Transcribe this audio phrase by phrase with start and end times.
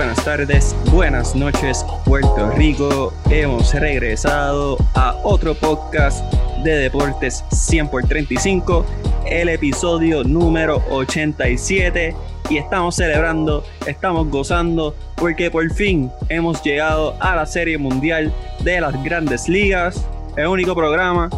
[0.00, 3.12] Buenas tardes, buenas noches, Puerto Rico.
[3.28, 6.24] Hemos regresado a otro podcast
[6.64, 8.86] de deportes 100 por 35,
[9.26, 12.16] el episodio número 87.
[12.48, 18.80] Y estamos celebrando, estamos gozando, porque por fin hemos llegado a la Serie Mundial de
[18.80, 20.02] las Grandes Ligas,
[20.34, 21.28] el único programa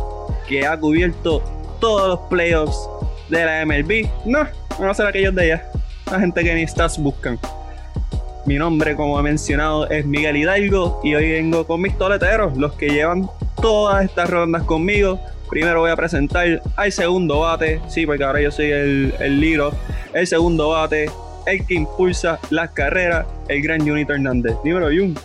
[0.46, 1.42] que ha cubierto
[1.80, 2.88] todos los playoffs
[3.28, 4.08] de la MLB.
[4.24, 4.46] No,
[4.78, 5.68] no a ser aquellos de allá,
[6.08, 7.40] la gente que ni estás buscan.
[8.44, 12.72] Mi nombre, como he mencionado, es Miguel Hidalgo y hoy vengo con mis toleteros, los
[12.72, 13.28] que llevan
[13.60, 15.20] todas estas rondas conmigo.
[15.48, 19.62] Primero voy a presentar al segundo bate, sí, porque ahora yo soy el, el.
[20.12, 21.08] El segundo bate,
[21.46, 24.56] el que impulsa las carreras, el gran Junito Hernández.
[24.64, 25.16] Dímelo, Jun.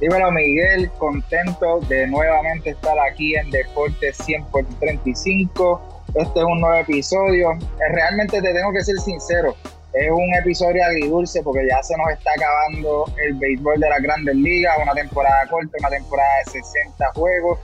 [0.00, 6.04] Dímelo, Miguel, contento de nuevamente estar aquí en Deportes 100 por 35.
[6.14, 7.52] Este es un nuevo episodio.
[7.52, 9.54] Eh, realmente te tengo que ser sincero,
[9.92, 14.36] es un episodio agridulce porque ya se nos está acabando el béisbol de las grandes
[14.36, 17.58] ligas, una temporada corta, una temporada de 60 juegos.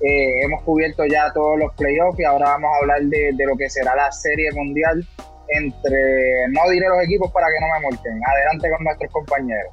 [0.00, 3.68] Eh, hemos cubierto ya todos los playoffs y ahora vamos a hablar de, lo que
[3.68, 5.06] será la serie mundial
[5.48, 9.72] entre, no diré los equipos para que no me muerten, adelante con nuestros compañeros.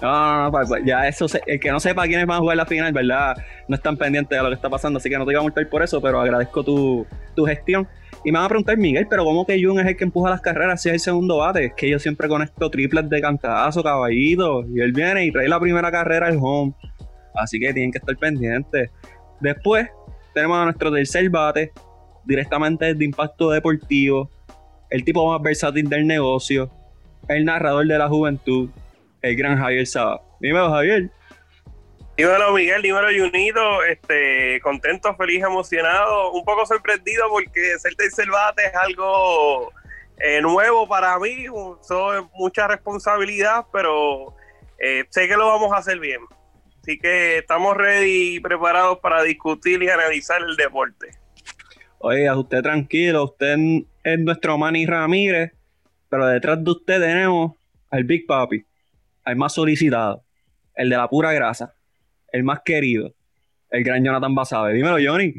[0.00, 2.66] No, no, pues, pues, ya eso, el que no sepa quiénes van a jugar la
[2.66, 3.36] final, ¿verdad?
[3.68, 5.66] No están pendientes de lo que está pasando, así que no te iba a multar
[5.68, 7.88] por eso, pero agradezco tu, tu gestión.
[8.24, 10.40] Y me van a preguntar, Miguel, pero ¿cómo que Jun es el que empuja las
[10.40, 11.66] carreras si es el segundo bate?
[11.66, 14.64] Es que yo siempre conecto triples de cantazo, caballito.
[14.74, 16.72] Y él viene y trae la primera carrera al home.
[17.34, 18.90] Así que tienen que estar pendientes.
[19.40, 19.88] Después
[20.32, 21.72] tenemos a nuestro tercer bate,
[22.24, 24.30] directamente de impacto deportivo.
[24.88, 26.70] El tipo más versátil del negocio.
[27.28, 28.70] El narrador de la juventud.
[29.20, 30.22] El gran Javier Saba.
[30.40, 31.10] Dímelo, Javier.
[32.16, 38.66] Dímelo Miguel, dímelo Junito, este, contento, feliz, emocionado, un poco sorprendido porque ser tercer bate
[38.66, 39.72] es algo
[40.18, 41.50] eh, nuevo para mí, es
[42.34, 44.32] mucha responsabilidad, pero
[44.78, 46.20] eh, sé que lo vamos a hacer bien.
[46.80, 51.08] Así que estamos ready y preparados para discutir y analizar el deporte.
[51.98, 53.56] Oye, usted tranquilo, usted
[54.04, 55.50] es nuestro Manny Ramírez,
[56.08, 57.56] pero detrás de usted tenemos
[57.90, 58.64] al Big Papi,
[59.24, 60.22] al más solicitado,
[60.76, 61.74] el de la pura grasa
[62.34, 63.14] el más querido,
[63.70, 64.72] el gran Jonathan Basabe.
[64.72, 65.34] Dímelo, Johnny.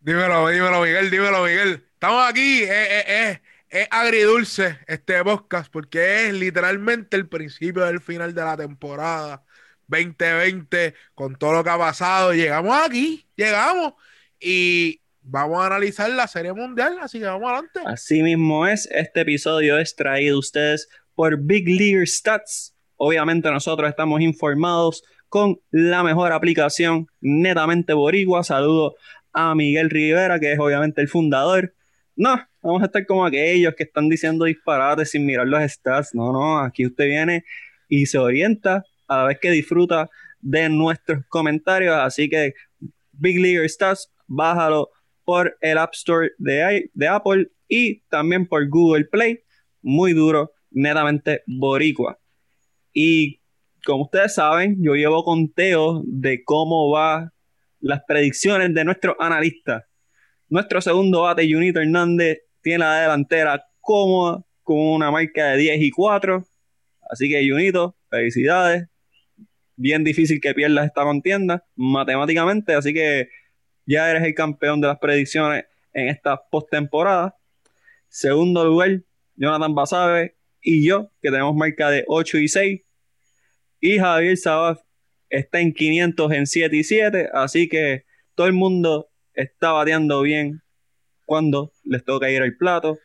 [0.00, 1.82] Dímelo, dímelo, Miguel, dímelo, Miguel.
[1.94, 3.40] Estamos aquí, es,
[3.90, 9.44] agridulce este podcast porque es literalmente el principio del final de la temporada
[9.86, 12.34] 2020 con todo lo que ha pasado.
[12.34, 13.94] Llegamos aquí, llegamos
[14.38, 17.80] y vamos a analizar la Serie Mundial, así que vamos adelante.
[17.86, 22.74] Así mismo es, este episodio es traído a ustedes por Big League Stats.
[22.96, 28.44] Obviamente nosotros estamos informados con la mejor aplicación netamente boricua.
[28.44, 28.96] Saludo
[29.32, 31.74] a Miguel Rivera, que es obviamente el fundador.
[32.14, 36.14] No, vamos a estar como aquellos que están diciendo disparates sin mirar los stats.
[36.14, 37.44] No, no, aquí usted viene
[37.88, 40.08] y se orienta a la vez que disfruta
[40.40, 41.94] de nuestros comentarios.
[41.96, 42.54] Así que
[43.12, 44.90] Big League Stats, bájalo
[45.24, 49.40] por el App Store de, de Apple y también por Google Play.
[49.82, 52.18] Muy duro, netamente boricua.
[52.92, 53.40] Y
[53.86, 57.32] como ustedes saben, yo llevo conteo de cómo va
[57.80, 59.84] las predicciones de nuestros analistas.
[60.48, 65.90] Nuestro segundo bate, Junito Hernández, tiene la delantera cómoda con una marca de 10 y
[65.92, 66.44] 4.
[67.08, 68.88] Así que, Junito, felicidades.
[69.76, 72.74] Bien difícil que pierdas esta contienda matemáticamente.
[72.74, 73.28] Así que
[73.86, 77.36] ya eres el campeón de las predicciones en esta postemporada.
[78.08, 79.00] Segundo lugar,
[79.36, 82.85] Jonathan Basabe y yo, que tenemos marca de 8 y 6.
[83.80, 84.80] Y Javier Sabaf
[85.28, 88.04] está en 500 en 7 y 7, así que
[88.34, 90.62] todo el mundo está bateando bien
[91.24, 92.98] cuando les toca ir al plato.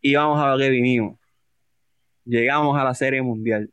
[0.00, 1.18] Y vamos a lo que vinimos.
[2.24, 3.72] Llegamos a la Serie Mundial.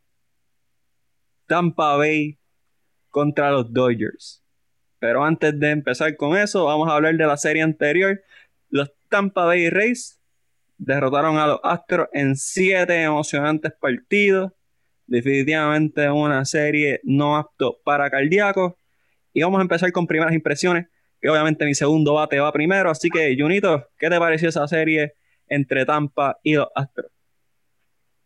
[1.46, 2.40] Tampa Bay
[3.10, 4.44] contra los Dodgers.
[5.00, 8.22] Pero antes de empezar con eso, vamos a hablar de la serie anterior.
[8.70, 10.20] Los Tampa Bay Rays
[10.78, 14.52] derrotaron a los Astros en 7 emocionantes partidos
[15.08, 18.74] definitivamente una serie no apto para cardíacos.
[19.34, 20.88] Y vamos a empezar con primeras impresiones,
[21.22, 22.90] que obviamente mi segundo bate va primero.
[22.90, 25.14] Así que, Junito, ¿qué te pareció esa serie
[25.48, 27.12] entre Tampa y los Astros?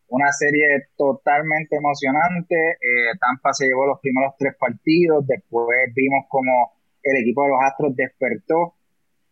[0.07, 2.55] Una serie totalmente emocionante.
[2.55, 5.25] Eh, Tampa se llevó los primeros tres partidos.
[5.27, 6.73] Después vimos como
[7.03, 8.75] el equipo de los Astros despertó.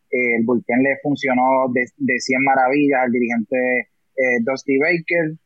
[0.10, 3.58] el bullpen le funcionó de, de 100 maravillas al dirigente
[4.16, 5.38] eh, Dusty Baker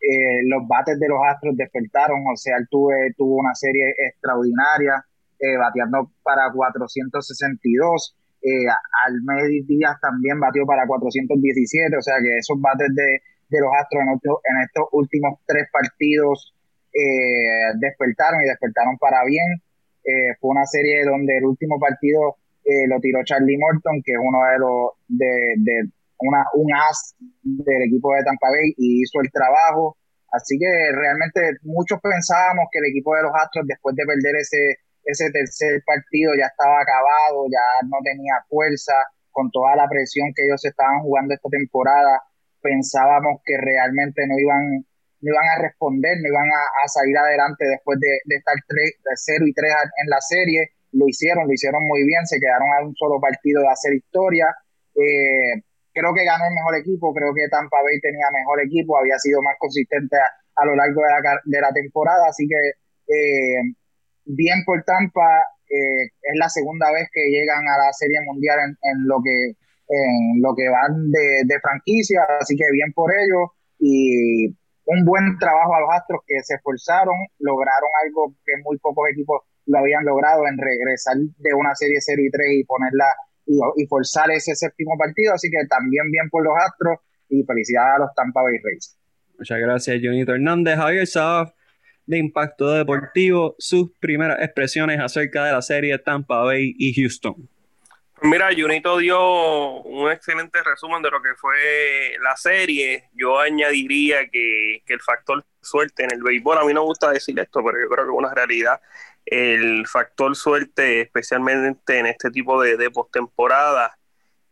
[0.00, 5.04] eh, los bates de los Astros despertaron, o sea, él tuvo una serie extraordinaria,
[5.40, 8.16] eh, bateando para 462.
[8.42, 13.20] Eh, al Díaz también batió para 417, o sea que esos bates de,
[13.58, 16.54] los Astros en, estos últimos tres partidos
[16.92, 19.62] eh, despertaron y despertaron para bien.
[20.40, 22.36] Fue una serie donde el último partido
[22.88, 28.14] lo tiró Charlie Morton, que es uno de los de, una, un as del equipo
[28.14, 29.96] de Tampa Bay y hizo el trabajo.
[30.30, 34.76] Así que realmente muchos pensábamos que el equipo de los Astros, después de perder ese,
[35.04, 38.92] ese tercer partido, ya estaba acabado, ya no tenía fuerza,
[39.38, 42.22] con toda la presión que ellos estaban jugando esta temporada,
[42.60, 44.82] pensábamos que realmente no iban,
[45.22, 49.72] no iban a responder, no iban a, salir adelante después de, estar 0 y 3
[50.02, 50.74] en la serie.
[50.90, 54.46] Lo hicieron, lo hicieron muy bien, se quedaron a un solo partido de hacer historia.
[54.96, 55.62] Eh,
[55.98, 59.42] creo que ganó el mejor equipo, creo que Tampa Bay tenía mejor equipo, había sido
[59.42, 62.60] más consistente a, lo largo de la, de la, temporada, así que
[63.10, 63.62] eh,
[64.24, 69.06] bien por Tampa, eh, es la segunda vez que llegan a la Serie Mundial en,
[69.06, 69.58] lo que
[69.88, 74.46] en lo que van de, franquicia, así que bien por ellos y
[74.84, 79.42] un buen trabajo a los Astros que se esforzaron, lograron algo que muy pocos equipos
[79.66, 83.04] lo habían logrado en regresar de una serie 0 y 3 y ponerla
[83.48, 85.34] y, forzar ese séptimo partido.
[85.34, 86.98] Así que también bien por los Astros
[87.28, 88.96] y felicidades a los Tampa Bay Rays.
[89.38, 90.76] Muchas gracias, Jonito Hernández.
[90.76, 91.52] Javier Sabaf,
[92.06, 97.48] de Impacto Deportivo, sus primeras expresiones acerca de la serie Tampa Bay y Houston.
[98.20, 103.04] Mira, Junito dio un excelente resumen de lo que fue la serie.
[103.14, 107.12] Yo añadiría que, que, el factor suerte en el béisbol, a mí no me gusta
[107.12, 108.80] decir esto, pero yo creo que es una realidad
[109.30, 113.98] el factor suerte, especialmente en este tipo de, de postemporada,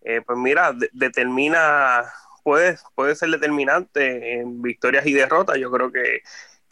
[0.08, 2.04] eh, pues mira, determina,
[2.44, 5.58] puede, puede ser determinante en victorias y derrotas.
[5.58, 6.22] Yo creo que,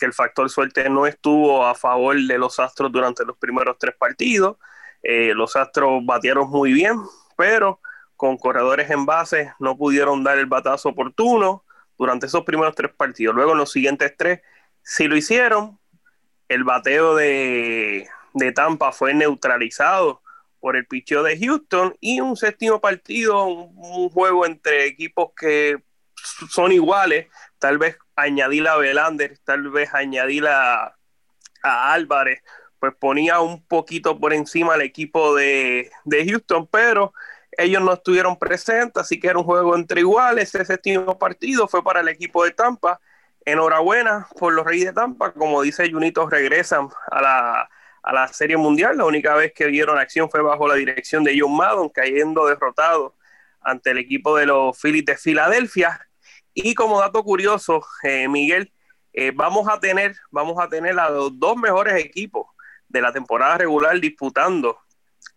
[0.00, 4.58] el factor suerte no estuvo a favor de los Astros durante los primeros tres partidos.
[5.02, 7.00] Eh, los Astros batieron muy bien,
[7.38, 7.80] pero
[8.14, 11.64] con corredores en base no pudieron dar el batazo oportuno
[11.96, 13.34] durante esos primeros tres partidos.
[13.34, 14.42] Luego en los siguientes tres
[14.82, 15.78] sí lo hicieron,
[16.48, 18.08] el bateo de,
[18.54, 20.22] Tampa fue neutralizado
[20.60, 25.82] por el picheo de Houston y un séptimo partido, un, juego entre equipos que
[26.50, 30.96] son iguales, tal vez añadir a Belander, tal vez añadir a,
[31.62, 32.42] Álvarez,
[32.78, 37.14] pues ponía un poquito por encima al equipo de, de, Houston, pero
[37.56, 41.82] ellos no estuvieron presentes, así que era un juego entre iguales, ese séptimo partido fue
[41.82, 43.00] para el equipo de Tampa
[43.44, 45.32] enhorabuena por los Reyes de Tampa.
[45.32, 47.70] Como dice Junito, regresan a la,
[48.02, 48.96] a la Serie Mundial.
[48.96, 53.16] La única vez que vieron acción fue bajo la dirección de John Madden, cayendo derrotado
[53.60, 56.06] ante el equipo de los Phillies de Filadelfia.
[56.52, 58.72] Y como dato curioso, eh, Miguel,
[59.12, 62.46] eh, vamos a tener, vamos a tener a los dos mejores equipos
[62.88, 64.78] de la temporada regular disputando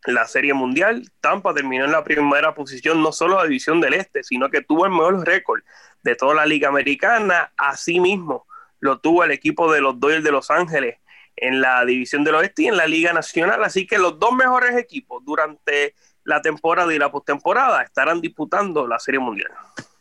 [0.05, 1.09] la Serie Mundial.
[1.21, 4.85] Tampa terminó en la primera posición, no solo la división del Este, sino que tuvo
[4.85, 5.61] el mejor récord
[6.03, 7.51] de toda la Liga Americana.
[7.57, 8.47] Asimismo,
[8.79, 10.97] lo tuvo el equipo de los Dodgers de Los Ángeles
[11.35, 13.63] en la división del Oeste y en la Liga Nacional.
[13.63, 18.99] Así que los dos mejores equipos durante la temporada y la postemporada estarán disputando la
[18.99, 19.51] Serie Mundial.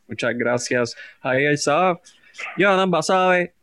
[0.09, 2.01] Muchas gracias, Javier Saab.
[2.57, 3.55] Jonathan Basabe,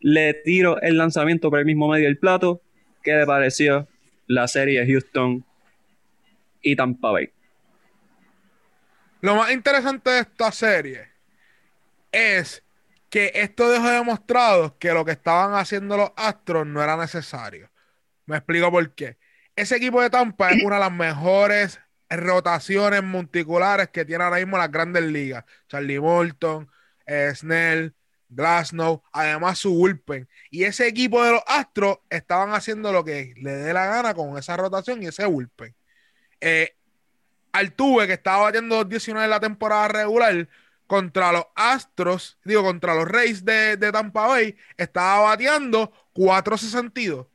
[0.00, 2.60] le tiro el lanzamiento por el mismo medio del plato.
[3.02, 3.88] ¿Qué le pareció
[4.26, 5.44] la serie Houston
[6.62, 7.30] y Tampa Bay?
[9.20, 11.08] Lo más interesante de esta serie
[12.18, 12.64] es
[13.10, 17.70] que esto dejó demostrado que lo que estaban haciendo los Astros no era necesario.
[18.26, 19.18] Me explico por qué.
[19.56, 24.58] Ese equipo de Tampa es una de las mejores rotaciones multiculares que tiene ahora mismo
[24.58, 25.44] las grandes ligas.
[25.68, 26.70] Charlie Morton,
[27.06, 27.94] eh, Snell,
[28.28, 30.28] Glasnow, además su bullpen.
[30.50, 34.36] Y ese equipo de los Astros estaban haciendo lo que le dé la gana con
[34.38, 35.74] esa rotación y ese bullpen.
[36.40, 36.76] Eh,
[37.52, 40.48] Altuve, que estaba batiendo 2.19 en la temporada regular,
[40.88, 47.26] contra los Astros, digo, contra los Reyes de, Tampa Bay, estaba bateando 4.62,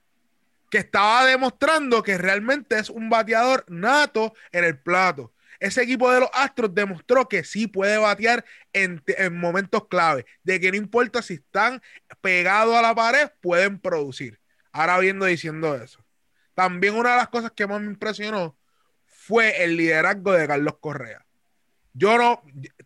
[0.69, 5.31] que estaba demostrando que realmente es un bateador nato en el plato.
[5.59, 8.43] Ese equipo de los Astros demostró que sí puede batear
[8.73, 11.81] en, en momentos clave, de que no importa si están
[12.21, 14.39] pegados a la pared, pueden producir.
[14.71, 16.03] Ahora viendo diciendo eso.
[16.55, 18.57] También una de las cosas que más me impresionó
[19.05, 21.23] fue el liderazgo de Carlos Correa.
[21.93, 22.41] Yo no,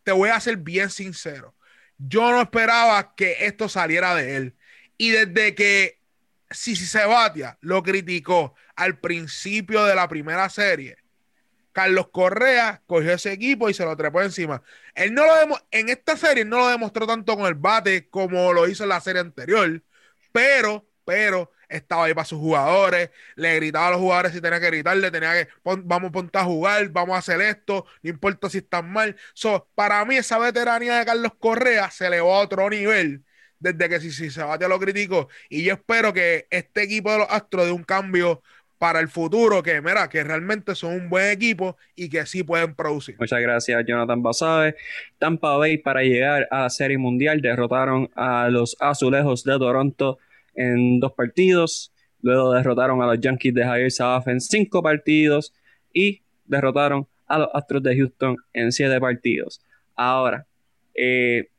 [0.08, 1.54] te voy a ser bien sincero.
[1.98, 4.56] Yo no esperaba que esto saliera de él.
[4.98, 6.00] Y desde que
[6.50, 10.96] si, se batia lo criticó al principio de la primera serie,
[11.74, 14.64] Carlos Correa cogió ese equipo y se lo trepó encima.
[14.96, 18.66] Él no lo en esta serie no lo demostró tanto con el bate como lo
[18.66, 19.84] hizo en la serie anterior,
[20.32, 24.68] pero, pero estaba ahí para sus jugadores, le gritaba a los jugadores si tenía que
[24.68, 28.92] gritarle, tenía que, vamos ponte a jugar, vamos a hacer esto, no importa si están
[28.92, 29.16] mal.
[29.34, 33.24] So, para mí esa veteranía de Carlos Correa se elevó a otro nivel
[33.60, 37.20] desde que si, si se bate lo critico y yo espero que este equipo de
[37.20, 38.42] los Astros dé un cambio
[38.78, 42.76] para el futuro, que mira, que realmente son un buen equipo y que sí pueden
[42.76, 43.16] producir.
[43.20, 44.76] Muchas gracias, Jonathan Basabe.
[45.18, 50.20] Tampa Bay para llegar a la Serie Mundial derrotaron a los Azulejos de Toronto
[50.58, 51.94] en dos partidos.
[52.22, 55.54] Luego derrotaron a los Yankees de Javier Sabaf en cinco partidos
[55.94, 59.62] y derrotaron a los Astros de Houston en siete partidos.
[59.96, 60.46] Ahora,
[60.94, 61.50] eh,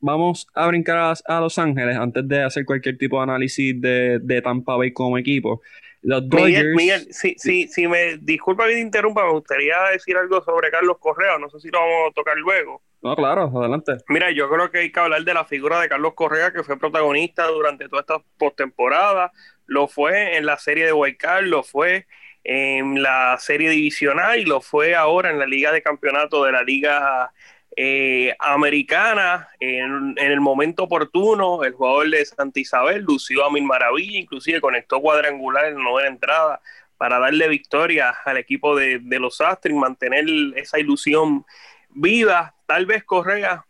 [0.00, 4.42] vamos a brincar a, Los Ángeles antes de hacer cualquier tipo de análisis de, de
[4.42, 5.62] Tampa Bay como equipo.
[6.02, 10.42] Los Dodgers, Miguel, si, si, si, me disculpa que te interrumpa, me gustaría decir algo
[10.44, 11.38] sobre Carlos Correa.
[11.38, 12.82] No sé si lo vamos a tocar luego.
[13.04, 13.98] No, claro, adelante.
[14.08, 16.78] Mira, yo creo que hay que hablar de la figura de Carlos Correa, que fue
[16.78, 19.30] protagonista durante toda esta postemporada.
[19.66, 22.06] Lo fue en la serie de Guaycar, lo fue
[22.44, 26.62] en la serie divisional y lo fue ahora en la Liga de Campeonato de la
[26.62, 27.30] Liga
[27.76, 34.22] eh, americana en, el momento oportuno, el jugador de Santa Isabel lució a mil maravillas,
[34.22, 36.60] inclusive conectó cuadrangular en la novena entrada
[36.96, 40.24] para darle victoria al equipo de, los Astros y mantener
[40.56, 41.44] esa ilusión
[41.90, 42.53] viva.
[42.66, 43.66] Tal vez Correa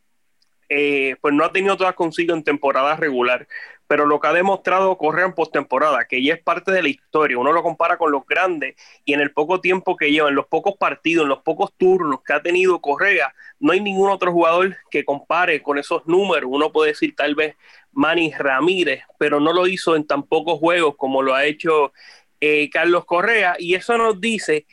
[0.69, 3.47] eh, pues no ha tenido todas consigo en temporada regular,
[3.87, 7.39] pero lo que ha demostrado Correa en postemporada, que ya es parte de la historia,
[7.39, 8.75] uno lo compara con los grandes
[9.05, 12.23] y en el poco tiempo que lleva, en los pocos partidos, en los pocos turnos
[12.23, 16.49] que ha tenido Correa, no hay ningún otro jugador que compare con esos números.
[16.53, 17.57] Uno puede decir tal vez
[17.93, 21.93] Manny Ramírez, pero no lo hizo en tan pocos juegos como lo ha hecho
[22.41, 24.67] eh, Carlos Correa y eso nos dice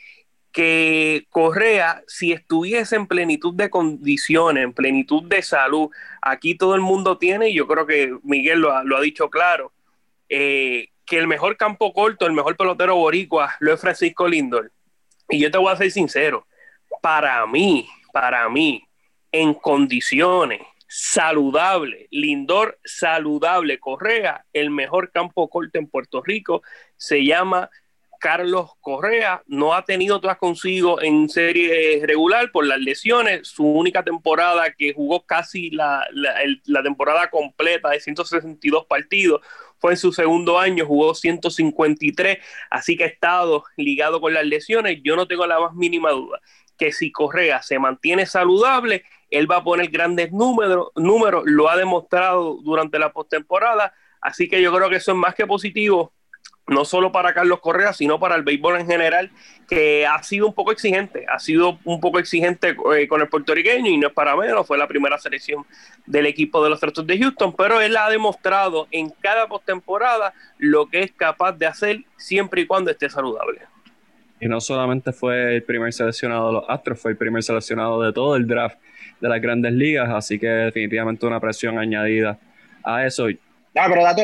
[0.52, 5.88] que Correa, si estuviese en plenitud de condiciones, en plenitud de salud,
[6.20, 9.72] aquí todo el mundo tiene, y yo creo que Miguel lo ha, dicho claro,
[10.28, 14.70] eh, que el mejor campo corto, el mejor pelotero boricua lo es Francisco Lindor.
[15.28, 16.46] Y yo te voy a ser sincero,
[17.00, 18.86] para mí, para mí,
[19.32, 26.62] en condiciones saludables, Lindor saludable, Correa, el mejor campo corto en Puerto Rico,
[26.98, 27.70] se llama
[28.22, 33.48] Carlos Correa no ha tenido todas consigo en serie regular por las lesiones.
[33.48, 36.06] Su única temporada que jugó casi la,
[36.84, 39.40] temporada completa de 162 partidos
[39.80, 42.38] fue en su segundo año, jugó 153,
[42.70, 45.00] así que ha estado ligado con las lesiones.
[45.02, 46.40] Yo no tengo la más mínima duda
[46.78, 51.76] que si Correa se mantiene saludable, él va a poner grandes números, números lo ha
[51.76, 56.12] demostrado durante la postemporada, así que yo creo que eso es más que positivo
[56.66, 59.30] no solo para Carlos Correa, sino para el béisbol en general,
[59.68, 63.90] que ha sido un poco exigente, ha sido un poco exigente eh, con el puertorriqueño
[63.90, 65.64] y no es para menos, fue la primera selección
[66.06, 70.86] del equipo de los Astros de Houston, pero él ha demostrado en cada postemporada lo
[70.86, 73.60] que es capaz de hacer siempre y cuando esté saludable.
[74.40, 78.12] Y no solamente fue el primer seleccionado de los Astros, fue el primer seleccionado de
[78.12, 78.76] todo el draft
[79.20, 82.38] de las grandes ligas, así que definitivamente una presión añadida
[82.82, 83.28] a eso.
[83.74, 84.22] No, pero dato,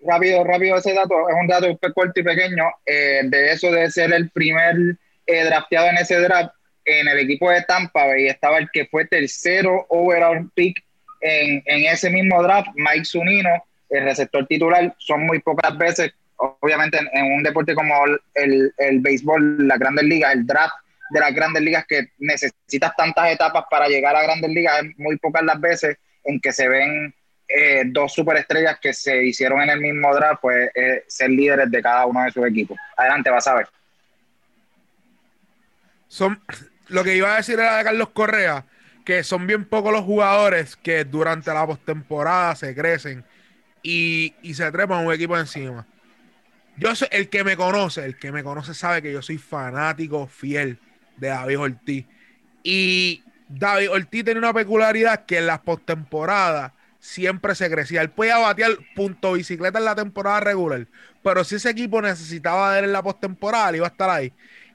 [0.00, 4.12] rápido, rápido ese dato, es un dato corto y pequeño, eh, de eso de ser
[4.14, 6.54] el primer eh, drafteado en ese draft,
[6.86, 10.82] en el equipo de Tampa y estaba el que fue tercero overall pick
[11.20, 13.50] en, en ese mismo draft, Mike Zunino,
[13.90, 17.94] el receptor titular, son muy pocas veces, obviamente en, un deporte como
[18.34, 20.74] el, el, béisbol, la grandes ligas, el draft
[21.10, 25.16] de las grandes ligas que necesitas tantas etapas para llegar a grandes ligas, es muy
[25.18, 27.14] pocas las veces en que se ven
[27.48, 31.82] eh, dos superestrellas que se hicieron en el mismo draft, pues eh, ser líderes de
[31.82, 32.76] cada uno de sus equipos.
[32.96, 33.68] Adelante, vas a ver.
[36.08, 36.40] Son,
[36.88, 38.66] lo que iba a decir era de Carlos Correa,
[39.04, 43.24] que son bien pocos los jugadores que durante la postemporada se crecen
[43.82, 45.86] y, y se trepan un equipo encima.
[46.76, 50.26] Yo soy el que me conoce, el que me conoce sabe que yo soy fanático
[50.26, 50.78] fiel
[51.16, 52.06] de David Ortiz.
[52.62, 56.72] Y David Ortiz tiene una peculiaridad que en las postemporadas
[57.08, 58.02] siempre se crecía.
[58.02, 60.86] Él podía batear punto bicicleta en la temporada regular,
[61.22, 64.32] pero si ese equipo necesitaba de él en la postemporada, iba a estar ahí.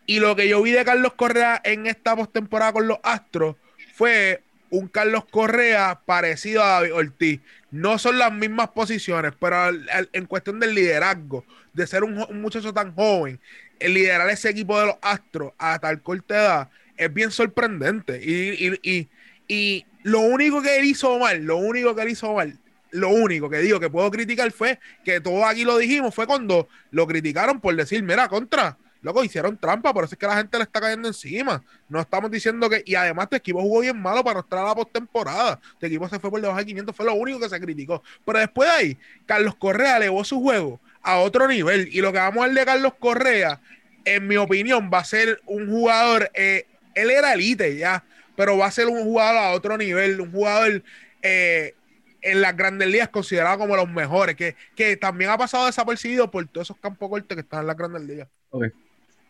[0.07, 3.55] Y lo que yo vi de Carlos Correa en esta postemporada con los Astros
[3.93, 7.41] fue un Carlos Correa parecido a David Ortiz.
[7.69, 9.69] No son las mismas posiciones, pero
[10.11, 13.39] en cuestión del liderazgo, de ser un, muchacho tan joven,
[13.79, 18.19] el liderar ese equipo de los Astros a tal corta edad es bien sorprendente.
[18.23, 19.09] y, y,
[19.47, 22.57] y lo único que él hizo mal, lo único que él hizo mal,
[22.91, 26.67] lo único que digo que puedo criticar fue que todo aquí lo dijimos, fue cuando
[26.91, 30.57] lo criticaron por decir, mira, contra, Loco, hicieron trampa, por eso es que la gente
[30.57, 31.61] le está cayendo encima.
[31.89, 32.83] No estamos diciendo que.
[32.85, 35.59] Y además, tu equipo jugó bien malo para estar a la postemporada.
[35.77, 38.01] Tu equipo se fue por debajo de 500, fue lo único que se criticó.
[38.25, 41.89] Pero después de ahí, Carlos Correa elevó su juego a otro nivel.
[41.91, 43.59] Y lo que vamos a ver de Carlos Correa,
[44.05, 46.31] en mi opinión, va a ser un jugador.
[46.33, 50.31] Eh, él era elite ya, pero va a ser un jugador a otro nivel, un
[50.31, 50.83] jugador.
[51.21, 51.75] Eh,
[52.23, 56.47] en las grandes ligas considerado como los mejores, que, que también ha pasado desapercibido por
[56.47, 58.29] todos esos campos cortos que están en las grandes ligas.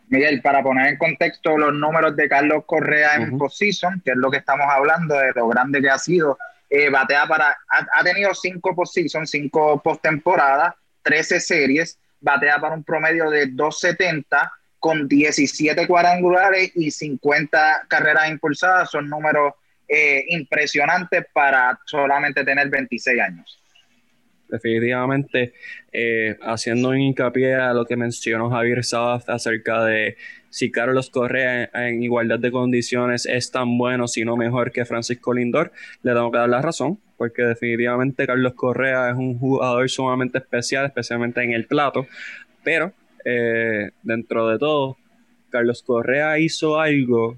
[0.09, 4.29] Miguel, para poner en contexto los números de Carlos Correa en postseason, que es lo
[4.29, 6.37] que estamos hablando de lo grande que ha sido,
[6.69, 13.29] eh, batea para, ha, tenido cinco postseason, cinco postemporadas, 13 series, batea para un promedio
[13.29, 14.51] de 270
[14.83, 19.53] con 17 cuadrangulares y 50 carreras impulsadas, son números
[19.87, 23.63] eh, impresionante para solamente tener 26 años.
[24.49, 25.53] Definitivamente,
[25.89, 30.17] eh, haciendo un hincapié a lo que mencionó Javier Sabas acerca de
[30.49, 35.33] si Carlos Correa en, igualdad de condiciones es tan bueno, si no mejor que Francisco
[35.33, 35.71] Lindor,
[36.01, 40.85] le tengo que dar la razón, porque definitivamente Carlos Correa es un jugador sumamente especial,
[40.85, 42.05] especialmente en el plato,
[42.65, 42.91] pero
[43.25, 44.97] eh, dentro de todo,
[45.49, 47.37] Carlos Correa hizo algo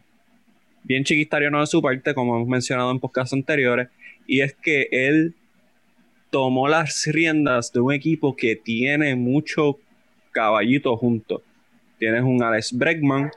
[0.84, 3.90] bien chiquistariano de su parte, como hemos mencionado en podcasts anteriores,
[4.28, 5.34] y es que él
[6.30, 9.80] tomó las riendas de un equipo que tiene mucho
[10.32, 11.42] caballito junto.
[11.98, 13.32] Tienes un Alex Bregman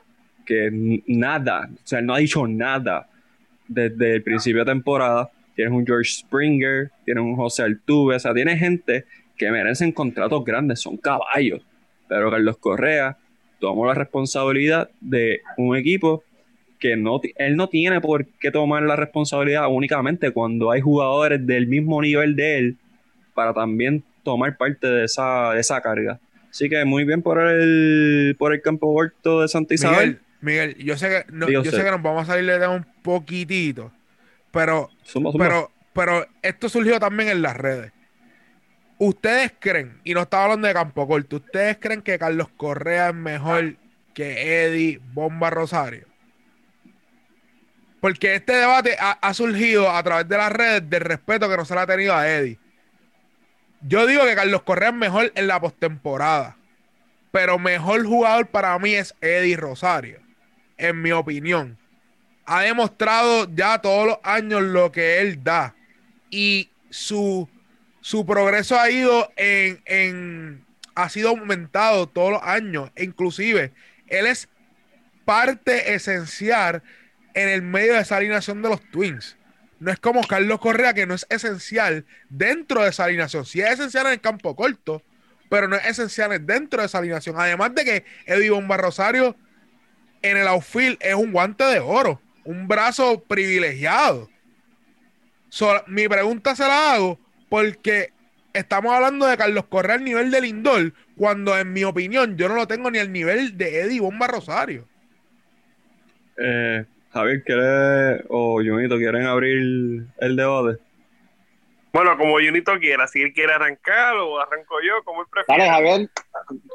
[0.45, 3.09] que nada, o sea, no ha dicho nada
[3.69, 5.31] desde el principio de temporada.
[5.55, 9.05] Tienes un George Springer, tienes un José Altuve, o sea, tienes gente
[9.37, 11.63] que merecen contratos grandes, son caballos.
[12.09, 13.17] Pero Carlos Correa
[13.61, 16.23] tomó la responsabilidad de un equipo
[16.79, 21.67] que no, él no tiene por qué tomar la responsabilidad únicamente cuando hay jugadores del
[21.67, 22.77] mismo nivel de él
[23.35, 26.21] para también tomar parte de esa, esa carga.
[26.51, 30.21] Así que muy bien por el, por el campo corto de Santa Isabel.
[30.41, 33.91] Miguel, yo sé que, yo sé que nos vamos a salir de un poquitito,
[34.53, 34.89] pero,
[35.37, 37.93] pero, pero esto surgió también en las redes.
[38.99, 43.15] ¿Ustedes creen, y no estaba hablando de campo corto, ¿ustedes creen que Carlos Correa es
[43.15, 43.77] mejor
[44.13, 46.09] que Eddie Bomba Rosario?
[48.01, 51.75] Porque este debate ha, surgido a través de las redes del respeto que no se
[51.75, 52.59] le ha tenido a Eddie.
[53.81, 56.57] Yo digo que Carlos Correa es mejor en la postemporada.
[57.33, 60.21] Pero mejor jugador para mí es Eddie Rosario.
[60.77, 61.77] En mi opinión.
[62.47, 65.75] Ha demostrado ya todos los años lo que él da.
[66.31, 67.49] Y su,
[68.09, 70.65] su progreso ha ido en, en.
[70.95, 72.91] ha sido aumentado todos los años.
[72.97, 73.75] Inclusive,
[74.07, 74.49] él es
[75.27, 76.83] parte esencial
[77.35, 79.37] en el medio de esa alineación de los Twins.
[79.79, 83.45] No es como Carlos Correa, que no es esencial dentro de esa alineación.
[83.45, 85.03] Sí es esencial en el campo corto,
[85.51, 87.37] pero no es esencial dentro de esa alineación.
[87.39, 89.37] Además de que Eddie Bomba Rosario
[90.23, 94.31] en el outfield es un guante de oro, un brazo privilegiado.
[95.89, 98.13] mi pregunta se la hago porque
[98.53, 102.55] estamos hablando de Carlos Correa al nivel de Lindor, cuando en mi opinión yo no
[102.55, 104.87] lo tengo ni al nivel de Eddie Bomba Rosario.
[106.37, 110.79] Eh, Javier, ¿quiere o Junito quieren abrir el debate?
[111.93, 115.65] Bueno, como Junito quiera, si él quiere arrancar o arranco yo, como él prefiere.
[115.65, 116.11] Dale, Javier,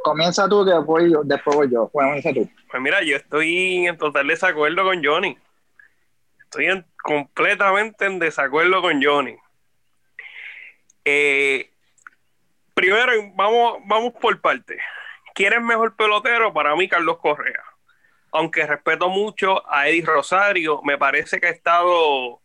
[0.03, 1.89] comienza tú, que después, yo, después voy yo.
[1.93, 2.49] Bueno, comienza tú.
[2.69, 5.37] Pues mira, yo estoy en total desacuerdo con Johnny.
[6.41, 9.35] Estoy completamente en desacuerdo con Johnny.
[11.05, 11.71] Eh,
[12.73, 14.77] primero, vamos, vamos por parte.
[15.33, 16.53] ¿Quién es mejor pelotero?
[16.53, 17.63] Para mí, Carlos Correa
[18.33, 22.41] aunque respeto mucho a Eddie Rosario, me parece que ha estado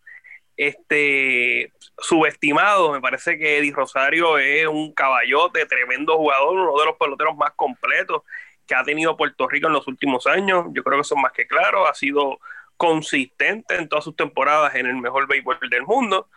[0.55, 2.93] este, subestimado.
[2.93, 7.53] Me parece que Eddie Rosario es un caballote, tremendo jugador, uno de los peloteros más
[7.53, 8.23] completos
[8.67, 10.67] que ha tenido Puerto Rico en los últimos años.
[10.73, 11.89] Yo creo que es más que claro.
[11.89, 12.39] Ha sido
[12.77, 16.29] consistente en todas sus temporadas en el mejor béisbol del mundo.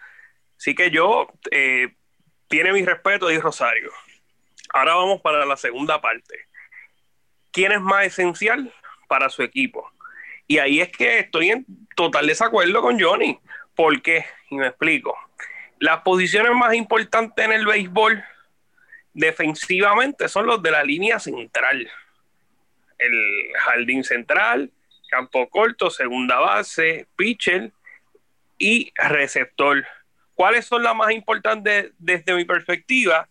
[0.58, 1.94] Así que yo, eh,
[2.52, 3.92] tiene mi respeto Eddie Rosario.
[4.74, 6.46] Ahora vamos para la segunda parte.
[7.52, 8.72] ¿Quién es más esencial?
[9.12, 9.92] para su equipo.
[10.48, 11.66] Y ahí es que estoy en
[11.98, 13.38] total desacuerdo con Johnny.
[13.76, 14.26] ¿Por qué?
[14.50, 15.18] Y me explico.
[15.80, 18.24] Las posiciones más importantes en el béisbol
[19.14, 21.92] defensivamente son los de la línea central.
[22.98, 24.72] El jardín central,
[25.10, 27.74] campo corto, segunda base, pitcher
[28.58, 29.86] y receptor.
[30.34, 33.28] ¿Cuáles son las más importantes desde mi perspectiva?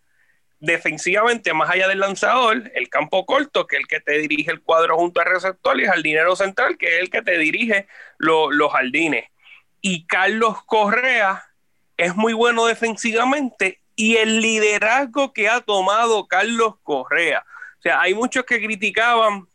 [0.61, 4.61] defensivamente, más allá del lanzador, el campo corto, que es el que te dirige el
[4.61, 7.87] cuadro junto al receptor, y el jardinero central, que es el que te dirige
[8.19, 9.25] los jardines.
[9.81, 11.43] Y Carlos Correa
[11.97, 17.43] es muy bueno defensivamente y el liderazgo que ha tomado Carlos Correa.
[17.79, 19.47] O sea, hay muchos que criticaban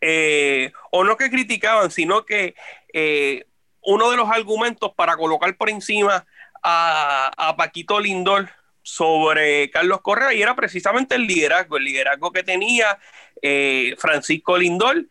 [0.00, 2.54] eh, o no que criticaban, sino que
[2.92, 3.46] eh,
[3.82, 6.24] uno de los argumentos para colocar por encima
[6.62, 8.50] a, Paquito Lindor
[8.82, 12.98] sobre Carlos Correa y era precisamente el liderazgo, el liderazgo que tenía
[13.42, 15.06] eh, Francisco Lindor,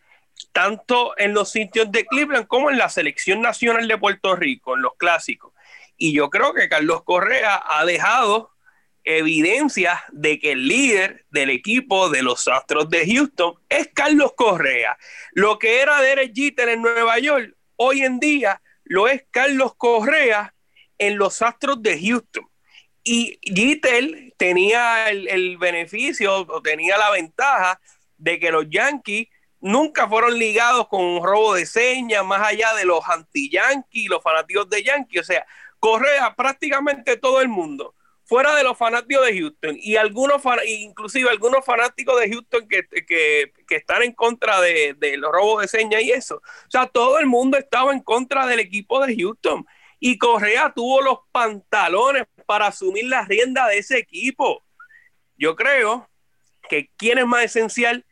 [0.52, 4.82] tanto en los sitios de Cleveland como en la selección nacional de Puerto Rico, en
[4.82, 5.52] los clásicos.
[5.96, 8.50] Y yo creo que Carlos Correa ha dejado
[9.06, 14.98] evidencia de que el líder del equipo de los Astros de Houston es Carlos Correa.
[15.32, 20.54] Lo que era Derek Jeter en Nueva York, hoy en día lo es Carlos Correa
[20.98, 22.46] en los Astros de Houston.
[23.04, 27.80] Y Jeter tenía el, beneficio o tenía la ventaja
[28.18, 29.28] de que los Yankees
[29.60, 34.68] nunca fueron ligados con un robo de señas, más allá de los anti-Yankees, los fanáticos
[34.68, 35.20] de Yankees.
[35.20, 35.46] O sea,
[35.78, 37.94] Correa prácticamente todo el mundo
[38.26, 44.02] fuera de los fanáticos de Houston y algunos, inclusive algunos fanáticos de Houston que, están
[44.02, 46.36] en contra de, los robos de señas y eso.
[46.36, 49.64] O sea, todo el mundo estaba en contra del equipo de Houston
[49.98, 54.64] y Correa tuvo los pantalones para asumir la rienda de ese equipo.
[55.36, 56.08] Yo creo
[56.68, 58.04] que quién es más esencial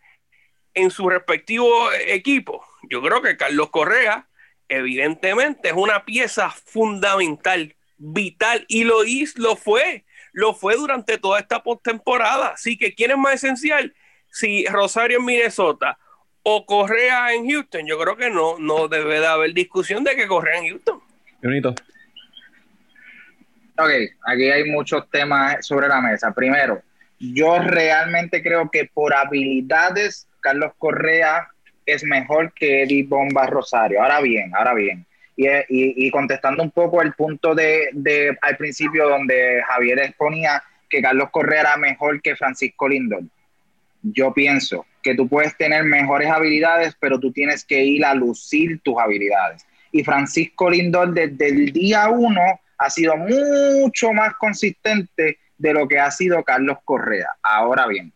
[0.75, 2.65] en su respectivo equipo.
[2.91, 4.29] Yo creo que Carlos Correa,
[4.69, 11.41] evidentemente, es una pieza fundamental vital y lo hizo, lo fue, lo fue durante toda
[11.41, 12.49] esta postemporada.
[12.49, 13.95] Así que, ¿quién es más esencial?
[14.31, 15.99] Si Rosario en Minnesota
[16.43, 20.27] o Correa en Houston, yo creo que no, no debe de haber discusión de que
[20.27, 21.14] Correa en Houston.
[21.49, 21.75] Bonito.
[23.77, 23.91] Ok,
[24.27, 26.33] aquí hay muchos temas sobre la mesa.
[26.33, 26.83] Primero,
[27.19, 31.49] yo realmente creo que por habilidades, Carlos Correa
[31.87, 34.01] es mejor que Eddie Bomba Rosario.
[34.01, 39.63] Ahora bien, ahora bien, y, contestando un poco el punto de, de, al principio donde
[39.67, 43.23] Javier exponía que Carlos Correa era mejor que Francisco Lindor.
[44.03, 48.81] Yo pienso que tú puedes tener mejores habilidades, pero tú tienes que ir a lucir
[48.83, 49.67] tus habilidades.
[49.95, 52.43] Y Francisco Lindor desde el día uno
[52.79, 57.29] ha sido mucho más consistente de lo que ha sido Carlos Correa.
[57.41, 58.13] Ahora bien,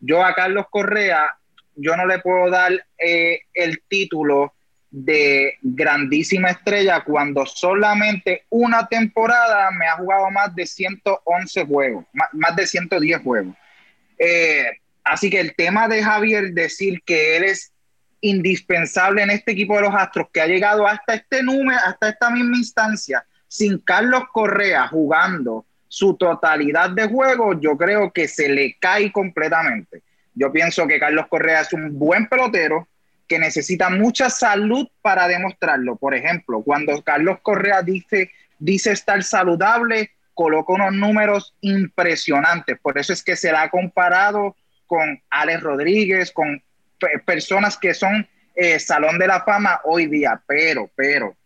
[0.00, 1.36] yo a Carlos Correa,
[1.76, 4.54] yo no le puedo dar eh, el título
[4.90, 12.56] de grandísima estrella cuando solamente una temporada me ha jugado más de 111 juegos, más,
[12.56, 13.54] de 110 juegos.
[14.18, 14.66] Eh,
[15.04, 17.72] así que el tema de Javier decir que él es
[18.20, 22.30] indispensable en este equipo de los Astros, que ha llegado hasta este número, hasta esta
[22.30, 28.76] misma instancia, sin Carlos Correa jugando su totalidad de juegos, yo creo que se le
[28.78, 30.02] cae completamente.
[30.34, 32.86] Yo pienso que Carlos Correa es un buen pelotero,
[33.26, 35.96] que necesita mucha salud para demostrarlo.
[35.96, 42.78] Por ejemplo, cuando Carlos Correa dice, dice estar saludable, coloca unos números impresionantes.
[42.80, 44.56] Por eso es que se la ha comparado
[44.86, 46.62] con Alex Rodríguez, con
[47.24, 50.40] personas que son eh, Salón de la Fama hoy día.
[50.46, 51.36] Pero, pero,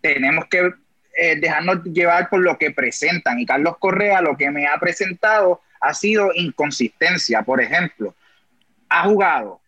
[0.00, 0.72] tenemos que
[1.16, 3.38] eh, dejarnos llevar por lo que presentan.
[3.38, 7.42] Y Carlos Correa lo que me ha presentado ha sido inconsistencia.
[7.42, 8.14] Por ejemplo,
[8.88, 9.60] ha jugado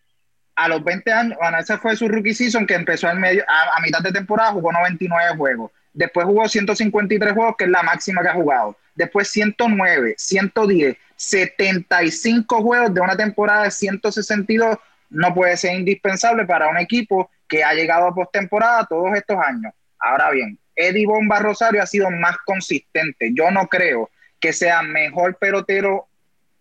[0.55, 4.01] a los 20 años, bueno, ese fue su rookie season que empezó medio, a, mitad
[4.01, 5.71] de temporada jugó 99 juegos.
[5.93, 8.77] Después jugó 153 juegos, que es la máxima que ha jugado.
[8.95, 14.77] Después 109, 110, 75 juegos de una temporada de 162
[15.11, 19.73] no puede ser indispensable para un equipo que ha llegado a postemporada todos estos años.
[19.99, 23.31] Ahora bien, Eddie Bomba Rosario ha sido más consistente.
[23.33, 26.07] Yo no creo que sea mejor pelotero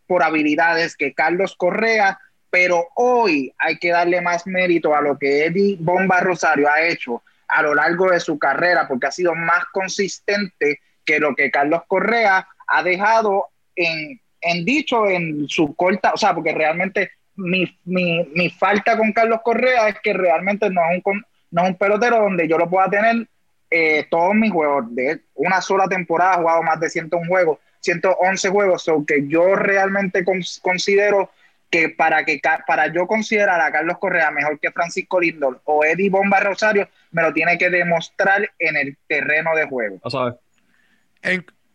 [0.06, 2.18] por habilidades que Carlos Correa,
[2.50, 7.22] pero hoy hay que darle más mérito a lo que Eddie Bomba Rosario ha hecho
[7.46, 11.82] a lo largo de su carrera, porque ha sido más consistente que lo que Carlos
[11.86, 14.20] Correa ha dejado en,
[14.64, 20.12] dicho en su corta, o sea, porque realmente mi, falta con Carlos Correa es que
[20.12, 23.26] realmente no es un, no es un pelotero donde yo lo pueda tener
[23.70, 28.48] eh, todos mis juegos, de una sola temporada, ha jugado más de 101 juegos, 111
[28.48, 30.24] juegos, o que yo realmente
[30.60, 31.30] considero
[31.70, 36.10] que para que para yo considerar a Carlos Correa mejor que Francisco Lindor o Eddie
[36.10, 40.00] Bomba Rosario, me lo tiene que demostrar en el terreno de juego.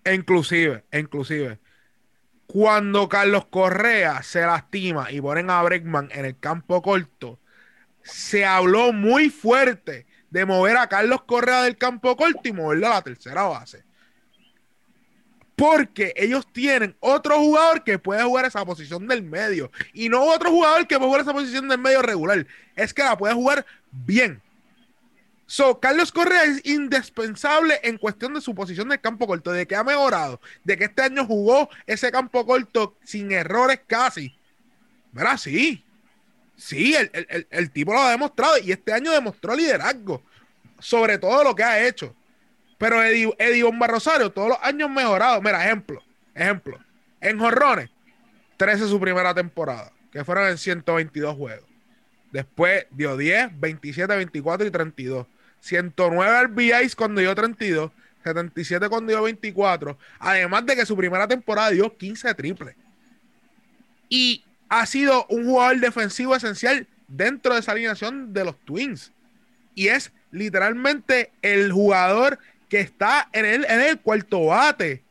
[0.05, 1.59] inclusive, inclusive,
[2.55, 7.37] cuando Carlos Correa se lastima y ponen a Breckman en el campo corto,
[8.01, 12.91] se habló muy fuerte de mover a Carlos Correa del campo corto y moverlo a
[12.91, 13.83] la tercera base.
[15.57, 19.69] Porque ellos tienen otro jugador que puede jugar esa posición del medio.
[19.91, 22.47] Y no otro jugador que puede jugar esa posición del medio regular.
[22.77, 24.41] Es que la puede jugar bien.
[25.47, 29.75] So, Carlos Correa es indispensable en cuestión de su posición del campo corto, de que
[29.75, 34.35] ha mejorado, de que este año jugó ese campo corto sin errores casi.
[35.11, 35.83] Verá, sí.
[36.57, 40.23] Sí, el, tipo lo ha demostrado y este año demostró liderazgo
[40.79, 42.15] sobre todo lo que ha hecho.
[42.77, 45.41] Pero Eddie, Eddie Bomba todos los años mejorado.
[45.41, 46.01] Mira, ejemplo,
[46.33, 46.79] ejemplo.
[47.21, 47.89] En Jorrones,
[48.57, 51.69] 13 su primera temporada, que fueron en 122 juegos.
[52.31, 55.27] Después dio 10, 27, 24 y 32.
[55.65, 57.91] 109 RBIs cuando dio 32,
[58.23, 59.97] 77 cuando dio 24.
[60.19, 62.75] Además de que su primera temporada dio 15 triples.
[64.07, 69.11] Y ha sido un jugador defensivo esencial dentro de esa alineación de los Twins.
[69.73, 72.37] Y es literalmente el jugador
[72.69, 75.01] que está en el, en el cuarto bate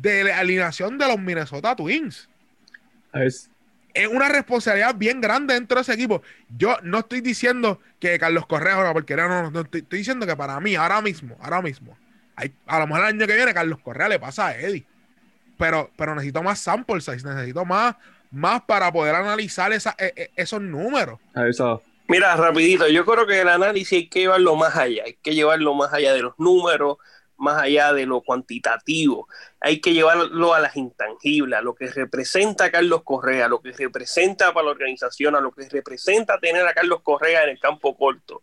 [0.00, 2.28] de la alineación de los Minnesota Twins.
[3.12, 3.49] Es.
[3.94, 6.22] Es una responsabilidad bien grande dentro de ese equipo.
[6.56, 10.58] Yo no estoy diciendo que Carlos Correa no, porque no, no, estoy, diciendo que para
[10.60, 11.96] mí, ahora mismo, ahora mismo,
[12.36, 14.84] hay, a lo mejor el año que viene Carlos Correa le pasa a Eddie.
[15.58, 17.96] Pero, pero necesito más sample size, necesito más,
[18.30, 21.18] más para poder analizar esa, e, e, esos números.
[21.34, 21.82] Eso.
[22.08, 25.74] Mira, rapidito, yo creo que el análisis hay que llevarlo más allá, hay que llevarlo
[25.74, 26.96] más allá de los números,
[27.40, 29.26] más allá de lo cuantitativo,
[29.60, 33.60] hay que llevarlo a las intangibles, a lo que representa a Carlos Correa, a lo
[33.60, 37.58] que representa para la organización, a lo que representa tener a Carlos Correa en el
[37.58, 38.40] campo corto.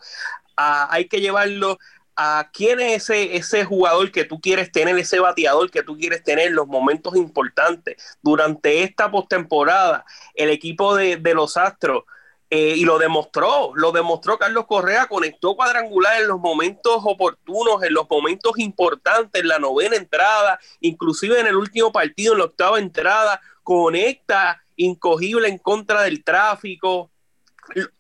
[0.56, 1.78] hay que llevarlo
[2.20, 6.24] a quién es ese, ese jugador que tú quieres tener, ese bateador que tú quieres
[6.24, 8.18] tener en los momentos importantes.
[8.24, 12.06] Durante esta postemporada, el equipo de, los Astros,
[12.50, 17.94] eh, y lo demostró, lo demostró Carlos Correa, conectó cuadrangular en los momentos oportunos, en
[17.94, 22.80] los momentos importantes, en la novena entrada, inclusive en el último partido, en la octava
[22.80, 27.12] entrada, conecta incogible en contra del tráfico,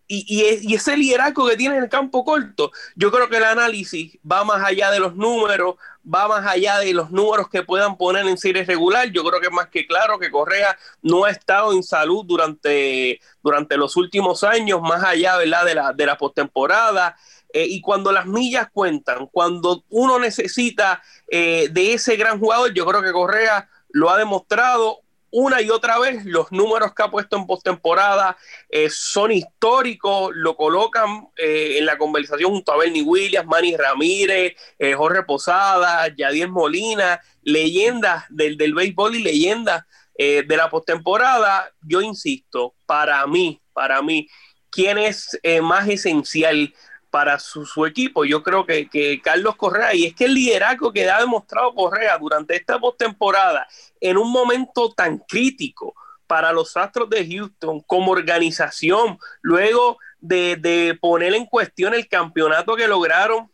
[0.07, 4.43] y, ese liderazgo que tiene en el campo corto, yo creo que el análisis va
[4.43, 5.75] más allá de los números,
[6.13, 9.09] va más allá de los números que puedan poner en serie regular.
[9.11, 13.19] Yo creo que es más que claro que Correa no ha estado en salud durante,
[13.43, 17.15] durante los últimos años, más allá de la, de la postemporada.
[17.53, 22.85] Eh, y cuando las millas cuentan, cuando uno necesita eh, de ese gran jugador, yo
[22.85, 27.35] creo que Correa lo ha demostrado una y otra vez los números que ha puesto
[27.35, 28.37] en postemporada
[28.69, 34.53] eh, son históricos, lo colocan eh, en la conversación junto a Bernie Williams, Manny Ramírez,
[34.79, 39.83] eh, Jorge Posada, Yadier Molina, leyendas del, del béisbol y leyendas
[40.19, 41.71] de la postemporada.
[41.79, 44.27] Yo insisto, para mí, para mí,
[44.71, 46.73] ¿quién es más esencial?
[47.17, 48.25] Para su, equipo.
[48.25, 52.15] Yo creo que, que, Carlos Correa, y es que el liderazgo que ha demostrado Correa
[52.19, 53.67] durante esta postemporada,
[53.99, 55.95] en un momento tan crítico
[56.27, 62.87] para los Astros de Houston como organización, luego de, poner en cuestión el campeonato que
[62.87, 63.51] lograron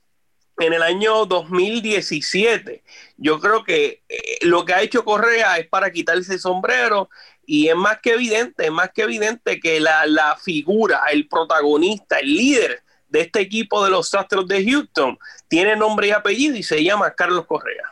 [0.58, 2.84] en el año 2017.
[3.16, 7.10] Yo creo que eh, lo que ha hecho Correa es para quitarse el sombrero
[7.46, 12.20] y es más que evidente, es más que evidente que la, la figura, el protagonista,
[12.20, 12.83] el líder
[13.14, 17.12] de este equipo de los Astros de Houston tiene nombre y apellido y se llama
[17.12, 17.84] Carlos Correa.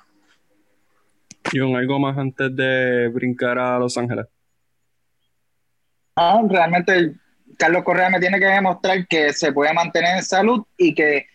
[1.51, 4.25] ¿Y un algo más antes de brincar a Los Ángeles?
[6.17, 7.13] No, realmente
[7.55, 11.27] Carlos Correa me tiene que demostrar que se puede mantener en salud y que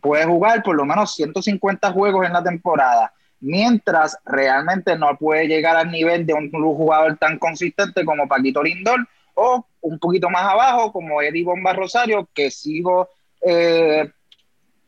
[0.00, 5.76] puede jugar por lo menos 150 juegos en la temporada, mientras realmente no puede llegar
[5.76, 9.00] al nivel de un jugador tan consistente como Paquito Lindor
[9.42, 13.08] o un poquito más abajo, como Eddie Bomba Rosario, que sigo,
[13.40, 14.10] eh,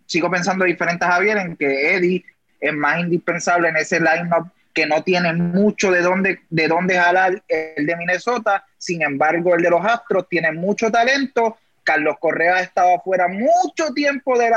[0.04, 2.24] sigo pensando diferente a Javier en que Eddie
[2.60, 7.42] es más indispensable en ese line-up que no tiene mucho de dónde, de dónde jalar
[7.48, 12.60] el de Minnesota, sin embargo el de los Astros tiene mucho talento, Carlos Correa ha
[12.60, 14.50] estado fuera mucho tiempo de,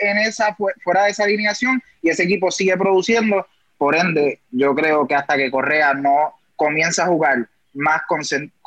[0.00, 3.46] en esa, fuera de esa alineación y ese equipo sigue produciendo,
[3.78, 8.02] por ende yo creo que hasta que Correa no comienza a jugar más,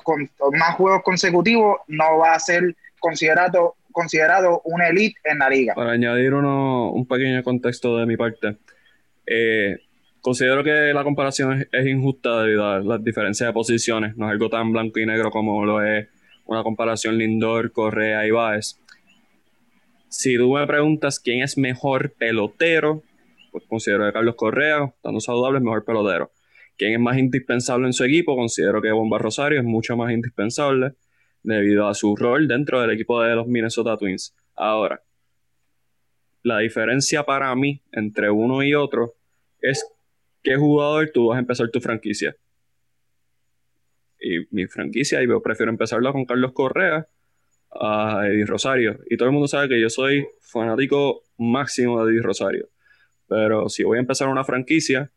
[0.01, 5.73] con, más juegos consecutivos no va a ser considerado, considerado una elite en la liga.
[5.73, 8.57] Para añadir uno, un pequeño contexto de mi parte,
[9.25, 9.77] eh,
[10.21, 14.49] considero que la comparación es, injusta debido a las diferencias de posiciones, no es algo
[14.49, 16.07] tan blanco y negro como lo es
[16.45, 18.77] una comparación Lindor, Correa y Baez.
[20.09, 23.03] Si tú me preguntas quién es mejor pelotero,
[23.51, 26.31] pues considero que Carlos Correa, estando saludable, es mejor pelotero
[26.81, 28.35] ¿Quién es más indispensable en su equipo?
[28.35, 30.93] Considero que Bomba Rosario es mucho más indispensable
[31.43, 34.35] debido a su rol dentro del equipo de los Minnesota Twins.
[34.55, 34.99] Ahora,
[36.41, 39.13] la diferencia para mí entre uno y otro
[39.59, 39.85] es
[40.41, 42.35] qué jugador tú vas a empezar tu franquicia.
[44.19, 47.07] Y mi franquicia, y yo prefiero empezarla con Carlos Correa
[47.79, 48.97] a Eddie Rosario.
[49.07, 52.69] Y todo el mundo sabe que yo soy fanático máximo de Eddie Rosario.
[53.27, 55.11] Pero si voy a empezar una franquicia,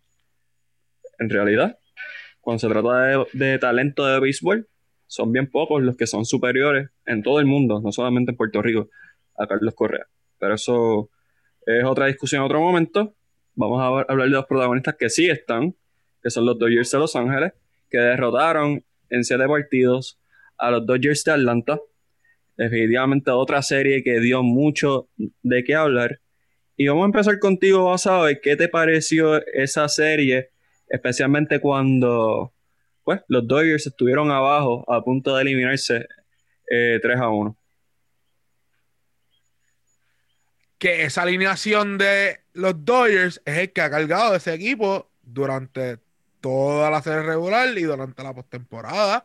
[1.19, 1.79] en realidad,
[2.41, 4.69] cuando se trata de, talento de béisbol,
[5.07, 8.63] son bien pocos los que son superiores en todo el mundo, no solamente en Puerto
[8.63, 8.89] Rico,
[9.37, 10.07] a Carlos Correa.
[10.39, 11.11] Pero eso
[11.67, 13.15] es otra discusión en otro momento.
[13.55, 15.75] Vamos a hablar de los protagonistas que sí están,
[16.23, 17.53] que son los Dodgers de Los Ángeles,
[17.89, 20.19] que derrotaron en siete partidos
[20.59, 21.81] a los Dodgers de Atlanta.
[22.57, 26.21] Definitivamente otra serie que dio mucho de qué hablar.
[26.77, 30.51] Y vamos a empezar contigo, Basado, qué te pareció esa serie,
[30.95, 32.53] especialmente cuando
[33.03, 36.07] pues, los Dodgers estuvieron abajo a punto de eliminarse
[36.67, 37.57] 3 eh, a 1.
[40.79, 45.99] Que esa alineación de los Dodgers es el que ha cargado ese equipo durante
[46.41, 49.25] toda la serie regular y durante la postemporada.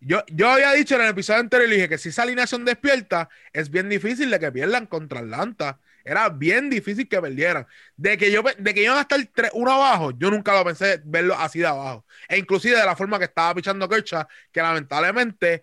[0.00, 3.70] Yo, yo había dicho en el episodio anterior, dije que si esa alineación despierta, es
[3.70, 5.78] bien difícil de que pierdan contra Atlanta.
[6.04, 7.66] Era bien difícil que perdieran.
[7.96, 11.34] De que yo de que iban a estar 3-1 abajo, yo nunca lo pensé verlo
[11.34, 12.04] así de abajo.
[12.28, 15.62] E inclusive de la forma que estaba pichando Kershaw, que lamentablemente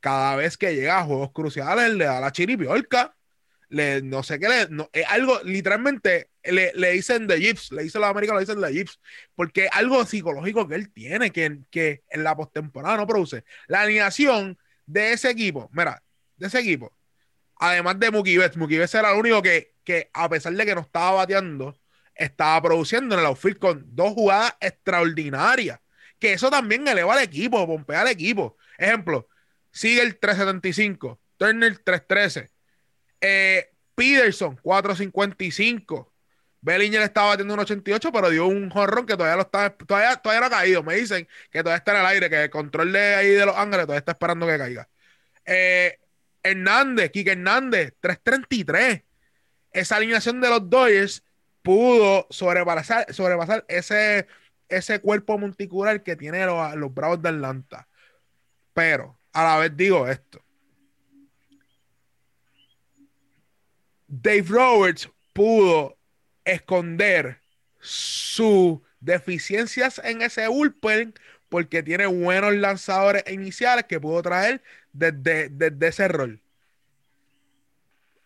[0.00, 3.14] cada vez que llega a juegos cruciales le da la chiripiorca.
[3.70, 7.82] Le, no sé qué le, no, es algo, literalmente le, le dicen de Gips, le
[7.82, 8.98] dicen los americanos, le dicen de Gips,
[9.34, 13.44] porque algo psicológico que él tiene, que, que en la postemporada no produce.
[13.66, 16.02] La alineación de ese equipo, mira,
[16.36, 16.96] de ese equipo,
[17.56, 20.74] además de Mookie Betts, Mookie Betts era el único que, que a pesar de que
[20.74, 21.74] no estaba bateando,
[22.14, 25.80] estaba produciendo en el outfield con dos jugadas extraordinarias.
[26.18, 28.58] Que eso también eleva al equipo, pompea al equipo.
[28.76, 29.28] Ejemplo,
[29.72, 32.50] sigue el 375, Turner 313,
[33.22, 36.12] eh, Peterson 455.
[36.60, 40.40] Bellinger estaba batiendo un 88, pero dio un jorrón que todavía lo está, todavía, todavía
[40.40, 40.82] no ha caído.
[40.82, 43.56] Me dicen que todavía está en el aire, que el control de ahí de los
[43.56, 44.86] ángeles todavía está esperando que caiga.
[45.46, 45.98] Eh,
[46.42, 49.07] Hernández, Kike Hernández, 333
[49.78, 51.22] esa alineación de los Dodgers
[51.62, 54.26] pudo sobrepasar, sobrepasar ese,
[54.68, 57.88] ese cuerpo monticular que tiene los, los Bravos de Atlanta.
[58.72, 60.42] Pero a la vez digo esto.
[64.06, 65.96] Dave Roberts pudo
[66.44, 67.40] esconder
[67.78, 71.14] sus deficiencias en ese bullpen
[71.48, 74.62] porque tiene buenos lanzadores iniciales que pudo traer
[74.92, 76.40] desde, desde ese rol.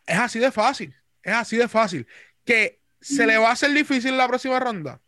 [0.07, 0.95] Es así de fácil.
[1.23, 2.07] Es así de fácil.
[2.45, 5.01] ¿Que se le va a hacer difícil la próxima ronda?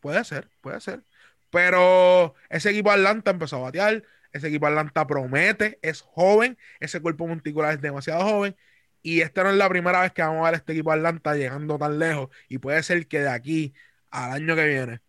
[0.00, 1.02] Puede ser, puede ser.
[1.50, 4.02] Pero ese equipo Atlanta empezó a batear.
[4.32, 6.58] Ese equipo Atlanta promete, es joven.
[6.80, 8.56] Ese cuerpo monticular es demasiado joven.
[9.02, 11.78] Y esta no es la primera vez que vamos a ver este equipo Atlanta llegando
[11.78, 12.28] tan lejos.
[12.48, 13.72] Y puede ser que de aquí
[14.10, 15.00] al año que viene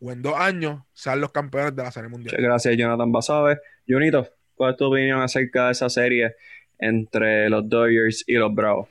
[0.00, 2.32] o en dos años sean los campeones de la Serie Mundial.
[2.32, 3.58] Muchas gracias, Jonathan Basabe.
[3.88, 6.34] Junito, ¿cuál es tu opinión acerca de esa serie
[6.78, 8.88] entre los Dodgers y los Bravos?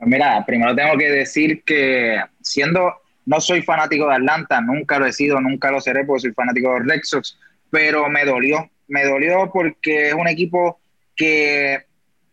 [0.00, 2.94] Mira, primero tengo que decir que siendo,
[3.26, 6.72] no soy fanático de Atlanta, nunca lo he sido, nunca lo seré porque soy fanático
[6.74, 7.38] de Red Sox,
[7.70, 10.80] pero me dolió, me dolió porque es un equipo
[11.14, 11.84] que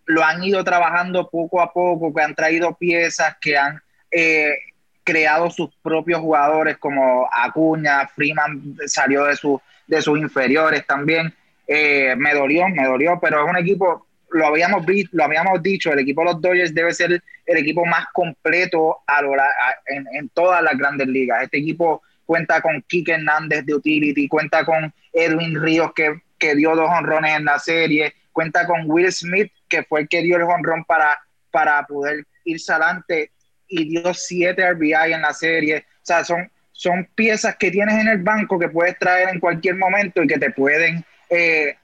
[0.06, 4.58] lo han ido trabajando poco a poco, que han traído piezas, que han eh,
[5.03, 11.34] creado sus propios jugadores como Acuña, Freeman salió de, su, de sus inferiores también.
[11.67, 15.91] Eh, me dolió, me dolió, pero es un equipo lo habíamos visto, lo habíamos dicho,
[15.91, 19.21] el equipo de los Dodgers debe ser el equipo más completo a
[19.85, 21.43] en, todas las grandes ligas.
[21.43, 26.75] Este equipo cuenta con Kike Hernández de utility, cuenta con Edwin Ríos que, que dio
[26.75, 30.43] dos honrones en la serie, cuenta con Will Smith que fue el que dio el
[30.43, 31.17] honrón para,
[31.51, 33.31] para poder irse adelante
[33.67, 35.85] y dio siete RBI en la serie.
[35.87, 39.75] O sea, son, son piezas que tienes en el banco que puedes traer en cualquier
[39.75, 41.75] momento y que te pueden eh,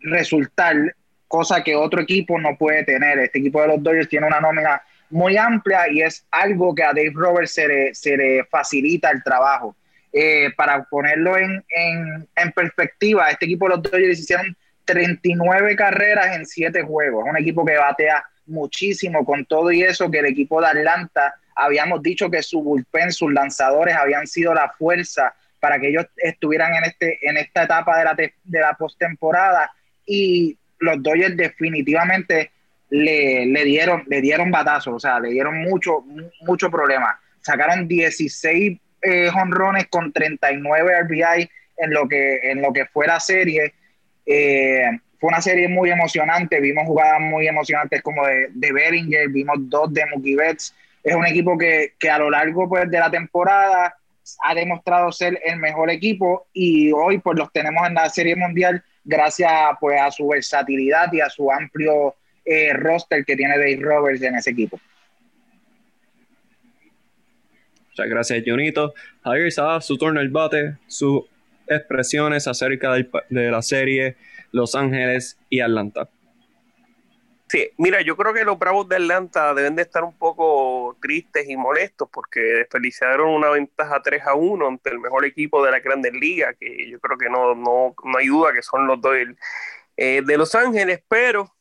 [0.00, 0.94] resultar
[1.32, 3.18] cosa que otro equipo no puede tener.
[3.18, 6.88] Este equipo de los Dodgers tiene una nómina muy amplia y es algo que a
[6.88, 9.74] Dave Roberts se le, se le facilita el trabajo.
[10.12, 16.44] Eh, para ponerlo en, en, perspectiva, este equipo de los Dodgers hicieron 39 carreras en
[16.44, 17.24] 7 juegos.
[17.24, 21.34] Es un equipo que batea muchísimo con todo y eso que el equipo de Atlanta
[21.56, 26.74] habíamos dicho que su bullpen, sus lanzadores habían sido la fuerza para que ellos estuvieran
[26.74, 29.72] en este en esta etapa de la, de la postemporada
[30.04, 32.50] y los Dodgers definitivamente
[32.90, 36.04] le, le, dieron, le dieron batazos, o sea, le dieron mucho,
[36.42, 37.18] mucho problema.
[37.40, 43.18] Sacaron 16 eh, honrones con 39 RBI en lo que, en lo que fue la
[43.18, 43.74] serie.
[44.26, 44.84] Eh,
[45.18, 49.92] fue una serie muy emocionante, vimos jugadas muy emocionantes como de, de Beringer, vimos dos
[49.94, 50.74] de Mookie Betts.
[51.02, 53.96] Es un equipo que, que a lo largo pues, de la temporada
[54.42, 58.84] ha demostrado ser el mejor equipo y hoy pues los tenemos en la serie mundial
[59.04, 59.50] gracias
[59.80, 64.34] pues, a su versatilidad y a su amplio eh, roster que tiene Dave Roberts en
[64.36, 64.80] ese equipo.
[67.88, 68.94] Muchas gracias, Junito.
[69.22, 71.28] Javier Saba, su turno el bate, su
[71.66, 74.16] expresiones acerca de la serie
[74.50, 76.08] Los Ángeles y Atlanta.
[77.52, 81.46] Sí, mira, yo creo que los Bravos de Atlanta deben de estar un poco tristes
[81.50, 85.80] y molestos porque desperdiciaron una ventaja 3 a 1 ante el mejor equipo de la
[85.80, 89.14] Grandes Ligas, que yo creo que no, no, no hay duda que son los dos
[89.98, 91.54] eh, de Los Ángeles, pero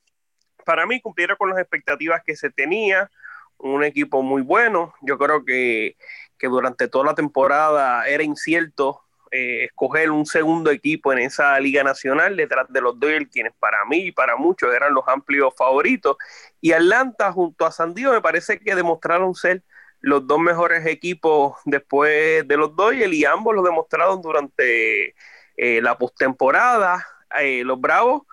[0.63, 3.11] para mí cumplieron con las expectativas que se tenía,
[3.57, 5.97] un equipo muy bueno, yo creo que,
[6.37, 9.01] que durante toda la temporada era incierto
[9.33, 13.85] eh, escoger un segundo equipo en esa liga nacional detrás de los Doyle, quienes para
[13.85, 16.17] mí y para muchos eran los amplios favoritos.
[16.59, 19.63] Y Atlanta junto a San Diego me parece que demostraron ser
[20.01, 25.15] los dos mejores equipos después de los Doyle y ambos lo demostraron durante
[25.55, 27.07] eh, la postemporada.
[27.39, 28.23] Eh, los Bravos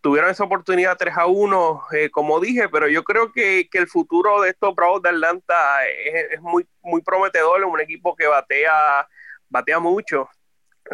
[0.00, 4.50] tuvieron esa oportunidad 3 a 1, como dije, pero yo creo que, el futuro de
[4.50, 9.08] estos Bravos de Atlanta es, es muy, muy prometedor, es un equipo que batea
[9.48, 10.28] batea mucho.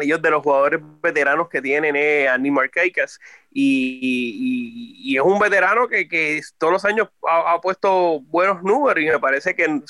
[0.01, 3.19] Ellos de los jugadores veteranos que tienen es Andy Marquez
[3.51, 9.55] y, es un veterano que, todos los años ha, puesto buenos números y me parece
[9.55, 9.83] que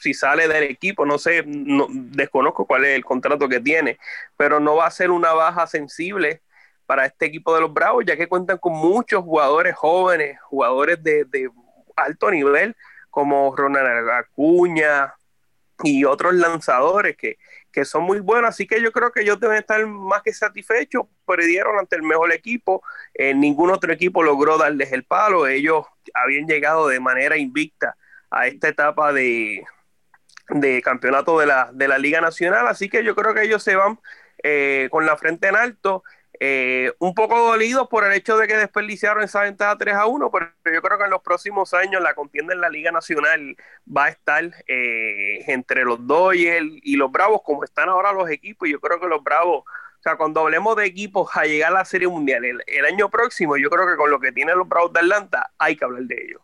[0.00, 3.98] si sale del equipo, no sé, desconozco cuál es el contrato que tiene,
[4.36, 6.40] pero no va a ser una baja sensible
[6.86, 11.24] para este equipo de los Bravos, ya que cuentan con muchos jugadores jóvenes, jugadores de,
[11.24, 11.50] de
[11.96, 12.74] alto nivel,
[13.10, 15.14] como Ronald Acuña
[15.82, 17.36] y otros lanzadores que,
[17.74, 21.06] que son muy buenos, así que yo creo que ellos deben estar más que satisfechos,
[21.26, 26.46] perdieron ante el mejor equipo, eh, ningún otro equipo logró darles el palo, ellos habían
[26.46, 27.96] llegado de manera invicta
[28.30, 29.64] a esta etapa de,
[30.50, 33.74] de campeonato de la, de la Liga Nacional, así que yo creo que ellos se
[33.74, 33.98] van
[34.44, 36.04] eh, con la frente en alto,
[36.40, 40.30] eh, un poco dolidos por el hecho de que desperdiciaron esa ventaja 3 a 1,
[40.32, 43.56] pero yo creo que en los próximos años la contienda en la Liga Nacional
[43.86, 48.68] va a estar eh, entre los Doyle y los Bravos, como están ahora los equipos.
[48.68, 51.84] Yo creo que los Bravos, o sea, cuando hablemos de equipos a llegar a la
[51.84, 55.00] Serie Mundial el, año próximo, yo creo que con lo que tienen los Bravos de
[55.00, 56.40] Atlanta hay que hablar de ellos.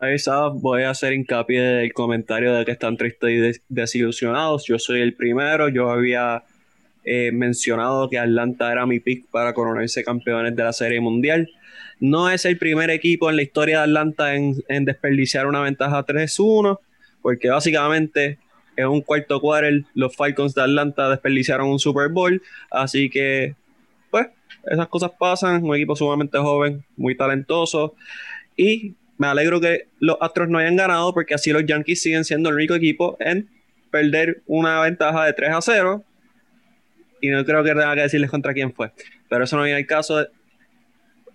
[0.00, 0.16] Ahí
[0.54, 4.66] voy a hacer hincapié del comentario de que están tristes y desilusionados.
[4.66, 6.42] Yo soy el primero, yo había
[7.04, 11.50] Mencionado que Atlanta era mi pick para coronarse campeones de la Serie Mundial.
[12.02, 16.80] No es el primer equipo en la historia de Atlanta en, desperdiciar una ventaja 3-1,
[17.22, 18.38] porque básicamente
[18.76, 23.54] en un cuarto quarter los Falcons de Atlanta desperdiciaron un Super Bowl, así que
[24.10, 24.26] pues
[24.64, 27.94] esas cosas pasan, un equipo sumamente joven, muy talentoso.
[28.56, 32.48] Y me alegro que los Astros no hayan ganado porque así los Yankees siguen siendo
[32.48, 33.48] el único equipo en
[33.92, 36.04] perder una ventaja de 3 a 0
[37.22, 38.90] y no creo que tenga que decirles contra quién fue.
[39.30, 40.26] Pero eso no viene al caso.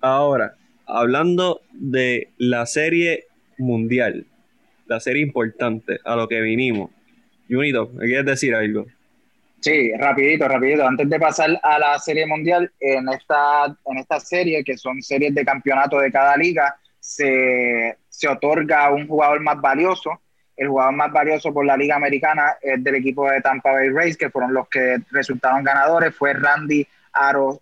[0.02, 0.54] Ahora,
[0.86, 3.26] hablando de la serie
[3.58, 4.28] mundial,
[4.86, 6.92] la serie importante, a lo que vinimos.
[7.50, 8.86] Junito, ¿me quieres decir algo?
[9.62, 10.86] Sí, rapidito, rapidito.
[10.86, 15.34] Antes de pasar a la serie mundial, en esta, en esta serie, que son series
[15.34, 20.22] de campeonato de cada liga, se, se otorga un jugador más valioso
[20.58, 24.18] el jugador más valioso por la Liga Americana es del equipo de Tampa Bay Rays,
[24.18, 26.16] que fueron los que resultaron ganadores.
[26.16, 27.62] Fue Randy Aros,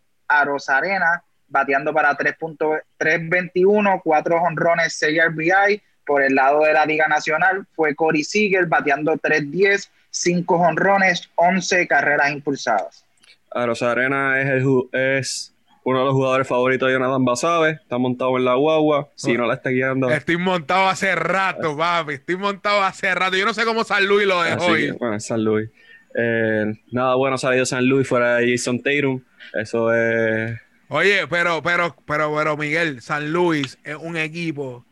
[0.69, 5.81] Arena, bateando para 3.321, 4 honrones, 6 RBI.
[6.05, 11.87] Por el lado de la Liga Nacional fue Corey Seager, bateando 3.10, 5 honrones, 11
[11.87, 13.03] carreras impulsadas.
[13.51, 15.54] Arena es, el, es
[15.85, 19.45] uno de los jugadores favoritos de Jonathan Basabe, está montado en la guagua, si no
[19.45, 20.09] la está guiando.
[20.09, 23.37] Estoy montado hace rato, papi, estoy montado hace rato.
[23.37, 24.89] Yo no sé cómo San Luis lo dejó hoy.
[24.91, 25.69] Bueno, San Luis.
[26.17, 29.21] Eh, nada bueno salido San Luis fuera de Jason Tatum.
[29.53, 30.59] Eso es.
[30.87, 34.85] Oye, pero, pero, pero, pero, Miguel, San Luis es un equipo.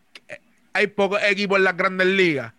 [0.74, 2.54] Hay pocos equipos en las grandes ligas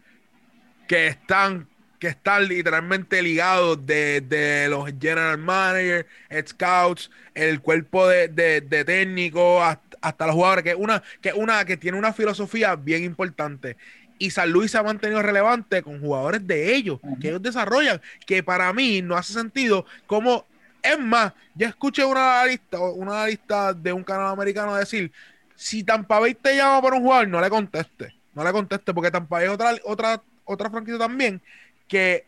[0.89, 1.69] que están
[1.99, 6.07] que están literalmente ligados de, los general managers,
[6.47, 9.63] scouts, el cuerpo de, de, técnicos,
[10.01, 13.77] hasta, los jugadores, que una, que una que tiene una filosofía bien importante.
[14.19, 18.43] Y San Luis se ha mantenido relevante con jugadores de ellos, que ellos desarrollan, que
[18.43, 20.47] para mí no hace sentido como,
[20.83, 25.11] es más, ya escuché una lista, una lista de un canal americano decir,
[25.57, 29.11] si Tampa Bay te llama por un jugador, no le conteste, no le conteste, porque
[29.11, 31.41] Tampa Bay es otra, otra, otra franquicia también
[31.89, 32.27] que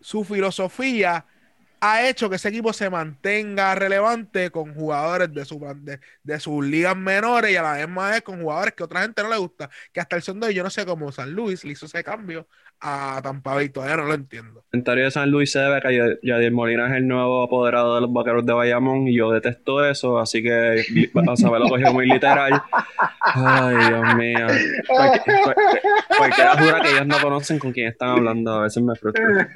[0.00, 1.24] su filosofía
[1.80, 5.60] ha hecho que ese equipo se mantenga relevante con jugadores de, su,
[6.22, 9.28] de, sus ligas menores y a la vez más con jugadores que otra gente no
[9.28, 9.70] le gusta.
[9.92, 12.02] Que hasta el son de hoy, yo no sé cómo San Luis le hizo ese
[12.02, 12.48] cambio
[12.80, 13.68] a Tampa Bay.
[13.68, 14.62] Todavía no lo entiendo.
[14.70, 18.12] Comentario de San Luis se debe que Yadier Molina es el nuevo apoderado de los
[18.12, 22.62] vaqueros de Bayamón y yo detesto eso, así que a saber lo cogió muy literal.
[23.20, 24.46] Ay, Dios mío.
[26.18, 29.48] Cualquiera jura que ellos no conocen con quién están hablando, a veces me frustra.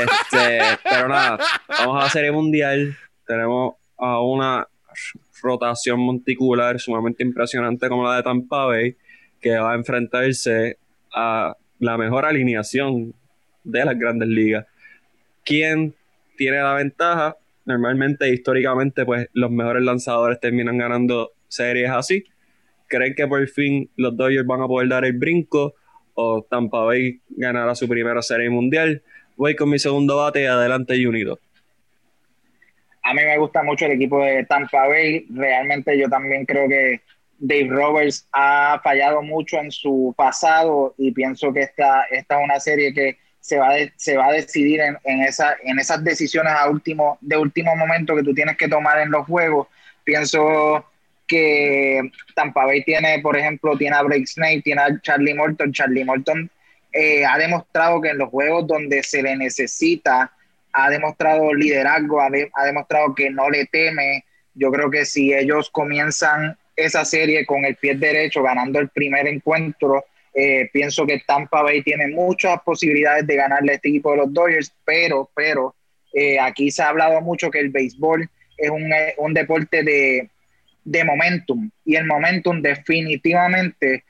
[0.00, 1.38] Este, pero nada,
[1.68, 2.96] vamos a la serie mundial.
[3.26, 4.66] Tenemos a una
[5.42, 8.96] rotación monticular sumamente impresionante como la de Tampa Bay,
[9.40, 10.78] que va a enfrentarse
[11.14, 13.14] a la mejor alineación
[13.64, 14.66] de las grandes ligas.
[15.44, 15.94] ¿Quién
[16.36, 17.36] tiene la ventaja?
[17.64, 22.24] Normalmente, históricamente, pues los mejores lanzadores terminan ganando series así.
[22.88, 25.74] ¿Creen que por fin los Dodgers van a poder dar el brinco
[26.14, 29.02] o Tampa Bay ganará su primera serie mundial?
[29.36, 31.38] Voy con mi segundo bate y adelante Unido.
[33.02, 35.26] A mí me gusta mucho el equipo de Tampa Bay.
[35.30, 37.00] Realmente yo también creo que
[37.46, 42.58] Dave Roberts ha fallado mucho en su pasado y pienso que esta, esta es una
[42.58, 45.20] serie que se va, se va a decidir en, en,
[45.64, 49.26] en esas decisiones a último, de último momento que tú tienes que tomar en los
[49.26, 49.68] juegos.
[50.04, 50.86] Pienso
[51.26, 55.70] que Tampa Bay tiene, por ejemplo, tiene a Blake Snake, tiene a Charlie Morton.
[55.70, 56.50] Charlie Morton
[56.94, 60.32] eh, ha demostrado que en los juegos donde se le necesita,
[60.72, 64.24] ha demostrado liderazgo, ha, ha demostrado que no le teme.
[64.54, 69.26] Yo creo que si ellos comienzan esa serie con el pie derecho, ganando el primer
[69.26, 70.04] encuentro.
[70.34, 74.32] Eh, pienso que Tampa Bay tiene muchas posibilidades de ganarle a este equipo de los
[74.32, 75.74] Dodgers, pero, pero
[76.12, 80.28] eh, aquí se ha hablado mucho que el béisbol es un, eh, un deporte de,
[80.84, 84.04] de, momentum y el momentum definitivamente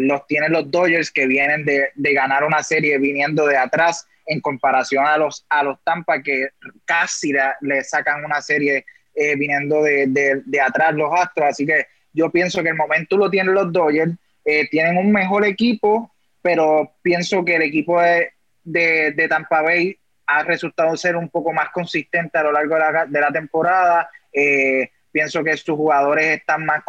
[0.00, 4.40] los tienen los Dodgers que vienen de, de, ganar una serie viniendo de atrás en
[4.40, 6.48] comparación a los, a los Tampa que
[6.86, 11.48] casi le sacan una serie eh, viniendo de, atrás los Astros.
[11.50, 14.12] Así que yo pienso que el momento lo tienen los Dodgers.
[14.44, 16.12] Eh, tienen un mejor equipo,
[16.42, 19.96] pero pienso que el equipo de, Tampa Bay
[20.26, 22.76] ha resultado ser un poco más consistente a lo largo
[23.08, 24.10] de la, temporada.
[24.32, 26.82] Eh, pienso que sus jugadores están más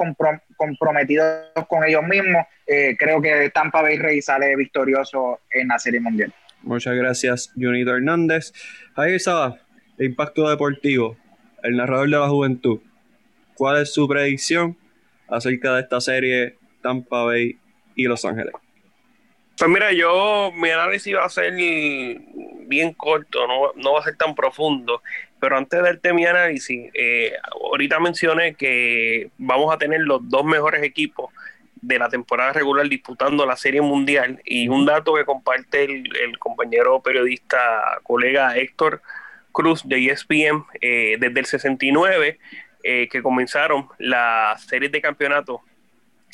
[0.58, 2.46] comprometidos con ellos mismos.
[2.66, 6.34] creo que Tampa Bay Rey sale victorioso en la Serie Mundial.
[6.62, 8.52] Muchas gracias, Junito Hernández.
[8.98, 9.56] Estaba,
[9.98, 11.16] el impacto deportivo
[11.66, 12.80] el narrador de la juventud,
[13.56, 14.78] ¿cuál es su predicción
[15.28, 17.58] acerca de esta serie Tampa Bay
[17.96, 18.54] y Los Ángeles?
[19.58, 24.36] Pues mira, yo mi análisis va a ser bien corto, no, va a ser tan
[24.36, 25.02] profundo,
[25.40, 30.44] pero antes de darte mi análisis, eh, ahorita mencioné que vamos a tener los dos
[30.44, 31.32] mejores equipos
[31.82, 36.38] de la temporada regular disputando la Serie Mundial y un dato que comparte el, el
[36.38, 39.02] compañero periodista, colega Héctor
[39.56, 42.38] Cruz de ESPN eh, desde el 69,
[42.84, 45.62] eh, que comenzaron las series de campeonato,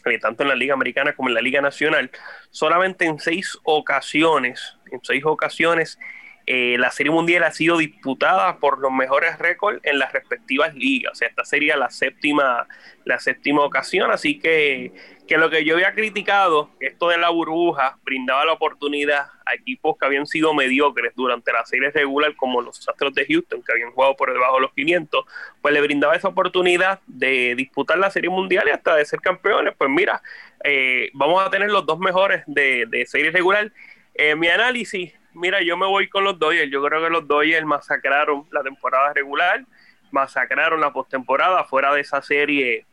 [0.06, 2.10] eh, tanto en la Liga Americana como en la Liga Nacional,
[2.50, 6.00] solamente en seis ocasiones, en seis ocasiones,
[6.48, 11.14] la Serie Mundial ha sido disputada por los mejores récords en las respectivas ligas.
[11.14, 12.68] O sea, esta sería la séptima,
[13.06, 14.92] la séptima ocasión, así que
[15.32, 19.96] que lo que yo había criticado, esto de la burbuja brindaba la oportunidad a equipos
[19.98, 23.92] que habían sido mediocres durante la serie regular, como los Astros de Houston, que habían
[23.92, 25.24] jugado por debajo de los 500,
[25.62, 29.74] pues le brindaba esa oportunidad de disputar la serie mundial y hasta de ser campeones.
[29.78, 30.22] Pues mira,
[30.66, 33.72] eh, vamos a tener los dos mejores de, de serie regular.
[34.14, 36.72] Eh, mi análisis, mira, yo me voy con los Dodgers.
[36.72, 39.64] Yo creo que los Dodgers masacraron la temporada regular,
[40.12, 42.86] masacraron la postemporada fuera de esa serie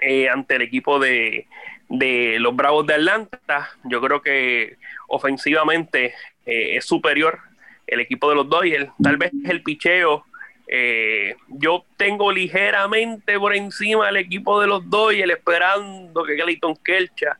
[0.00, 1.46] eh, ante el equipo de,
[1.88, 3.70] los Bravos de Atlanta.
[3.84, 4.76] Yo creo que
[5.08, 6.14] ofensivamente
[6.46, 7.40] eh, es superior
[7.86, 8.90] el equipo de los Dodgers.
[9.02, 10.24] Tal vez el picheo.
[10.72, 17.36] Eh, yo tengo ligeramente por encima el equipo de los Dodgers esperando que Clayton Kelcha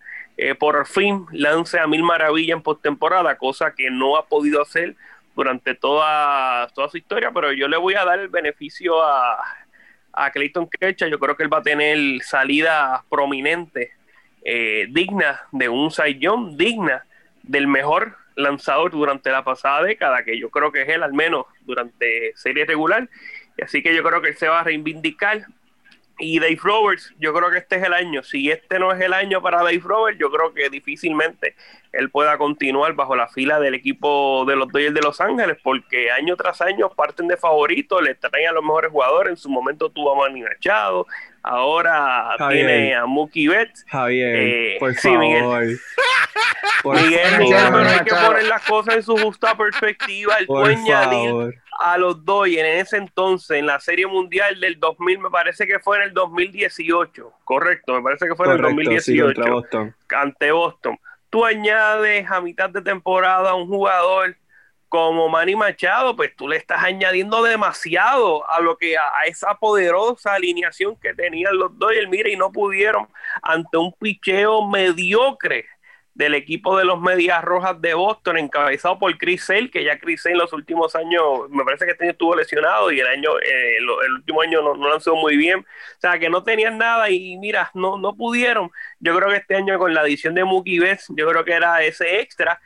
[0.59, 4.97] por fin lance a mil maravillas en postemporada, cosa que no ha podido hacer
[5.35, 9.39] durante toda, toda su historia, pero yo le voy a dar el beneficio a,
[10.13, 13.93] a Clayton Kershaw, yo creo que él va a tener salida prominente,
[14.45, 17.05] eh, digna de un Young, digna
[17.43, 21.47] del mejor lanzador durante la pasada década, que yo creo que es él al menos
[21.63, 23.09] durante serie regular.
[23.63, 25.47] Así que yo creo que él se va a reivindicar.
[26.21, 28.23] Y Dave Roberts, yo creo que este es el año.
[28.23, 31.55] Si este no es el año para Dave Roberts, yo creo que difícilmente
[31.93, 36.11] él pueda continuar bajo la fila del equipo de los Dodgers de Los Ángeles, porque
[36.11, 39.31] año tras año parten de favoritos, le traen a los mejores jugadores.
[39.31, 41.07] En su momento tuvo a Manny Machado,
[41.43, 43.85] ahora tiene a Mookie Betts.
[43.89, 45.19] Javier, eh, por favor.
[46.85, 50.37] Miguel, Miguel, Miguel hay que poner las cosas en su justa perspectiva.
[50.39, 55.19] El puede añadir a los Dodgers en ese entonces, en la Serie Mundial del 2000,
[55.19, 59.29] me parece que fue en el 2018, correcto, me parece que fue en el 2018,
[59.29, 59.95] ante Boston.
[60.11, 60.99] Ante Boston
[61.31, 64.37] tú añades a mitad de temporada a un jugador
[64.89, 70.35] como Manny Machado, pues tú le estás añadiendo demasiado a lo que a, esa poderosa
[70.35, 73.07] alineación que tenían los Dodgers, mira, y no pudieron
[73.41, 75.67] ante un picheo mediocre
[76.15, 80.23] del equipo de los Medias Rojas de Boston, encabezado por Chris Sale, que ya Chris
[80.23, 83.39] Sale en los últimos años, me parece que este año estuvo lesionado y el año,
[83.39, 85.61] eh, el, último año no, no lanzó muy bien.
[85.61, 88.71] O sea, que no tenían nada y mira, no, no pudieron.
[88.99, 91.83] Yo creo que este año con la adición de Mookie Betts, yo creo que era
[91.83, 92.61] ese extra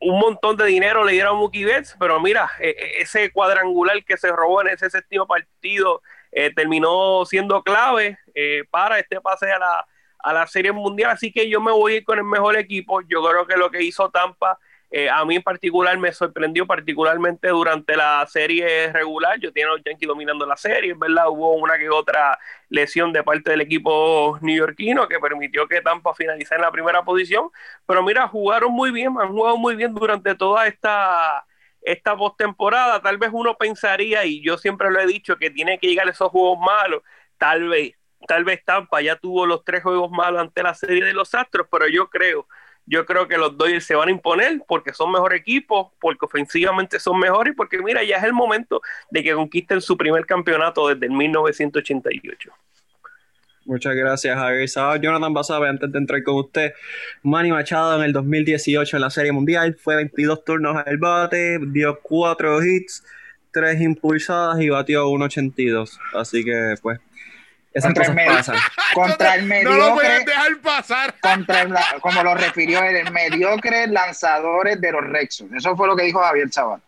[0.00, 4.04] un montón de dinero le dieron a Mookie Betts, pero mira, e, e, ese cuadrangular
[4.04, 9.50] que se robó en ese séptimo partido eh, terminó siendo clave eh, para este pase
[9.50, 9.86] a la,
[10.26, 11.12] a la Serie Mundial.
[11.12, 13.00] Así que yo me voy a ir con el mejor equipo.
[13.02, 14.58] Yo creo que lo que hizo Tampa
[14.90, 19.38] eh, a mí en particular me sorprendió particularmente durante la serie regular.
[19.40, 21.28] Yo tenía a los Yankees dominando la serie, ¿verdad?
[21.28, 26.56] Hubo una que otra lesión de parte del equipo neoyorquino que permitió que Tampa finalizara
[26.56, 27.50] en la primera posición.
[27.86, 31.44] Pero mira, jugaron muy bien, han jugado muy bien durante toda esta
[31.82, 33.00] esta postemporada.
[33.00, 36.30] Tal vez uno pensaría, y yo siempre lo he dicho, que tiene que llegar esos
[36.30, 37.02] juegos malos.
[37.38, 37.95] Tal vez,
[38.26, 41.66] tal vez Tampa ya tuvo los tres juegos malos ante la serie de los Astros,
[41.70, 42.46] pero yo creo
[42.86, 47.00] yo creo que los Dodgers se van a imponer porque son mejor equipo, porque ofensivamente
[47.00, 51.06] son mejores porque mira, ya es el momento de que conquisten su primer campeonato desde
[51.06, 52.52] el 1988.
[53.64, 54.68] Muchas gracias, Javier.
[55.00, 56.72] Jonathan Basabe, antes de entrar con usted,
[57.24, 61.98] Manny Machado en el 2018 en la Serie Mundial fue 22 turnos al bate, dio
[62.00, 63.04] 4 hits,
[63.50, 65.98] 3 impulsadas y batió 1.82.
[66.14, 67.00] Así que, pues,
[67.82, 68.14] contra el,
[68.94, 69.78] contra el mediocre.
[69.78, 71.14] No lo puedes dejar pasar.
[71.20, 71.66] Contra
[72.00, 75.48] como lo refirió el mediocre lanzadores de los Rexos.
[75.56, 76.80] Eso fue lo que dijo Javier Chaval.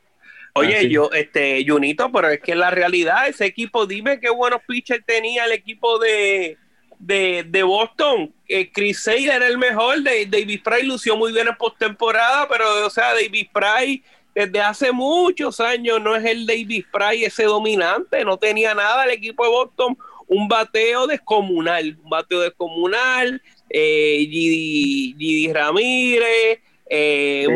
[0.55, 5.05] Oye, yo, este, Junito, pero es que la realidad, ese equipo, dime qué buenos pitchers
[5.07, 6.57] tenía el equipo de,
[6.99, 8.33] de, Boston.
[8.49, 12.91] Eh, Chris Sale era el mejor, David Fry lució muy bien en postemporada, pero, o
[12.91, 14.03] sea, David Fry
[14.35, 19.11] desde hace muchos años no es el David Fry ese dominante, no tenía nada el
[19.11, 19.99] equipo de Boston
[20.29, 27.47] un bateo descomunal, un bateo descomunal, eh, Gidi, Ramírez, eh,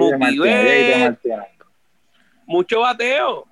[2.47, 3.47] mucho bateo.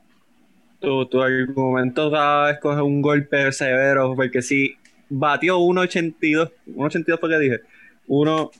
[0.80, 4.76] Tu, tu argumento cada vez coge un golpe severo, porque si
[5.10, 7.60] batió 1.82, 1.82 fue que dije,
[8.06, 8.50] uno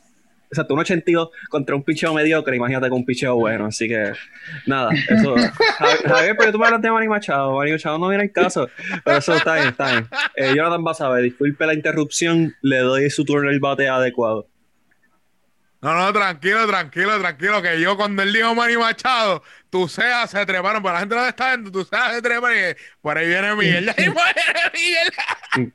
[0.50, 3.66] exacto, un 82 contra un picheo mediocre, imagínate con un picheo bueno.
[3.66, 4.12] Así que,
[4.66, 5.34] nada, eso.
[6.06, 7.56] Javier, porque tú me hablas de Manny Machado.
[7.56, 8.68] Manny Machado no viene el caso,
[9.04, 10.08] pero eso está bien, está bien.
[10.36, 14.48] Eh, Jonathan Basabe, disculpe la interrupción, le doy su turno el bate adecuado.
[15.82, 20.44] No, no, tranquilo, tranquilo, tranquilo, que yo cuando él dijo Manny Machado, tú seas se
[20.44, 23.54] treparon, pero la gente no está viendo, tú seas se treparon y por ahí viene
[23.54, 24.14] Miguel, ahí viene
[24.74, 25.72] Miguel.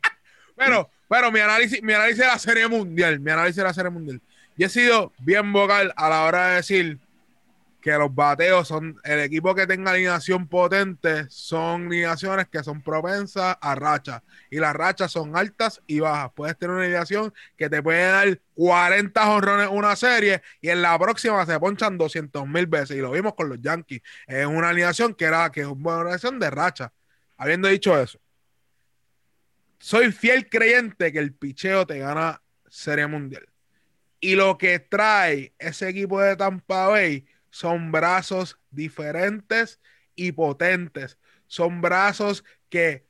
[0.55, 3.89] pero, pero mi análisis, mi análisis de la serie mundial, mi análisis de la serie
[3.89, 4.21] mundial.
[4.57, 6.99] Yo he sido bien vocal a la hora de decir
[7.85, 13.57] que los bateos son el equipo que tenga alineación potente, son alineaciones que son propensas
[13.61, 14.23] a rachas.
[14.49, 16.31] Y las rachas son altas y bajas.
[16.33, 20.97] Puedes tener una alineación que te puede dar 40 honrones una serie y en la
[20.97, 22.97] próxima se ponchan 200 mil veces.
[22.97, 24.01] Y lo vimos con los Yankees.
[24.25, 26.91] Es una alineación que era que es una alineación de racha.
[27.37, 28.19] Habiendo dicho eso,
[29.77, 33.45] soy fiel creyente que el picheo te gana Serie Mundial.
[34.19, 39.79] Y lo que trae ese equipo de Tampa Bay son brazos diferentes
[40.15, 41.17] y potentes.
[41.47, 43.05] Son brazos que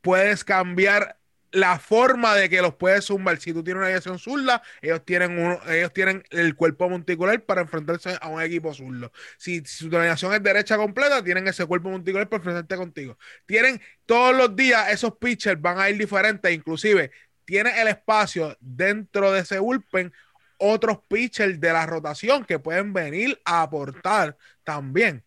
[0.00, 1.18] puedes cambiar
[1.50, 3.38] la forma de que los puedes zumbar.
[3.38, 8.16] Si tú tienes una dirección zurda, ellos tienen, ellos tienen el cuerpo monticular para enfrentarse
[8.20, 9.12] a un equipo zurdo.
[9.38, 13.18] Si, su alineación es derecha completa, tienen ese cuerpo monticular para enfrentarte contigo.
[13.46, 17.10] Tienen todos los días esos pitchers van a ir diferentes, inclusive
[17.44, 20.12] tiene el espacio dentro de ese bullpen
[20.58, 25.24] otros pitchers de la rotación que pueden venir a aportar también.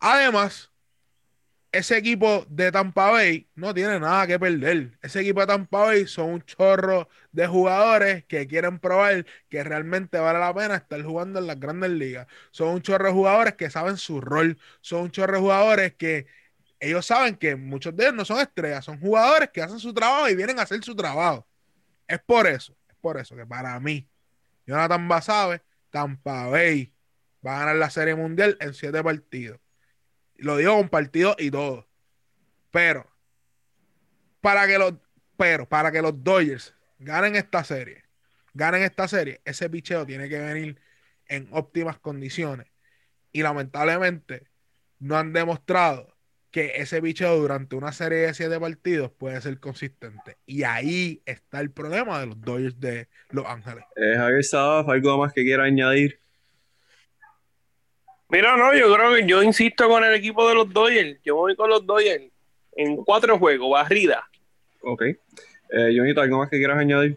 [0.00, 0.70] Además,
[1.72, 4.96] ese equipo de Tampa Bay no tiene nada que perder.
[5.02, 10.18] Ese equipo de Tampa Bay son un chorro de jugadores que quieren probar que realmente
[10.18, 12.28] vale la pena estar jugando en las grandes ligas.
[12.52, 14.56] Son un chorro de jugadores que saben su rol.
[14.80, 16.26] Son un chorro de jugadores que
[16.78, 20.28] ellos saben que muchos de ellos no son estrellas, son jugadores que hacen su trabajo
[20.28, 21.46] y vienen a hacer su trabajo.
[22.06, 24.08] Es por eso por eso que para mí,
[24.66, 26.90] Jonathan Basabe, Tampa Bay
[27.46, 29.60] va a ganar la Serie Mundial en siete partidos.
[30.36, 31.86] Lo digo con partidos y todo.
[32.70, 33.06] Pero,
[34.40, 34.94] para que los,
[35.36, 38.04] pero, para que los Dodgers ganen esta serie,
[38.54, 40.80] ganen esta serie, ese picheo tiene que venir
[41.26, 42.68] en óptimas condiciones.
[43.32, 44.48] Y lamentablemente
[44.98, 46.13] no han demostrado
[46.54, 50.36] que ese bicho durante una serie de siete partidos puede ser consistente.
[50.46, 53.82] Y ahí está el problema de los Dodgers de Los Ángeles.
[53.96, 56.20] Eh, Javier Sabaf, ¿algo más que quiera añadir?
[58.28, 61.18] Mira, no, yo creo que yo insisto con el equipo de los Dodgers.
[61.24, 62.22] Yo voy con los Dodgers
[62.76, 64.24] en cuatro juegos, barrida.
[64.82, 65.02] Ok.
[65.02, 67.16] Eh, ¿algo más que quieras añadir?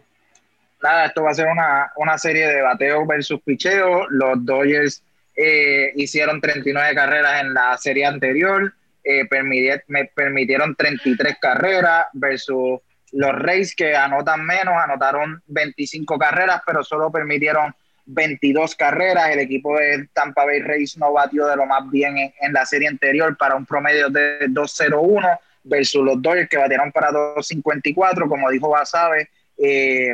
[0.82, 4.08] Nada, esto va a ser una, una serie de bateo versus picheo.
[4.10, 5.00] Los Dodgers
[5.36, 8.74] eh, hicieron 39 carreras en la serie anterior,
[9.08, 9.26] eh,
[9.86, 12.80] me permitieron 33 carreras versus
[13.12, 19.30] los Rays que anotan menos, anotaron 25 carreras, pero solo permitieron 22 carreras.
[19.30, 22.88] El equipo de Tampa Bay Rays no batió de lo más bien en, la serie
[22.88, 28.28] anterior para un promedio de 2.01 versus los Dodgers que batieron para 2.54.
[28.28, 30.12] Como dijo Basabe, eh,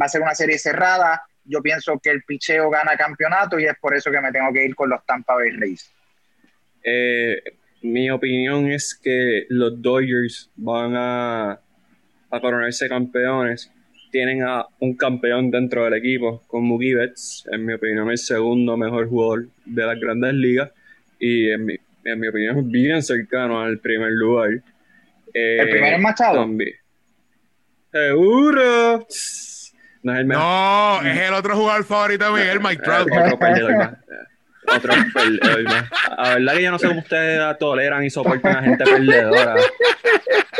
[0.00, 1.22] va a ser una serie cerrada.
[1.44, 4.64] Yo pienso que el picheo gana campeonato y es por eso que me tengo que
[4.64, 5.92] ir con los Tampa Bay Rays.
[6.82, 7.40] Eh,
[7.82, 11.60] mi opinión es que los Dodgers van a,
[12.30, 13.70] a coronarse campeones
[14.12, 18.76] tienen a un campeón dentro del equipo, con Mookie Betts, en mi opinión, el segundo
[18.76, 20.70] mejor jugador de las grandes ligas
[21.18, 24.50] y en mi, en mi opinión bien cercano al primer lugar.
[25.32, 26.46] ¿El primer es Machado?
[27.90, 29.06] Seguro.
[30.02, 30.44] No es el mejor.
[30.44, 33.08] No, es el otro jugador favorito de Miguel, Mike Trout.
[34.66, 35.64] Otro perdedor.
[36.16, 39.56] La verdad que yo no sé cómo ustedes toleran y soportan a gente perdedora.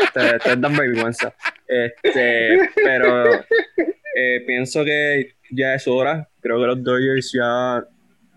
[0.03, 1.33] Ustedes dan vergüenza.
[1.67, 6.27] Este, pero eh, pienso que ya es hora.
[6.41, 7.83] Creo que los Dodgers ya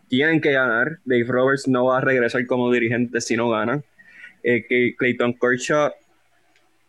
[0.08, 0.98] tienen que ganar.
[1.04, 3.84] Dave Roberts no va a regresar como dirigente si no ganan.
[4.42, 5.92] Eh, Clayton Kershaw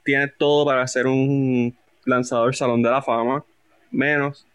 [0.04, 1.76] tiene todo para ser un
[2.06, 3.44] lanzador salón de la fama,
[3.92, 4.46] menos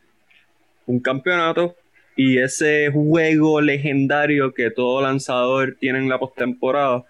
[0.86, 1.76] un campeonato
[2.16, 7.04] y ese juego legendario que todo lanzador tiene en la postemporada.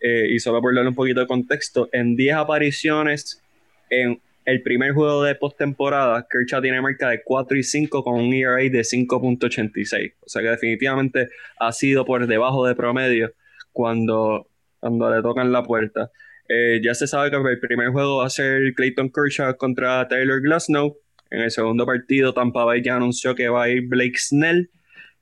[0.00, 3.42] Eh, y solo por darle un poquito de contexto, en 10 apariciones
[3.88, 8.34] en el primer juego de postemporada, Kershaw tiene marca de 4 y 5 con un
[8.34, 10.14] ERA de 5.86.
[10.20, 11.28] O sea que definitivamente
[11.58, 13.32] ha sido por debajo de promedio
[13.72, 14.46] cuando,
[14.80, 16.10] cuando le tocan la puerta.
[16.48, 20.42] Eh, ya se sabe que el primer juego va a ser Clayton Kershaw contra Taylor
[20.42, 20.98] Glasnow.
[21.30, 24.70] En el segundo partido, Tampa Bay ya anunció que va a ir Blake Snell.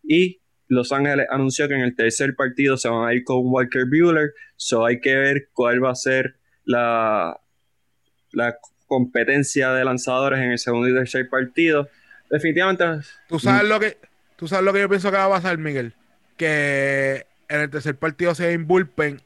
[0.03, 3.85] Y Los Ángeles anunció que en el tercer partido se van a ir con Walker
[3.87, 4.33] Bueller.
[4.57, 7.41] So hay que ver cuál va a ser la,
[8.33, 11.89] la competencia de lanzadores en el segundo y tercer partido.
[12.31, 12.85] Definitivamente.
[13.29, 13.97] ¿Tú sabes, lo que,
[14.37, 15.95] tú sabes lo que yo pienso que va a pasar, Miguel.
[16.37, 18.67] Que en el tercer partido se en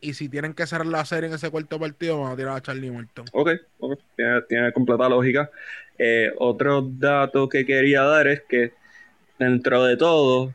[0.01, 2.61] y si tienen que cerrar la serie en ese cuarto partido, van a tirar a
[2.61, 3.25] Charlie Morton.
[3.33, 3.51] Ok,
[4.49, 5.49] Tiene, completa lógica.
[5.97, 8.73] Eh, otro dato que quería dar es que
[9.39, 10.53] dentro de todo,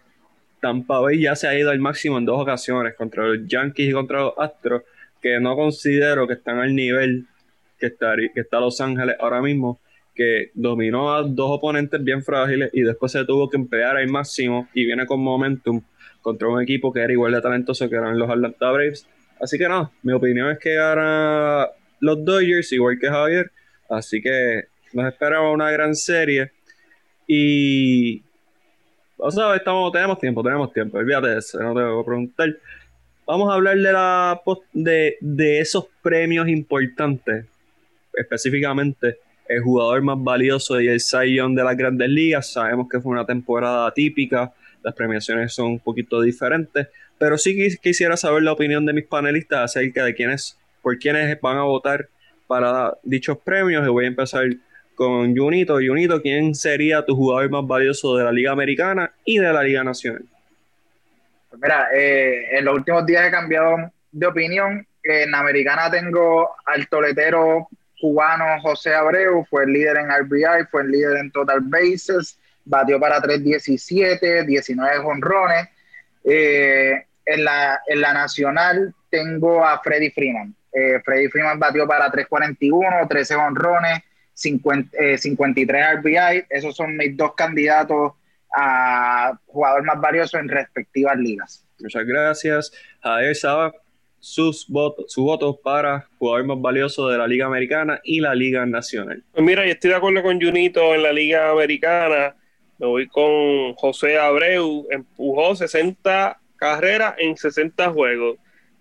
[0.59, 3.93] Tampa Bay ya se ha ido al máximo en dos ocasiones contra los Yankees y
[3.93, 4.83] contra los Astros,
[5.21, 7.25] que no considero que están al nivel
[7.79, 9.79] que está, que está Los Ángeles ahora mismo,
[10.13, 14.67] que dominó a dos oponentes bien frágiles y después se tuvo que emplear al máximo
[14.73, 15.81] y viene con momentum
[16.21, 19.07] contra un equipo que era igual de talentoso que eran los Atlanta Braves.
[19.39, 21.67] Así que no, mi opinión es que gana
[21.99, 23.51] los Dodgers, igual que Javier.
[23.89, 26.51] Así que nos esperaba una gran serie.
[27.27, 28.23] Y.
[29.17, 30.97] O sea, estamos, tenemos tiempo, tenemos tiempo.
[30.97, 32.57] Olvídate de eso, no te voy a preguntar.
[33.25, 34.41] Vamos a hablar de, la,
[34.73, 37.45] de, de esos premios importantes
[38.13, 42.53] específicamente el jugador más valioso y el Zion de las grandes ligas.
[42.53, 44.53] Sabemos que fue una temporada típica,
[44.83, 49.59] las premiaciones son un poquito diferentes, pero sí quisiera saber la opinión de mis panelistas
[49.59, 52.07] acerca de quiénes, por quiénes van a votar
[52.47, 53.85] para dichos premios.
[53.85, 54.45] Y voy a empezar
[54.95, 55.75] con Junito.
[55.75, 59.83] Junito, ¿quién sería tu jugador más valioso de la Liga Americana y de la Liga
[59.83, 60.23] Nacional?
[61.49, 64.87] Pues mira, eh, en los últimos días he cambiado de opinión.
[65.03, 67.67] En Americana tengo al toletero
[68.01, 72.99] cubano José Abreu fue el líder en RBI, fue el líder en total bases, batió
[72.99, 75.69] para 3.17, 19 jonrones.
[76.23, 80.55] Eh, en, la, en la nacional tengo a Freddy Freeman.
[80.73, 83.99] Eh, Freddy Freeman batió para 3.41, 13 jonrones,
[84.33, 86.45] 53 RBI.
[86.49, 88.13] Esos son mis dos candidatos
[88.55, 91.65] a jugador más valioso en respectivas ligas.
[91.79, 92.71] Muchas gracias.
[93.01, 93.73] Javier Saba,
[94.19, 98.65] sus votos, su voto para jugador más valioso de la Liga Americana y la Liga
[98.65, 99.23] Nacional.
[99.31, 102.35] Pues mira, yo estoy de acuerdo con Junito en la Liga Americana.
[102.81, 104.87] Me voy con José Abreu.
[104.89, 108.37] Empujó 60 carreras en 60 juegos.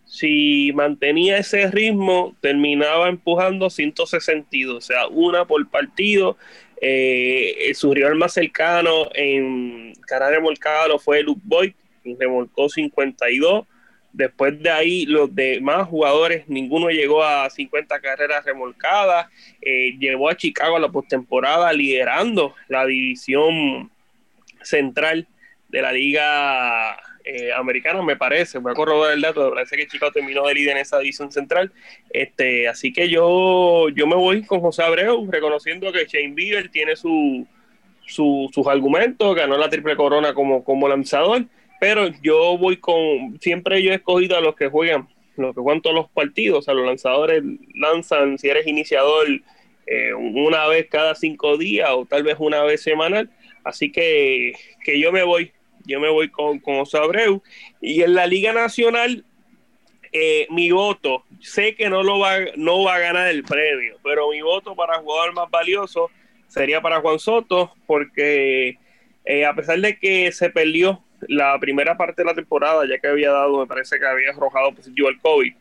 [0.07, 6.39] Si mantenía ese ritmo, terminaba empujando 162, o sea, una por partido.
[6.81, 11.75] Eh, su rival más cercano en carrera remolcada fue Luke Boyd,
[12.19, 13.67] remolcó 52
[14.13, 19.29] Después de ahí, los demás jugadores, ninguno llegó a 50 carreras remolcadas.
[19.61, 23.91] Eh, llevó a Chicago a la postemporada liderando la división
[24.63, 25.29] central
[25.69, 28.59] de la Liga eh, Americana, me parece.
[28.59, 31.31] Voy a corroborar el dato, me parece que Chicago terminó de líder en esa división
[31.31, 31.73] central.
[32.11, 36.97] Este, así que yo, yo me voy con José Abreu, reconociendo que Shane Bieber tiene
[36.97, 37.47] su,
[38.07, 41.45] sus argumentos, ganó la triple corona como, como lanzador
[41.81, 45.81] pero yo voy con, siempre yo he escogido a los que juegan, los que juegan
[45.81, 47.43] todos los partidos, a los lanzadores
[47.75, 49.27] lanzan, si eres iniciador,
[49.87, 53.31] eh, una vez cada cinco días o tal vez una vez semanal,
[53.65, 54.53] así que,
[54.85, 55.53] que yo me voy,
[55.87, 57.43] yo me voy con, con Osabreu,
[57.81, 59.25] y en la Liga Nacional,
[60.13, 64.29] eh, mi voto, sé que no lo va, no va a ganar el premio, pero
[64.31, 66.11] mi voto para jugador más valioso
[66.47, 68.77] sería para Juan Soto, porque
[69.25, 73.09] eh, a pesar de que se perdió la primera parte de la temporada, ya que
[73.09, 75.53] había dado, me parece que había arrojado positivo al COVID,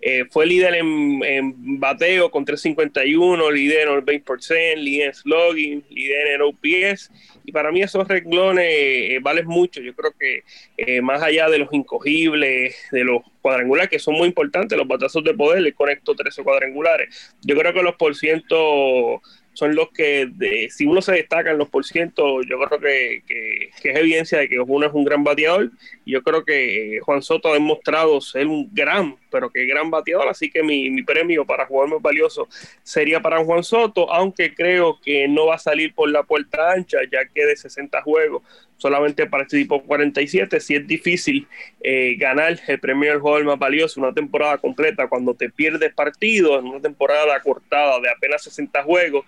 [0.00, 6.26] eh, fue líder en, bateo con 351, líder en el 20%, líder en slogging, líder
[6.28, 7.10] en OPS.
[7.44, 9.80] Y para mí esos renglones eh, valen mucho.
[9.80, 10.42] Yo creo que
[10.76, 15.24] eh, más allá de los incogibles, de los cuadrangulares, que son muy importantes, los batazos
[15.24, 17.34] de poder, le conecto 13 cuadrangulares.
[17.42, 19.22] Yo creo que los por ciento
[19.56, 23.22] son los que, de, si uno se destaca en los por ciento, yo creo que,
[23.26, 25.70] que, es evidencia de que uno es un gran bateador.
[26.04, 30.28] Yo creo que Juan Soto ha demostrado ser un gran, pero que gran bateador.
[30.28, 32.48] Así que mi, mi premio para jugar más valioso
[32.82, 36.98] sería para Juan Soto, aunque creo que no va a salir por la puerta ancha,
[37.10, 38.42] ya que de 60 juegos
[38.76, 41.46] solamente para este tipo 47, si es difícil
[41.80, 46.60] eh, ganar el premio del jugador más valioso una temporada completa cuando te pierdes partidos
[46.60, 49.24] en una temporada cortada de apenas 60 juegos,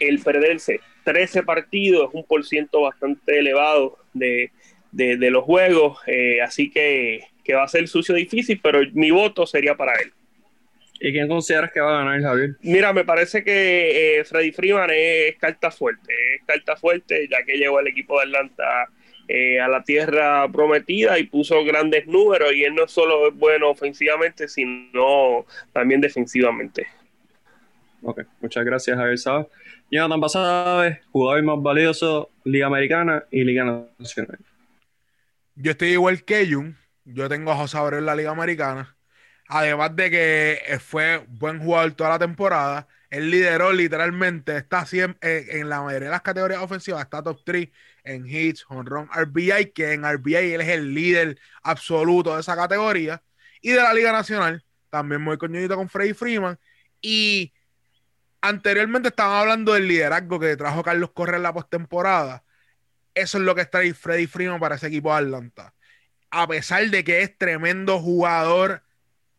[0.00, 4.50] el perderse 13 partidos es un por ciento bastante elevado de,
[4.92, 9.76] los juegos, eh, así que, que va a ser sucio difícil, pero mi voto sería
[9.76, 10.12] para él.
[11.00, 12.56] ¿Y quién consideras que va a ganar, Javier?
[12.60, 17.56] Mira, me parece que eh, Freddy Freeman es, carta fuerte, es carta fuerte, ya que
[17.56, 18.88] llegó al equipo de Atlanta
[19.26, 23.70] eh, a la tierra prometida y puso grandes números, y él no solo es bueno
[23.70, 26.86] ofensivamente, sino también defensivamente.
[28.02, 29.46] Ok, muchas gracias, Javier Sabes.
[29.90, 34.38] Jonathan Basabe, jugador más valioso, Liga Americana y Liga Nacional.
[35.56, 36.76] Yo estoy igual que Jun,
[37.12, 38.96] yo tengo a José Abreu en la Liga Americana
[39.52, 45.38] Además de que eh, fue buen jugador toda la temporada, él lideró literalmente, está siempre,
[45.38, 47.68] eh, en la mayoría de las categorías ofensivas, está top 3
[48.04, 52.54] en hits, home run, RBI, que en RBI él es el líder absoluto de esa
[52.54, 53.24] categoría.
[53.60, 56.56] Y de la Liga Nacional, también muy coñudito con Freddy Freeman.
[57.02, 57.52] Y
[58.40, 62.44] anteriormente estaban hablando del liderazgo que trajo Carlos Correa en la postemporada.
[63.14, 65.74] Eso es lo que está ahí Freddy Freeman para ese equipo de Atlanta.
[66.30, 68.82] A pesar de que es tremendo jugador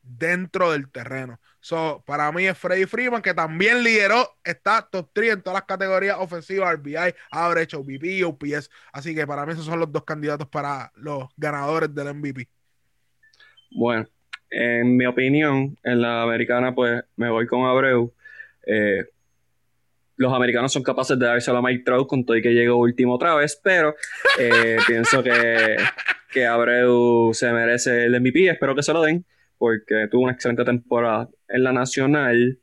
[0.04, 1.40] dentro del terreno.
[1.60, 5.68] So, para mí es Freddy Freeman, que también lideró, está top 3 en todas las
[5.68, 8.70] categorías ofensivas, RBI, average, OBP, OPS.
[8.92, 12.48] Así que para mí esos son los dos candidatos para los ganadores del MVP.
[13.76, 14.08] Bueno,
[14.50, 18.12] en mi opinión, en la americana, pues me voy con Abreu.
[18.66, 19.06] Eh,
[20.22, 23.16] los americanos son capaces de darse a Mike Trout con todo y que llegó último
[23.16, 23.96] otra vez, pero
[24.40, 25.78] eh, pienso que,
[26.32, 28.48] que Abreu se merece el MVP.
[28.50, 29.26] Espero que se lo den
[29.58, 31.28] porque tuvo una excelente temporada.
[31.48, 32.60] En la nacional,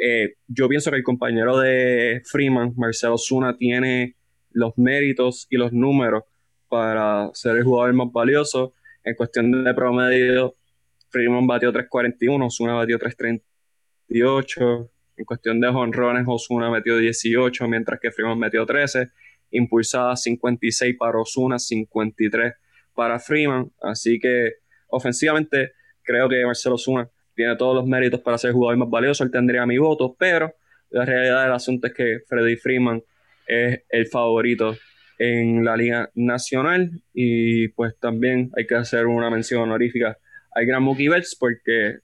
[0.00, 4.14] eh, yo pienso que el compañero de Freeman, Marcelo Zuna, tiene
[4.52, 6.22] los méritos y los números
[6.68, 8.72] para ser el jugador más valioso.
[9.02, 10.54] En cuestión de promedio,
[11.08, 14.90] Freeman batió 3.41, Osuna batió 3.38.
[15.16, 19.10] En cuestión de honrones, Osuna metió 18, mientras que Freeman metió 13.
[19.50, 22.54] Impulsada 56 para Osuna, 53
[22.94, 23.70] para Freeman.
[23.82, 24.54] Así que
[24.88, 29.24] ofensivamente creo que Marcelo Zuna tiene todos los méritos para ser el jugador más valioso,
[29.24, 30.54] él tendría mi voto, pero
[30.90, 33.02] la realidad del asunto es que Freddy Freeman
[33.46, 34.76] es el favorito
[35.18, 40.18] en la Liga Nacional y pues también hay que hacer una mención honorífica
[40.52, 41.98] al gran Mookie Betts porque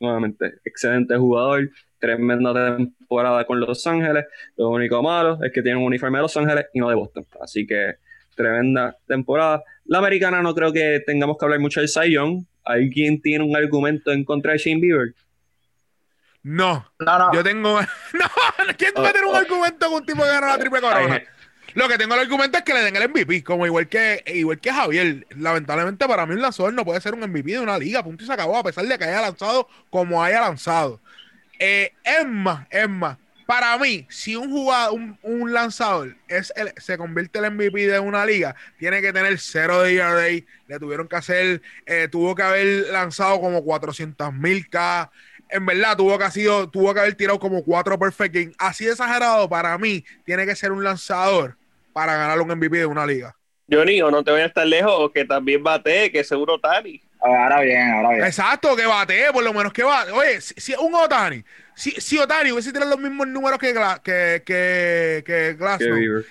[0.00, 1.70] nuevamente excelente jugador,
[2.02, 4.26] tremenda temporada con Los Ángeles,
[4.56, 7.24] lo único malo es que tiene un uniforme de Los Ángeles y no de Boston,
[7.40, 7.94] así que
[8.34, 9.62] tremenda temporada.
[9.84, 14.12] La americana no creo que tengamos que hablar mucho del Young, ¿Alguien tiene un argumento
[14.12, 15.14] en contra de Shane Bieber?
[16.44, 17.32] No, no, no.
[17.32, 17.78] Yo tengo.
[18.12, 21.22] No, ¿quién puede tener un argumento con un tipo que gana la triple corona?
[21.74, 24.60] Lo que tengo el argumento es que le den el MVP, como igual que, igual
[24.60, 25.26] que Javier.
[25.36, 28.26] Lamentablemente para mí un lanzador no puede ser un MVP de una liga, punto y
[28.26, 31.00] se acabó, a pesar de que haya lanzado como haya lanzado.
[31.64, 32.26] Eh, es
[33.46, 38.00] para mí, si un jugador, un, lanzador es el, se convierte en el MVP de
[38.00, 40.44] una liga, tiene que tener cero de ERA.
[40.66, 45.08] Le tuvieron que hacer, eh, tuvo que haber lanzado como 400 mil K.
[45.50, 48.52] En verdad, tuvo que, ha sido, tuvo que haber tirado como cuatro perfect game.
[48.58, 51.56] Así exagerado, para mí, tiene que ser un lanzador
[51.92, 53.36] para ganar un MVP de una liga.
[53.70, 57.00] Johnny, o no te voy a estar lejos, o que también bate, que seguro Tani.
[57.22, 58.24] Ahora bien, ahora bien.
[58.24, 60.10] Exacto, que bate, por lo menos que bate.
[60.10, 61.44] Oye, si, un Otani,
[61.76, 66.24] si, si Otani hubiese tirado los mismos números que, que, que, que Glasnow,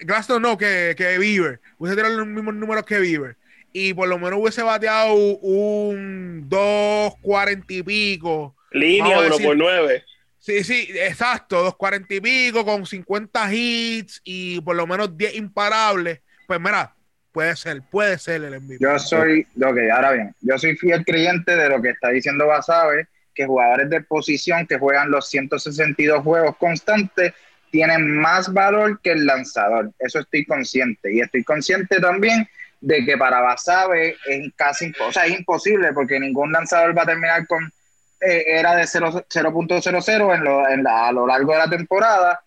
[0.00, 3.36] Glasnow no, que, que Bieber, hubiese tirado los mismos números que Bieber,
[3.72, 8.56] y por lo menos hubiese bateado un 2.40 y pico.
[8.70, 10.04] Línea 1 por 9.
[10.38, 16.20] Sí, sí, exacto, 2.40 y pico con 50 hits y por lo menos 10 imparables.
[16.46, 16.94] Pues mira,
[17.32, 18.78] puede ser, puede ser el MVP.
[18.80, 23.06] Yo soy, ok, ahora bien, yo soy fiel creyente de lo que está diciendo Basabe,
[23.34, 27.32] que jugadores de posición que juegan los 162 juegos constantes
[27.70, 29.92] tienen más valor que el lanzador.
[29.98, 31.12] Eso estoy consciente.
[31.12, 32.48] Y estoy consciente también
[32.80, 37.06] de que para Basabe es casi o sea, es imposible porque ningún lanzador va a
[37.06, 37.72] terminar con
[38.20, 42.40] eh, era de 0.00 en, lo, en a lo largo de la temporada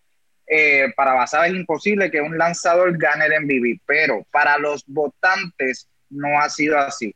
[0.54, 5.88] eh, para Basada es imposible que un lanzador gane el MVP, pero para los votantes
[6.10, 7.16] no ha sido así.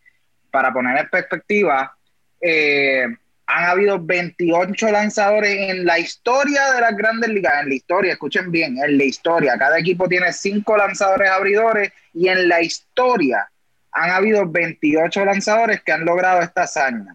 [0.49, 1.97] Para poner en perspectiva,
[2.39, 3.05] eh,
[3.45, 8.49] han habido 28 lanzadores en la historia de las grandes ligas, en la historia, escuchen
[8.51, 9.57] bien, en la historia.
[9.57, 13.49] Cada equipo tiene 5 lanzadores abridores y en la historia
[13.91, 17.13] han habido 28 lanzadores que han logrado esta hazaña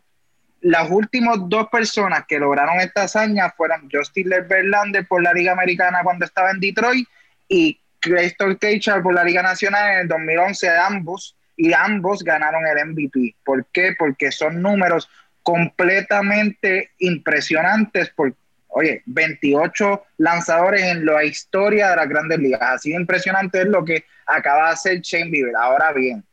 [0.60, 6.00] las últimas dos personas que lograron esta hazaña fueron Justin Verlander por la Liga Americana
[6.02, 7.08] cuando estaba en Detroit
[7.48, 12.86] y Crystal Keithard por la Liga Nacional en el 2011 ambos y ambos ganaron el
[12.88, 13.36] MVP.
[13.44, 13.94] ¿Por qué?
[13.98, 15.08] Porque son números
[15.42, 18.34] completamente impresionantes por
[18.70, 22.60] oye, 28 lanzadores en la historia de las grandes ligas.
[22.62, 25.56] Así de impresionante es lo que acaba de hacer Shane Bieber.
[25.56, 26.24] Ahora bien,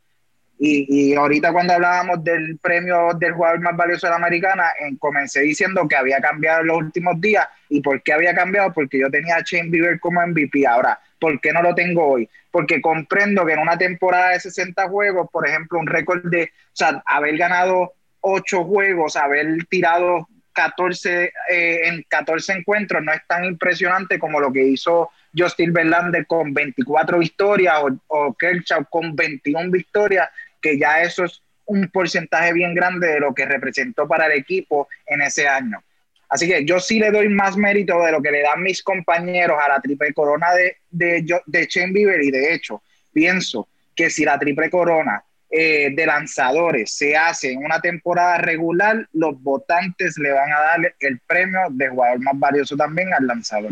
[0.60, 4.66] y, y, ahorita cuando hablábamos del premio del jugador más valioso de la americana,
[4.98, 7.48] comencé diciendo que había cambiado en los últimos días.
[7.70, 8.74] ¿Y por qué había cambiado?
[8.74, 10.66] Porque yo tenía a Shane Bieber como MVP.
[10.66, 12.28] Ahora, ¿por qué no lo tengo hoy?
[12.50, 16.74] Porque comprendo que en una temporada de 60 juegos, por ejemplo, un récord de, o
[16.74, 23.46] sea, haber ganado 8 juegos, haber tirado 14 eh, en 14 encuentros no es tan
[23.46, 29.70] impresionante como lo que hizo Justin Verlander con 24 victorias o, o Kershaw con 21
[29.70, 30.28] victorias
[30.62, 34.88] que ya eso es un porcentaje bien grande de lo que representó para el equipo
[35.06, 35.84] en ese año.
[36.30, 39.58] Así que yo sí le doy más mérito de lo que le dan mis compañeros
[39.64, 42.82] a la triple corona de, de, de Bieber y de hecho
[43.14, 49.08] pienso que si la triple corona eh, de lanzadores se hace en una temporada regular,
[49.14, 53.72] los votantes le van a dar el premio de jugador más valioso también al lanzador.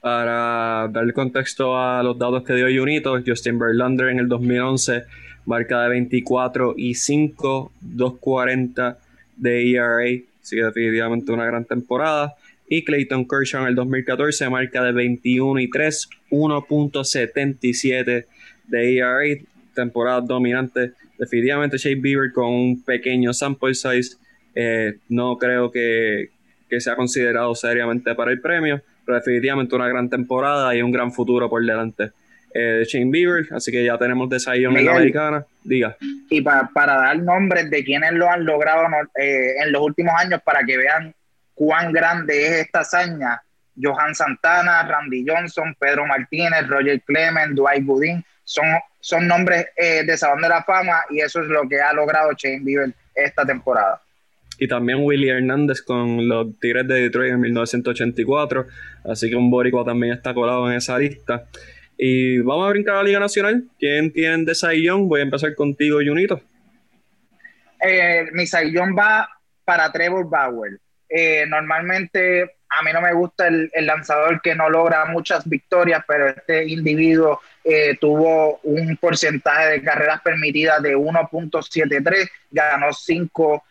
[0.00, 5.02] Para darle contexto a los datos que dio Junito, Justin Verlander en el 2011
[5.46, 8.96] marca de 24 y 5, 2.40
[9.36, 12.34] de ERA, así que definitivamente una gran temporada.
[12.68, 18.26] Y Clayton Kershaw en el 2014 marca de 21 y 3, 1.77
[18.68, 19.40] de ERA,
[19.74, 20.92] temporada dominante.
[21.18, 24.16] Definitivamente Shea Bieber con un pequeño sample size,
[24.54, 26.30] eh, no creo que,
[26.68, 31.12] que sea considerado seriamente para el premio, pero definitivamente una gran temporada y un gran
[31.12, 32.12] futuro por delante
[32.52, 35.44] eh, Shane Bieber, así que ya tenemos de en la americana.
[35.62, 35.96] Diga.
[36.28, 38.86] Y para, para dar nombres de quienes lo han logrado
[39.16, 41.14] eh, en los últimos años para que vean
[41.54, 43.42] cuán grande es esta hazaña,
[43.80, 48.66] Johan Santana, Randy Johnson, Pedro Martínez, Roger Clement, Dwight Budin, son,
[49.00, 52.32] son nombres eh, de Salón de la Fama y eso es lo que ha logrado
[52.32, 54.00] Shane Bieber esta temporada.
[54.58, 58.66] Y también Willie Hernández con los Tigres de Detroit en 1984,
[59.04, 61.46] así que un boricua también está colado en esa lista.
[62.02, 63.62] Y vamos a brincar a la Liga Nacional.
[63.78, 65.06] ¿Quién tiene de Saiyón?
[65.06, 66.40] Voy a empezar contigo, Junito.
[67.78, 69.28] Eh, mi Saiyón va
[69.66, 70.78] para Trevor Bauer.
[71.10, 76.30] Eh, normalmente a mí no me gusta el, lanzador que no logra muchas victorias, pero
[76.30, 83.62] este individuo eh, tuvo un porcentaje de carreras permitidas de 1.73, ganó 5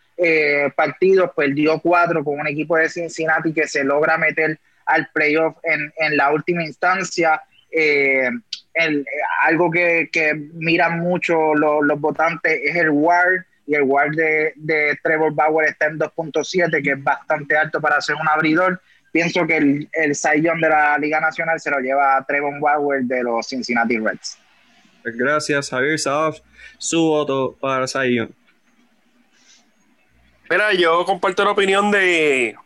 [0.76, 5.92] partidos, perdió 4 con un equipo de Cincinnati que se logra meter al playoff en,
[5.96, 7.42] en la última instancia.
[7.70, 8.30] Eh,
[8.74, 9.04] el,
[9.42, 14.98] algo que, que miran mucho los, votantes es el WAR y el WAR de, de
[15.02, 18.80] Trevor Bauer está en 2.7 que es bastante alto para ser un abridor
[19.12, 23.22] pienso que el, el de la Liga Nacional se lo lleva a Trevor Bauer de
[23.22, 24.38] los Cincinnati Reds.
[25.02, 26.34] Pues gracias, Javier Saab.
[26.78, 28.34] Su voto para Sion.
[30.48, 32.56] Mira, yo comparto la opinión de,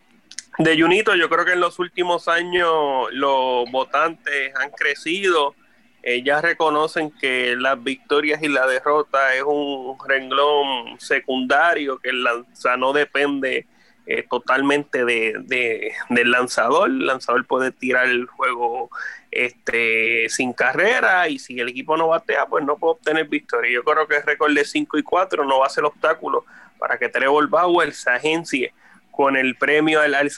[0.59, 5.55] de Junito, yo creo que en los últimos años los votantes han crecido.
[6.03, 12.23] Eh, ya reconocen que las victorias y la derrota es un renglón secundario, que el
[12.23, 13.67] lanza no depende
[14.07, 16.91] eh, totalmente de, del lanzador.
[16.91, 18.91] El lanzador puede tirar el juego
[19.31, 23.73] este, sin carrera y si el equipo no batea, pues no puede obtener victoria.
[23.73, 26.45] Yo creo que el récord de 5 y 4 no va a ser obstáculo
[26.79, 28.75] para que Trevor Bauer se agencie
[29.17, 30.31] con el premio al, al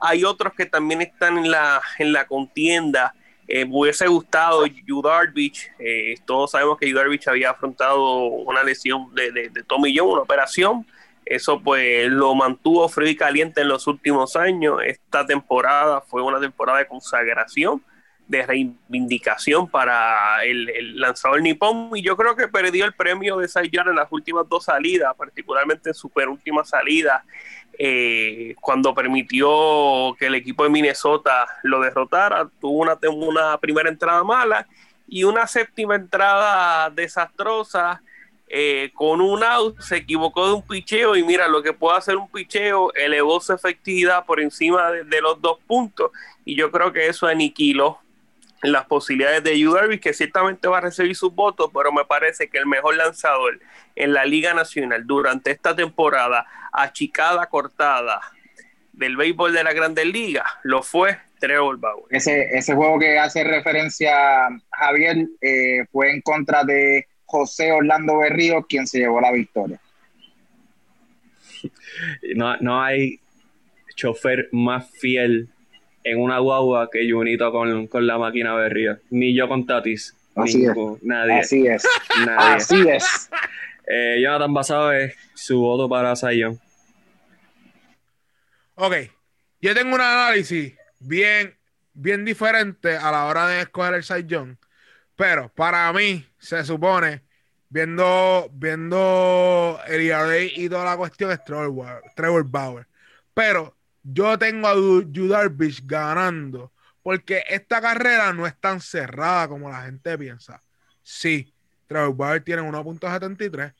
[0.00, 3.14] Hay otros que también están en la, en la contienda.
[3.46, 5.70] Eh, hubiese gustado Yu Darvish.
[5.78, 10.08] Eh, todos sabemos que Yu Darvish había afrontado una lesión de, de, de Tommy John,
[10.08, 10.86] una operación.
[11.24, 14.80] Eso pues lo mantuvo frío y caliente en los últimos años.
[14.84, 17.82] Esta temporada fue una temporada de consagración,
[18.26, 23.70] de reivindicación para el, lanzador nipón y yo creo que perdió el premio de Cy
[23.72, 27.24] en las últimas dos salidas, particularmente en su penúltima salida
[27.78, 34.22] eh, cuando permitió que el equipo de Minnesota lo derrotara, tuvo una, una primera entrada
[34.24, 34.66] mala
[35.08, 38.02] y una séptima entrada desastrosa
[38.48, 42.16] eh, con un out, se equivocó de un picheo y mira lo que puede hacer
[42.16, 46.12] un picheo, elevó su efectividad por encima de, los dos puntos
[46.44, 47.98] y yo creo que eso aniquiló
[48.72, 52.58] las posibilidades de Yu que ciertamente va a recibir sus votos, pero me parece que
[52.58, 53.60] el mejor lanzador
[53.94, 58.20] en la Liga Nacional durante esta temporada achicada, cortada
[58.92, 62.06] del béisbol de la Grandes Ligas, lo fue Trevor Bauer.
[62.10, 68.64] Ese, ese juego que hace referencia Javier eh, fue en contra de José Orlando Berrío,
[68.66, 69.80] quien se llevó la victoria.
[72.34, 73.20] No, no hay
[73.94, 75.48] chofer más fiel
[76.04, 78.98] en una guagua que Junito con, con la máquina Berrío.
[79.10, 80.14] Ni yo con Tatis.
[80.36, 80.76] Así es.
[81.02, 81.40] Nadie.
[81.40, 81.86] Así es.
[82.24, 82.54] Nadie.
[82.56, 83.30] Así es.
[83.86, 86.58] Eh, Jonathan Basado es su voto para Zion.
[88.76, 88.94] Ok,
[89.60, 91.54] yo tengo un análisis bien,
[91.92, 94.58] bien diferente a la hora de escoger el Zion,
[95.16, 97.24] pero para mí se supone,
[97.68, 102.86] viendo, viendo el ERA y toda la cuestión, es Trevor, Trevor Bauer.
[103.34, 105.28] Pero yo tengo a Yu
[105.84, 110.62] ganando, porque esta carrera no es tan cerrada como la gente piensa.
[111.02, 111.52] Sí,
[111.86, 113.74] Trevor Bauer tiene 1.73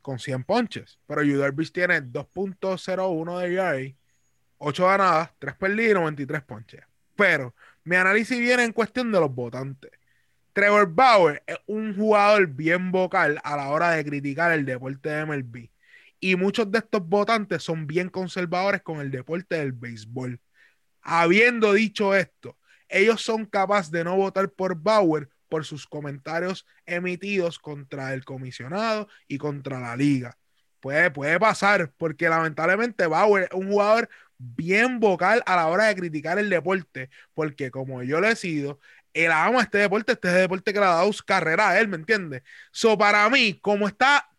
[0.00, 1.40] con 100 ponches, pero Yu
[1.72, 3.94] tiene 2.01 de ERA,
[4.58, 6.80] 8 ganadas, 3 perdidas y 93 ponches.
[7.16, 9.90] Pero mi análisis viene en cuestión de los votantes.
[10.52, 15.24] Trevor Bauer es un jugador bien vocal a la hora de criticar el deporte de
[15.26, 15.70] MLB.
[16.20, 20.40] Y muchos de estos votantes son bien conservadores con el deporte del béisbol.
[21.00, 22.58] Habiendo dicho esto,
[22.88, 29.08] ellos son capaces de no votar por Bauer por sus comentarios emitidos contra el comisionado
[29.26, 30.36] y contra la liga.
[30.80, 34.08] Puede, puede pasar, porque lamentablemente Bauer es un jugador
[34.38, 38.80] bien vocal a la hora de criticar el deporte, porque como yo le he sido,
[39.12, 41.96] él ama este deporte, este deporte que le ha dado su carrera a él, ¿me
[41.96, 42.42] entiendes?
[42.72, 44.29] So, para mí, como está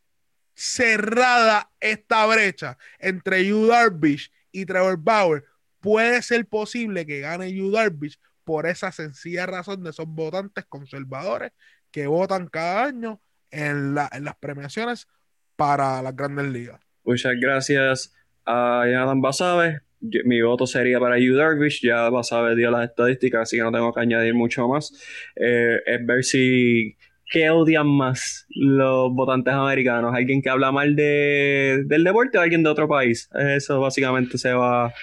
[0.62, 5.44] cerrada esta brecha entre Yu Darvish y Trevor Bauer,
[5.80, 11.52] puede ser posible que gane Yu Darvish por esa sencilla razón de esos votantes conservadores
[11.90, 15.08] que votan cada año en, las premiaciones
[15.56, 16.80] para las grandes ligas.
[17.04, 18.14] Muchas gracias
[18.46, 19.82] a Jonathan Basabe.
[20.00, 21.82] Mi voto sería para Yu Darvish.
[21.82, 24.94] Ya Basabe dio las estadísticas, así que no tengo que añadir mucho más.
[25.36, 26.98] Eh, es ver si
[27.32, 30.14] qué odian más los votantes americanos.
[30.14, 33.30] ¿Alguien que habla mal de, del deporte o alguien de otro país?
[33.34, 34.94] Eso básicamente se va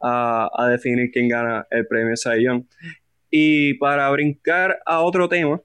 [0.00, 2.46] a, definir quién gana el premio Cy
[3.30, 5.60] Y para brincar a otro tema,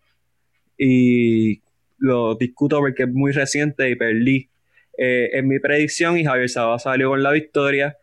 [0.77, 1.61] y
[1.97, 4.49] lo discuto porque es muy reciente y perdí
[4.97, 7.97] eh, en mi predicción y Javier Saba salió con la victoria.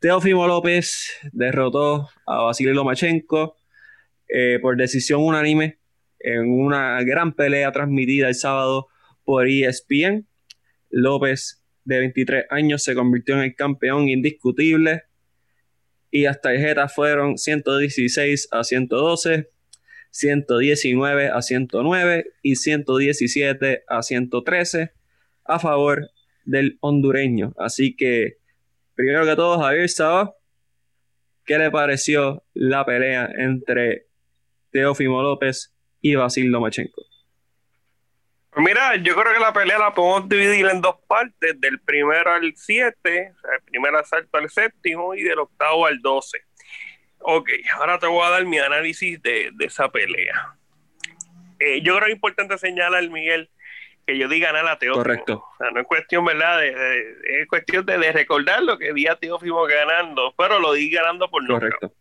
[0.00, 3.56] Teofimo López derrotó a Vasily Lomachenko
[4.28, 5.78] eh, por decisión unánime
[6.24, 8.88] en una gran pelea transmitida el sábado
[9.24, 10.26] por ESPN.
[10.90, 15.02] López, de 23 años, se convirtió en el campeón indiscutible
[16.10, 19.50] y las tarjetas fueron 116 a 112,
[20.10, 24.92] 119 a 109 y 117 a 113
[25.44, 26.10] a favor
[26.44, 27.52] del hondureño.
[27.58, 28.38] Así que,
[28.94, 30.36] primero que todo, Javier Saba,
[31.44, 34.06] ¿qué le pareció la pelea entre
[34.70, 35.73] Teófimo López
[36.04, 37.02] y Basil Lomachenko?
[38.56, 42.52] Mira, yo creo que la pelea la podemos dividir en dos partes, del primero al
[42.54, 42.92] 7,
[43.34, 46.38] o sea, el primer asalto al séptimo y del octavo al 12.
[47.20, 50.56] Ok, ahora te voy a dar mi análisis de, esa pelea.
[51.58, 53.48] Eh, yo creo que es importante señalar, Miguel,
[54.06, 55.02] que yo di ganar a Teófimo.
[55.02, 55.44] Correcto.
[55.54, 56.60] O sea, no es cuestión, ¿verdad?
[56.60, 61.30] De, es cuestión de, recordar lo que vi a Teófimo ganando, pero lo di ganando
[61.30, 61.94] por Correcto.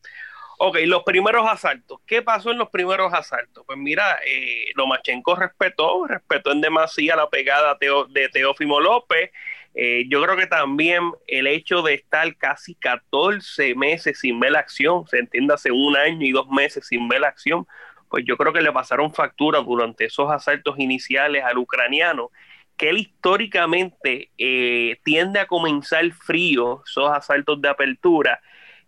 [0.60, 2.00] Ok, los primeros asaltos.
[2.06, 3.64] ¿Qué pasó en los primeros asaltos?
[3.66, 7.78] Pues mira, eh, Lomachenko respetó, respetó en demasía la pegada
[8.10, 9.32] de Teófimo López.
[9.76, 14.60] Eh, yo creo que también el hecho de estar casi 14 meses sin ver la
[14.60, 17.66] acción, se entiende hace un año y dos meses sin ver la acción,
[18.10, 22.30] pues yo creo que le pasaron factura durante esos asaltos iniciales al ucraniano,
[22.78, 28.40] que él históricamente eh, tiende a comenzar frío, esos asaltos de apertura,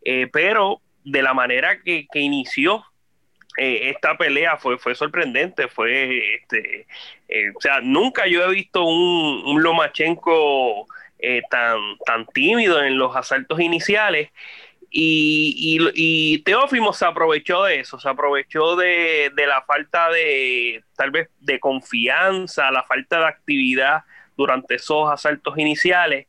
[0.03, 2.83] eh, pero de la manera que, inició
[3.57, 6.85] eh, esta pelea fue, fue sorprendente, fue, este,
[7.55, 10.87] o sea, nunca yo he visto un, Lomachenko
[11.49, 14.29] tan, tan tímido en los asaltos iniciales
[14.97, 21.29] y, y, Teófimo se aprovechó de eso, se aprovechó de, la falta de, tal vez,
[21.41, 24.03] de confianza, la falta de actividad
[24.37, 26.27] durante esos asaltos iniciales.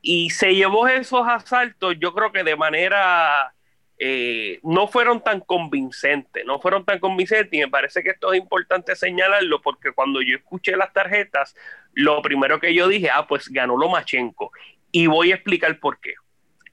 [0.00, 3.52] Y se llevó esos asaltos, yo creo que de manera,
[4.00, 7.52] eh, no fueron tan convincentes, no fueron tan convincentes.
[7.52, 11.54] Y me parece que esto es importante señalarlo porque cuando yo escuché las tarjetas,
[11.92, 14.52] lo primero que yo dije, ah, pues ganó Lomachenko.
[14.92, 16.14] Y voy a explicar por qué.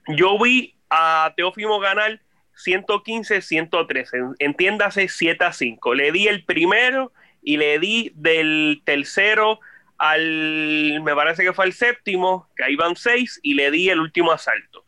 [0.08, 2.20] Yo vi a Teófimo ganar
[2.64, 5.94] 115-113, entiéndase 7 a 5.
[5.94, 7.12] Le di el primero
[7.42, 9.60] y le di del tercero
[9.98, 14.00] al, me parece que fue el séptimo, que ahí van 6, y le di el
[14.00, 14.84] último asalto,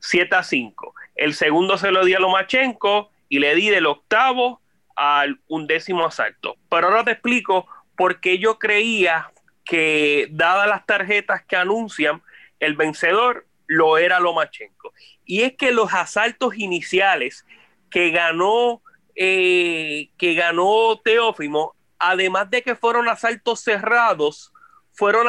[0.00, 0.94] 7 a 5.
[1.16, 4.60] El segundo se lo di a Lomachenko y le di del octavo
[4.94, 6.56] al undécimo asalto.
[6.70, 7.66] Pero ahora te explico
[7.96, 9.32] por qué yo creía
[9.64, 12.22] que, dadas las tarjetas que anuncian,
[12.60, 14.92] el vencedor lo era Lomachenko.
[15.24, 17.44] Y es que los asaltos iniciales
[17.90, 18.82] que ganó,
[19.14, 24.52] eh, que ganó Teófimo, además de que fueron asaltos cerrados,
[24.92, 25.26] fueron,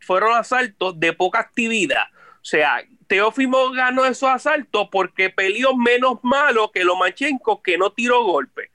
[0.00, 2.04] fueron asaltos de poca actividad.
[2.34, 8.22] O sea, Teófimo ganó esos asaltos porque peleó menos malo que Lomachenko, que no tiró
[8.22, 8.70] golpe.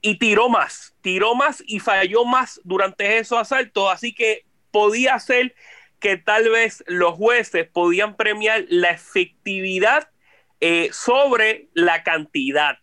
[0.00, 3.92] Y tiró más, tiró más y falló más durante esos asaltos.
[3.92, 5.54] Así que podía ser
[6.00, 10.08] que tal vez los jueces podían premiar la efectividad
[10.60, 12.78] eh, sobre la cantidad.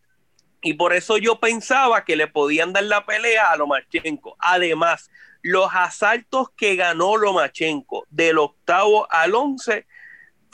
[0.62, 4.36] Y por eso yo pensaba que le podían dar la pelea a Lomachenko.
[4.38, 5.10] Además,
[5.42, 9.88] los asaltos que ganó Lomachenko del octavo al once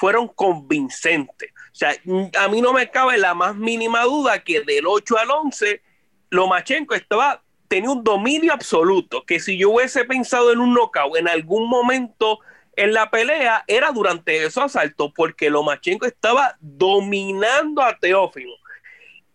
[0.06, 1.52] fueron convincentes.
[1.52, 1.95] O sea,
[2.40, 5.82] a mí no me cabe la más mínima duda que del 8 al 11,
[6.30, 11.27] Lomachenko estaba, tenía un dominio absoluto, que si yo hubiese pensado en un knockout en
[11.27, 12.38] algún momento
[12.76, 18.53] en la pelea era durante esos asaltos, porque Lomachenko estaba dominando a Teófimo.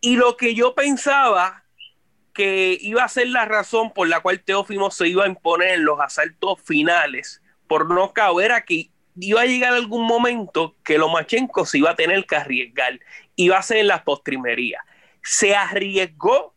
[0.00, 1.64] Y lo que yo pensaba
[2.32, 5.84] que iba a ser la razón por la cual Teófimo se iba a imponer en
[5.84, 11.78] los asaltos finales por no era que iba a llegar algún momento que Lomachenko se
[11.78, 12.98] iba a tener que arriesgar,
[13.36, 14.82] iba a ser en las postrimerías.
[15.22, 16.54] Se arriesgó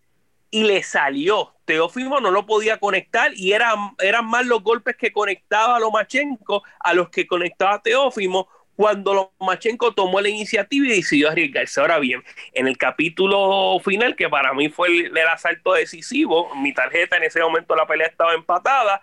[0.49, 1.53] y le salió.
[1.65, 6.93] Teófimo no lo podía conectar y eran, eran más los golpes que conectaba Lomachenko a
[6.93, 11.79] los que conectaba Teófimo cuando Lomachenko tomó la iniciativa y decidió arriesgarse.
[11.79, 12.23] Ahora bien,
[12.53, 17.41] en el capítulo final, que para mí fue el, asalto decisivo, mi tarjeta en ese
[17.41, 19.01] momento la pelea estaba empatada,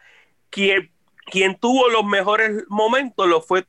[1.27, 3.65] quien tuvo los mejores momentos lo fue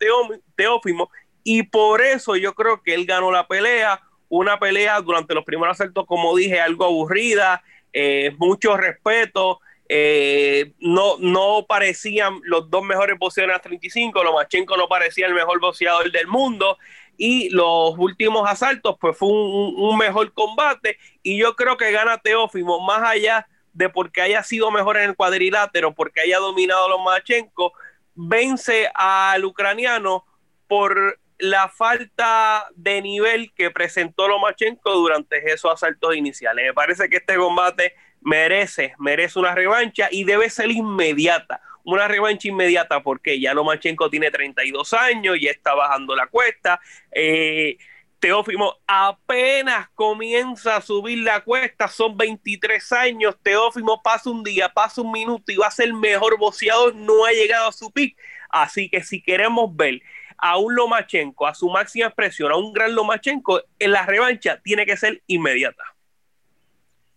[0.55, 1.09] Teófimo
[1.43, 4.01] y por eso yo creo que él ganó la pelea
[4.31, 7.61] una pelea durante los primeros asaltos, como dije, algo aburrida,
[7.91, 9.59] eh, mucho respeto.
[9.89, 15.59] Eh, no, no parecían los dos mejores boxeadores a 35, Lomachenko no parecía el mejor
[15.59, 16.77] boxeador del mundo
[17.17, 22.79] y los últimos asaltos pues fue un, mejor combate y yo creo que gana Teófimo
[22.79, 27.73] más allá de porque haya sido mejor en el cuadrilátero, porque haya dominado a Lomachenko,
[28.15, 30.25] vence al ucraniano
[30.67, 36.65] por la falta de nivel que presentó Lomachenko durante esos asaltos iniciales.
[36.65, 41.61] Me parece que este combate merece, merece una revancha y debe ser inmediata.
[41.83, 46.79] Una revancha inmediata porque ya Lomachenko tiene 32 años, y está bajando la cuesta.
[47.11, 47.77] Eh,
[48.21, 53.35] Teófimo apenas comienza a subir la cuesta, son 23 años.
[53.41, 57.31] Teófimo pasa un día, pasa un minuto y va a ser mejor boxeador, no ha
[57.31, 58.15] llegado a su pick.
[58.49, 60.01] Así que si queremos ver
[60.37, 64.85] a un Lomachenko, a su máxima expresión, a un gran Lomachenko, en la revancha tiene
[64.85, 65.83] que ser inmediata.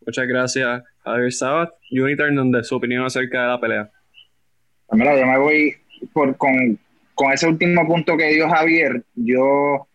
[0.07, 1.71] Muchas gracias, Javier Sabat.
[1.91, 3.91] Unitar, donde su opinión acerca de la pelea.
[4.91, 5.77] Mira, yo me voy
[6.13, 9.03] con, ese último punto que dio Javier.
[9.15, 9.87] Yo,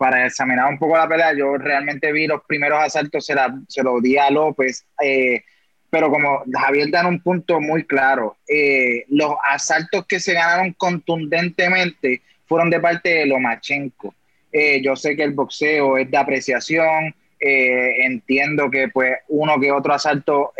[0.00, 3.82] para examinar un poco la pelea, yo realmente vi los primeros asaltos, se, la, se
[3.82, 4.86] los di a López.
[4.98, 5.44] Eh,
[5.90, 12.22] pero como Javier da un punto muy claro, eh, los asaltos que se ganaron contundentemente
[12.46, 14.14] fueron de parte de Lomachenko.
[14.50, 19.70] Eh, yo sé que el boxeo es de apreciación, eh, entiendo que pues uno que
[19.70, 20.54] otro asalto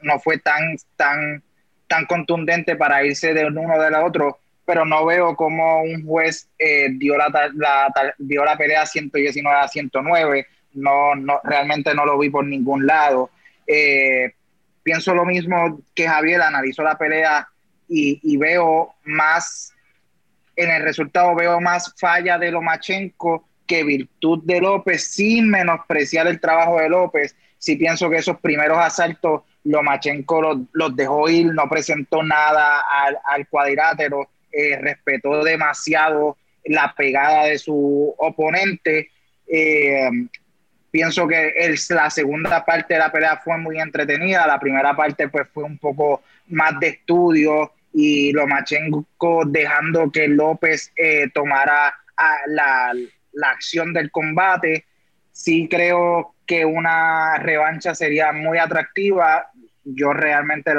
[0.00, 1.42] no fue tan, tan,
[1.86, 4.38] tan contundente para irse de uno del otro,
[4.68, 6.46] pero no veo cómo un juez
[6.90, 12.44] dio, la, dio la pelea 119 a 109, no, no, realmente no lo vi por
[12.44, 13.30] ningún lado.
[13.66, 14.34] Eh,
[14.82, 17.48] pienso lo mismo que Javier, analizó la pelea
[17.88, 19.72] y, veo más,
[20.54, 26.42] en el resultado veo más falla de Lomachenko que virtud de López, sin menospreciar el
[26.42, 27.34] trabajo de López.
[27.56, 32.82] Sí pienso que esos primeros asaltos Lomachenko los, los dejó ir, no presentó nada
[33.24, 39.10] al, cuadrilátero, eh, respetó demasiado la pegada de su oponente.
[39.46, 40.08] Eh,
[40.90, 41.52] pienso que
[41.90, 45.78] la segunda parte de la pelea fue muy entretenida, la primera parte pues fue un
[45.78, 51.94] poco más de estudio y Lomachenko dejando que López eh, tomara
[52.46, 52.92] la,
[53.32, 54.86] la, acción del combate.
[55.30, 59.50] Sí creo que una revancha sería muy atractiva.
[59.84, 60.72] Yo realmente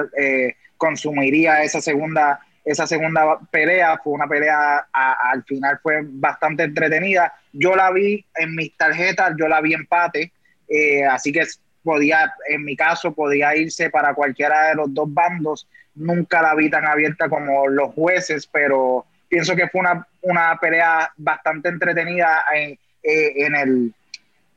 [0.77, 2.39] consumiría esa segunda
[2.71, 7.33] esa segunda pelea fue una pelea, al final fue bastante entretenida.
[7.51, 10.31] Yo la vi en mis tarjetas, yo la vi empate,
[10.67, 11.43] eh, así que
[11.83, 15.67] podía, en mi caso, podía irse para cualquiera de los dos bandos.
[15.95, 21.11] Nunca la vi tan abierta como los jueces, pero pienso que fue una, una pelea
[21.17, 23.93] bastante entretenida en, eh, en, el,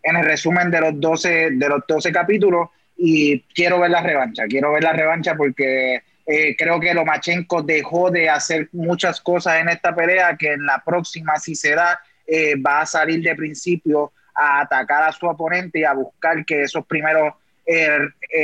[0.02, 4.44] en el resumen de los 12, de los 12 capítulos y quiero ver la revancha,
[4.46, 9.68] quiero ver la revancha porque eh, creo que Lomachenko dejó de hacer muchas cosas en
[9.68, 14.12] esta pelea que en la próxima, si se da, eh, va a salir de principio
[14.34, 17.34] a atacar a su oponente y a buscar que esos primeros
[17.66, 17.98] eh,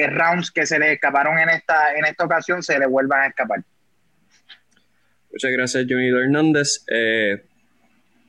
[0.08, 3.62] rounds que se le escaparon en esta, en esta ocasión se le vuelvan a escapar.
[5.30, 6.84] Muchas gracias, Johnny Hernández.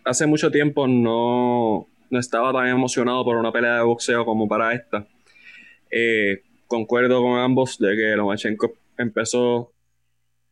[0.05, 4.73] hace mucho tiempo no, no, estaba tan emocionado por una pelea de boxeo como para
[4.73, 5.07] esta.
[6.67, 9.73] concuerdo con ambos de que Lomachenko empezó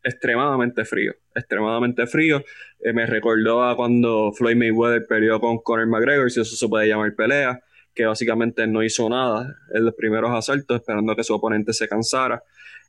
[0.03, 2.43] extremadamente frío, extremadamente frío.
[2.79, 6.87] Eh, me recordó a cuando Floyd Mayweather peleó con Conor McGregor, si eso se puede
[6.87, 7.61] llamar pelea,
[7.93, 12.43] que básicamente no hizo nada en los primeros asaltos, esperando que su oponente se cansara.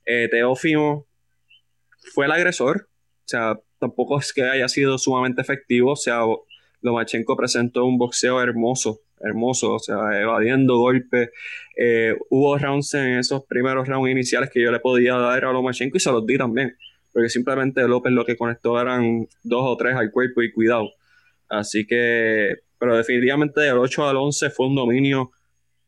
[0.05, 1.06] Eh, Teófimo
[2.14, 6.20] fue el agresor, o sea, tampoco es que haya sido sumamente efectivo, o sea,
[6.80, 11.31] Lomachenko presentó un boxeo hermoso, hermoso, o sea, evadiendo golpes.
[11.77, 15.97] Eh, hubo rounds en esos primeros rounds iniciales que yo le podía dar a Lomachenko
[15.97, 16.77] y se los di también,
[17.12, 20.90] porque simplemente López lo que conectó eran dos o tres al cuerpo y cuidado.
[21.49, 25.31] Así que, pero definitivamente del 8 al 11 fue un dominio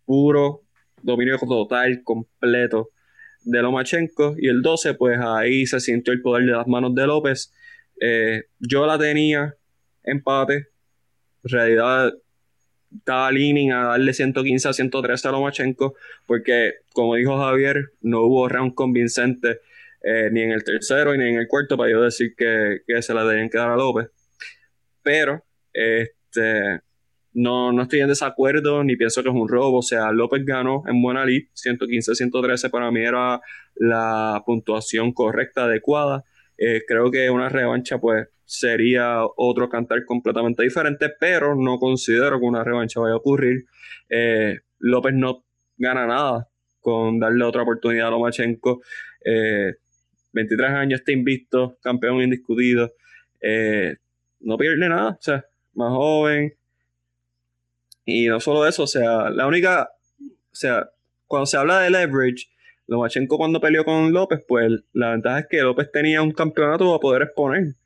[0.05, 0.62] puro,
[1.02, 2.90] dominio total, completo
[3.43, 4.35] de Lomachenko.
[4.39, 7.52] Y el 12, pues ahí se sintió el poder de las manos de López.
[8.01, 9.55] Eh, yo la tenía
[10.02, 10.69] empate.
[11.43, 12.12] Realidad
[12.97, 15.95] estaba leaning a darle 115 a 113 a Lomachenko,
[16.27, 19.61] porque como dijo Javier, no hubo round convincente
[20.03, 23.25] eh, ni en el tercero ni en el cuarto para yo decir que, se la
[23.25, 24.09] debían quedar a López.
[25.03, 26.81] Pero este,
[27.33, 29.79] no, no estoy en desacuerdo ni pienso que es un robo.
[29.79, 33.41] O sea, López ganó en buena lead, 115-113 para mí era
[33.75, 36.25] la puntuación correcta, adecuada.
[36.59, 42.47] Eh, creo que una revancha, pues, sería otro cantar completamente diferente, pero no considero que
[42.47, 43.66] una revancha vaya a ocurrir.
[44.09, 45.44] Eh, López no
[45.77, 46.48] gana nada
[46.81, 48.82] con darle otra oportunidad a Lomachenko.
[50.32, 52.93] 23 eh, años, está invicto, campeón indiscutido.
[53.40, 53.98] Eh,
[54.40, 55.44] no pierde nada, o sea,
[55.74, 56.52] más joven.
[58.05, 59.90] Y no solo eso, o sea, la única,
[60.20, 60.90] o sea,
[61.28, 62.48] cuando se habla de leverage,
[62.89, 66.98] Lomachenko cuando peleó con López, pues la ventaja es que López tenía un campeonato a
[66.98, 67.77] poder exponer.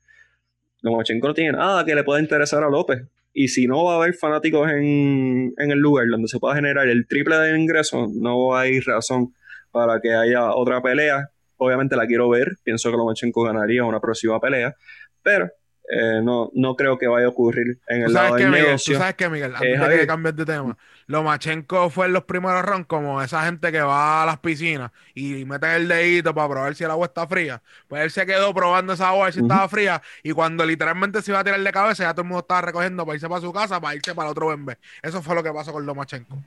[0.85, 3.07] Lomachenko no tiene nada que le pueda interesar a López.
[3.33, 7.05] Y si no va a haber fanáticos en, el lugar donde se pueda generar el
[7.07, 9.33] triple de ingresos, no hay razón
[9.71, 11.29] para que haya otra pelea.
[11.57, 14.75] Obviamente la quiero ver, pienso que Lomachenko ganaría una próxima pelea,
[15.21, 15.49] pero
[15.87, 18.95] eh, no, no creo que vaya a ocurrir en el lado del negocio.
[18.95, 20.75] Tú sabes que, Miguel, antes de que cambies de tema,
[21.07, 25.45] Lomachenko fue en los primeros rounds como esa gente que va a las piscinas y
[25.45, 27.61] mete el dedito para probar si el agua está fría.
[27.87, 31.21] Pues él se quedó probando esa agua, a ver si estaba fría, y cuando literalmente
[31.21, 33.41] se iba a tirar de cabeza, ya todo el mundo estaba recogiendo para irse para
[33.41, 34.71] su casa, para irse para otro BMB.
[35.03, 36.37] Eso fue lo que pasó con Lomachenko.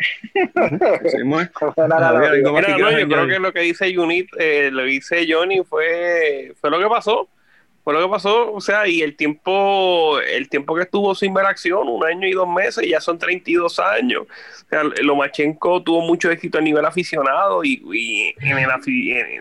[0.34, 0.44] yo
[2.54, 7.28] creo que lo que dice Unit, eh, lo dice Johnny, fue, fue lo que pasó
[7.88, 11.46] fue lo que pasó, o sea, y el tiempo, el tiempo que estuvo sin ver
[11.46, 14.24] acción, un año y dos meses, ya son 32 años.
[14.24, 18.68] O sea, Lomachenko tuvo mucho éxito a nivel aficionado y, en, el,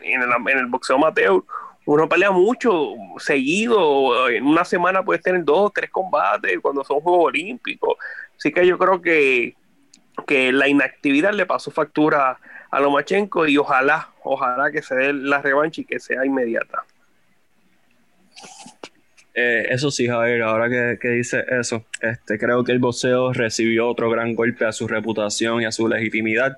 [0.08, 1.44] en, el, boxeo amateur
[1.84, 7.26] uno pelea mucho, seguido, en una semana puedes tener dos, tres combates cuando son Juegos
[7.26, 7.96] Olímpicos.
[8.38, 9.58] Así que yo creo que,
[10.26, 12.40] que la inactividad le pasó factura
[12.72, 16.86] a Lomachenko y ojalá, ojalá que se dé la revancha y que sea inmediata.
[19.40, 24.10] Eh, eso sí, Javier, ahora que, dice eso, este, creo que el boxeo recibió otro
[24.10, 26.58] gran golpe a su reputación y a su legitimidad.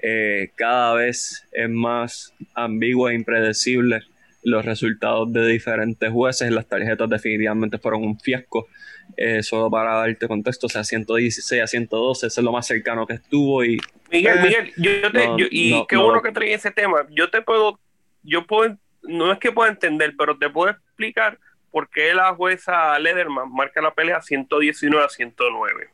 [0.00, 4.02] Eh, cada vez es más ambiguo e impredecible
[4.44, 6.52] los resultados de diferentes jueces.
[6.52, 8.68] Las tarjetas definitivamente fueron un fiasco.
[9.16, 13.08] Eh, solo para darte contexto, o sea, 116 a 112, ese es lo más cercano
[13.08, 13.64] que estuvo.
[13.64, 13.78] Y,
[14.12, 17.06] Miguel, Miguel, yo te, y qué bueno que trae ese tema.
[17.10, 17.80] Yo te puedo,
[18.22, 21.38] yo puedo, no es que pueda entender, pero te puedo explicar
[21.70, 25.90] por qué la jueza Lederman marca la pelea 119 a 109.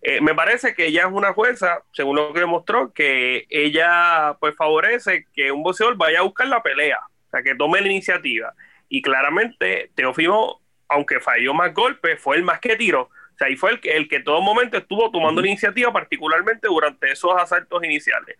[0.00, 4.54] Eh, me parece que ella es una jueza, según lo que demostró, que ella pues
[4.54, 8.54] favorece que un boxeador vaya a buscar la pelea, o sea, que tome la iniciativa.
[8.88, 13.02] Y claramente Teófimo, aunque falló más golpes, fue el más que tiró.
[13.02, 16.68] O sea, y fue el que, el que todo momento estuvo tomando la iniciativa, particularmente
[16.68, 18.36] durante esos asaltos iniciales.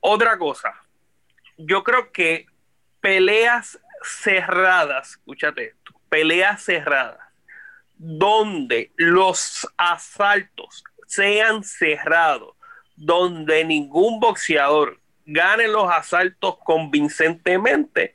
[0.00, 0.80] Otra cosa,
[1.56, 2.46] yo creo que
[3.00, 7.20] peleas cerradas, escúchate esto, peleas cerradas,
[7.96, 12.54] donde los asaltos sean cerrados,
[12.96, 18.14] donde ningún boxeador gane los asaltos convincentemente,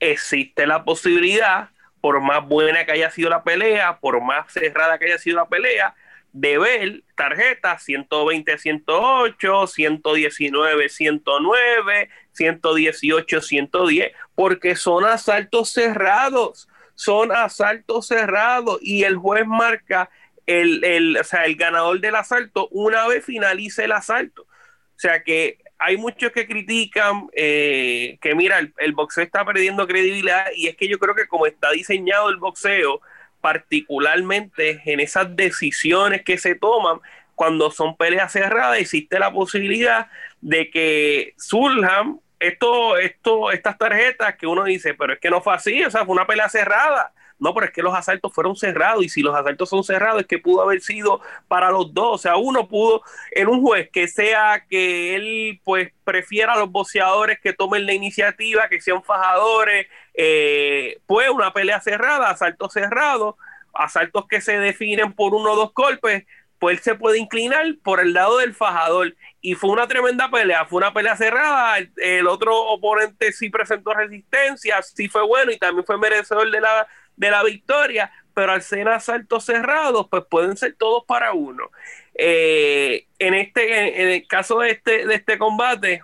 [0.00, 1.70] existe la posibilidad,
[2.00, 5.48] por más buena que haya sido la pelea, por más cerrada que haya sido la
[5.48, 5.94] pelea,
[6.32, 18.06] de ver tarjetas 120, 108, 119, 109, 118, 110, porque son asaltos cerrados, son asaltos
[18.06, 20.10] cerrados y el juez marca
[20.46, 24.42] el, el, o sea, el ganador del asalto una vez finalice el asalto.
[24.42, 29.86] O sea que hay muchos que critican eh, que mira, el, el boxeo está perdiendo
[29.86, 33.00] credibilidad y es que yo creo que como está diseñado el boxeo,
[33.40, 37.00] particularmente en esas decisiones que se toman
[37.34, 40.06] cuando son peleas cerradas, existe la posibilidad
[40.40, 45.54] de que surjan esto, esto, estas tarjetas que uno dice, pero es que no fue
[45.54, 47.12] así, o sea, fue una pelea cerrada.
[47.38, 50.26] No, pero es que los asaltos fueron cerrados y si los asaltos son cerrados es
[50.26, 52.14] que pudo haber sido para los dos.
[52.14, 53.02] O sea, uno pudo
[53.32, 57.92] en un juez que sea que él pues prefiera a los boxeadores que tomen la
[57.92, 63.34] iniciativa, que sean fajadores, eh, pues una pelea cerrada, asaltos cerrados,
[63.74, 66.24] asaltos que se definen por uno o dos golpes,
[66.70, 69.14] él se puede inclinar por el lado del fajador.
[69.40, 71.78] Y fue una tremenda pelea, fue una pelea cerrada.
[71.96, 76.86] El, otro oponente sí presentó resistencia, sí fue bueno y también fue merecedor de la,
[77.16, 81.70] de la victoria, pero al ser asaltos cerrados, pues pueden ser todos para uno.
[82.14, 86.02] Eh, en, este, en, el caso de este, de este combate,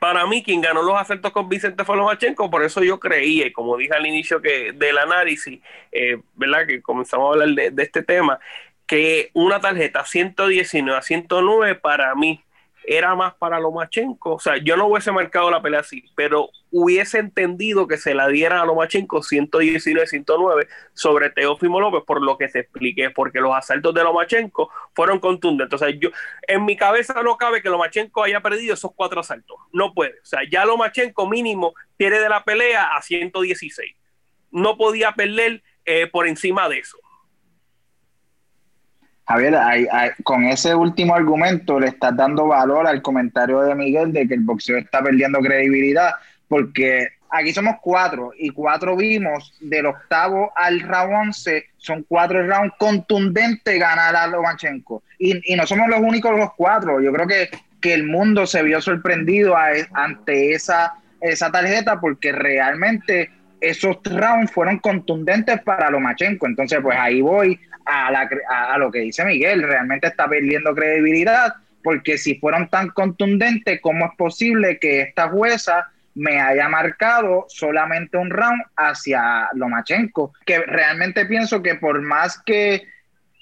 [0.00, 3.52] para mí quien ganó los asaltos con Vicente fue Lomachenko, por eso yo creía, y
[3.52, 5.60] como dije al inicio que del análisis,
[5.92, 6.66] eh, ¿verdad?
[6.66, 8.40] Que comenzamos a hablar de, este tema,
[8.86, 12.42] que una tarjeta 119 a 109 para mí
[12.84, 14.34] era más para Lomachenko.
[14.34, 18.28] O sea, yo no hubiese marcado la pelea así, pero hubiese entendido que se la
[18.28, 23.94] dieran a Lomachenko 119-109 sobre Teófimo López, por lo que te expliqué, porque los asaltos
[23.94, 25.80] de Lomachenko fueron contundentes.
[25.80, 26.10] O sea, yo,
[26.46, 29.56] en mi cabeza no cabe que Lomachenko haya perdido esos cuatro asaltos.
[29.72, 30.14] No puede.
[30.20, 33.96] O sea, ya Lomachenko mínimo tiene de la pelea a 116.
[34.50, 36.98] No podía perder eh, por encima de eso.
[39.26, 39.54] Javier,
[40.24, 44.40] con ese último argumento le estás dando valor al comentario de Miguel de que el
[44.40, 46.10] boxeo está perdiendo credibilidad,
[46.48, 52.74] porque aquí somos cuatro y cuatro vimos del octavo al round once, son cuatro rounds
[52.78, 55.02] contundentes ganar a Lomachenko.
[55.18, 57.48] Y, y no somos los únicos los cuatro, yo creo que,
[57.80, 59.54] que el mundo se vio sorprendido
[59.92, 63.30] ante esa, esa tarjeta porque realmente
[63.60, 66.46] esos rounds fueron contundentes para Lomachenko.
[66.46, 67.58] Entonces, pues ahí voy
[67.92, 74.06] a, lo que dice Miguel, realmente está perdiendo credibilidad, porque si fueron tan contundentes, ¿cómo
[74.06, 80.32] es posible que esta jueza me haya marcado solamente un round hacia Lomachenko?
[80.46, 82.86] Que realmente pienso que por más que,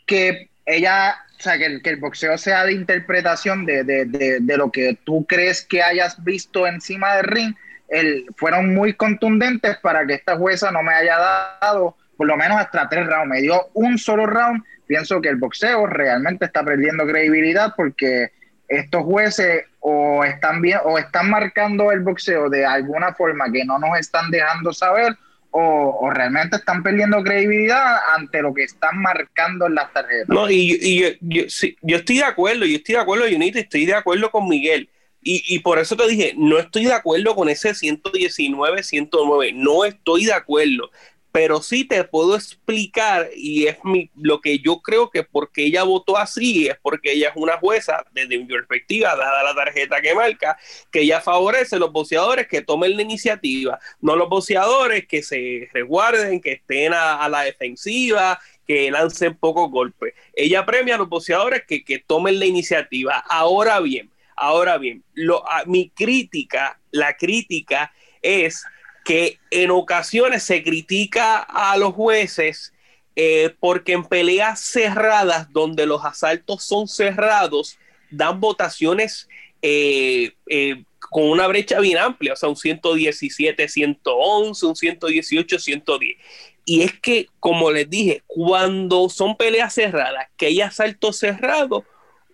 [0.06, 4.06] que ella, o sea, que el, boxeo sea de interpretación de, de,
[4.40, 7.54] de, lo que tú crees que hayas visto encima del ring,
[7.88, 11.18] el, fueron muy contundentes para que esta jueza no me haya
[11.60, 13.28] dado por lo menos hasta tres rounds.
[13.30, 14.62] Me dio un solo round.
[14.86, 18.28] Pienso que el boxeo realmente está perdiendo credibilidad porque
[18.68, 23.78] estos jueces o están bien o están marcando el boxeo de alguna forma que no
[23.78, 25.16] nos están dejando saber
[25.50, 30.28] o, realmente están perdiendo credibilidad ante lo que están marcando en las tarjetas.
[30.28, 34.30] No, y, yo, yo, estoy de acuerdo, yo estoy de acuerdo, Junito, estoy de acuerdo
[34.30, 34.90] con Miguel.
[35.22, 39.86] Y, y, por eso te dije, no estoy de acuerdo con ese 119, 109, no
[39.86, 40.90] estoy de acuerdo
[41.32, 45.84] pero sí te puedo explicar y es mi, lo que yo creo que porque ella
[45.84, 50.14] votó así es porque ella es una jueza desde mi perspectiva dada la tarjeta que
[50.14, 50.58] marca
[50.90, 55.68] que ella favorece a los boxeadores que tomen la iniciativa no los boxeadores que se
[55.72, 60.14] resguarden que estén a, la defensiva que lancen pocos golpes.
[60.32, 63.18] Ella premia a los boxeadores que, que tomen la iniciativa.
[63.18, 67.92] Ahora bien ahora bien lo, mi crítica la crítica
[68.22, 68.64] es
[69.10, 72.72] que en ocasiones se critica a los jueces
[73.16, 77.76] eh, porque en peleas cerradas, donde los asaltos son cerrados,
[78.12, 79.28] dan votaciones
[79.62, 86.16] eh, eh, con una brecha bien amplia, o sea, un 117, 111, un 118, 110.
[86.64, 91.82] Y es que, como les dije, cuando son peleas cerradas, que hay asaltos cerrados,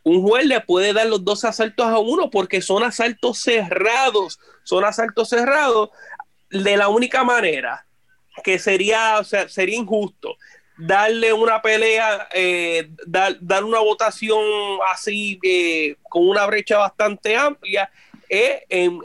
[0.03, 4.85] un juez le puede dar los dos asaltos a uno porque son asaltos cerrados, son
[4.85, 5.89] asaltos cerrados
[6.63, 7.87] de la única manera
[8.45, 10.37] que sería, o sea, sería injusto
[10.77, 14.43] darle una pelea, eh, dar, una votación
[14.93, 17.91] así eh, con una brecha bastante amplia
[18.29, 19.01] es en,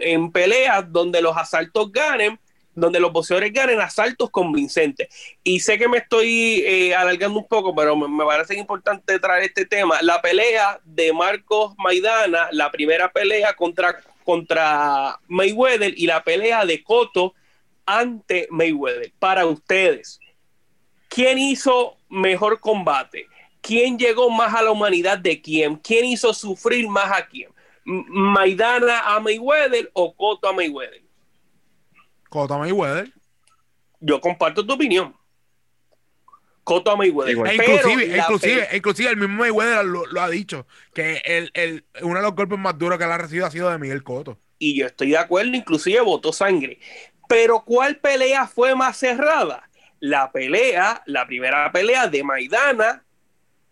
[0.00, 2.38] en, peleas donde los asaltos ganen,
[2.74, 5.08] donde los boxeadores ganen asaltos convincentes.
[5.44, 9.44] Y sé que me estoy eh, alargando un poco, pero me, me, parece importante traer
[9.44, 10.00] este tema.
[10.00, 16.82] La pelea de Marcos Maidana, la primera pelea contra contra Mayweather y la pelea de
[16.82, 17.34] Cotto
[17.86, 19.12] ante Mayweather.
[19.18, 20.18] Para ustedes,
[21.08, 23.26] ¿quién hizo mejor combate?
[23.60, 25.76] ¿Quién llegó más a la humanidad de quién?
[25.76, 27.50] ¿Quién hizo sufrir más a quién?
[27.84, 31.02] ¿Maidana a Mayweather o Cotto a Mayweather?
[32.28, 33.12] Cotto a Mayweather.
[34.00, 35.14] Yo comparto tu opinión.
[36.64, 37.36] Cotto a Mayweather.
[37.46, 42.22] E inclusive, inclusive, inclusive, el mismo Mayweather lo, ha dicho, que el, el, uno de
[42.22, 44.38] los golpes más duros que él ha recibido ha sido de Miguel Cotto.
[44.58, 46.80] Y yo estoy de acuerdo, inclusive votó sangre.
[47.28, 49.68] Pero ¿cuál pelea fue más cerrada?
[50.00, 53.04] La pelea, la primera pelea de Maidana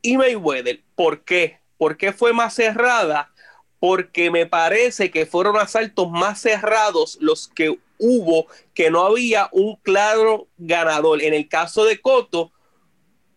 [0.01, 0.83] y Mayweather.
[0.95, 1.61] ¿Por qué?
[1.79, 3.33] ¿Por qué fue más cerrada?
[3.79, 9.77] Porque me parece que fueron asaltos más cerrados los que hubo, que no había un
[9.77, 11.23] claro ganador.
[11.23, 12.53] En el caso de Cotto,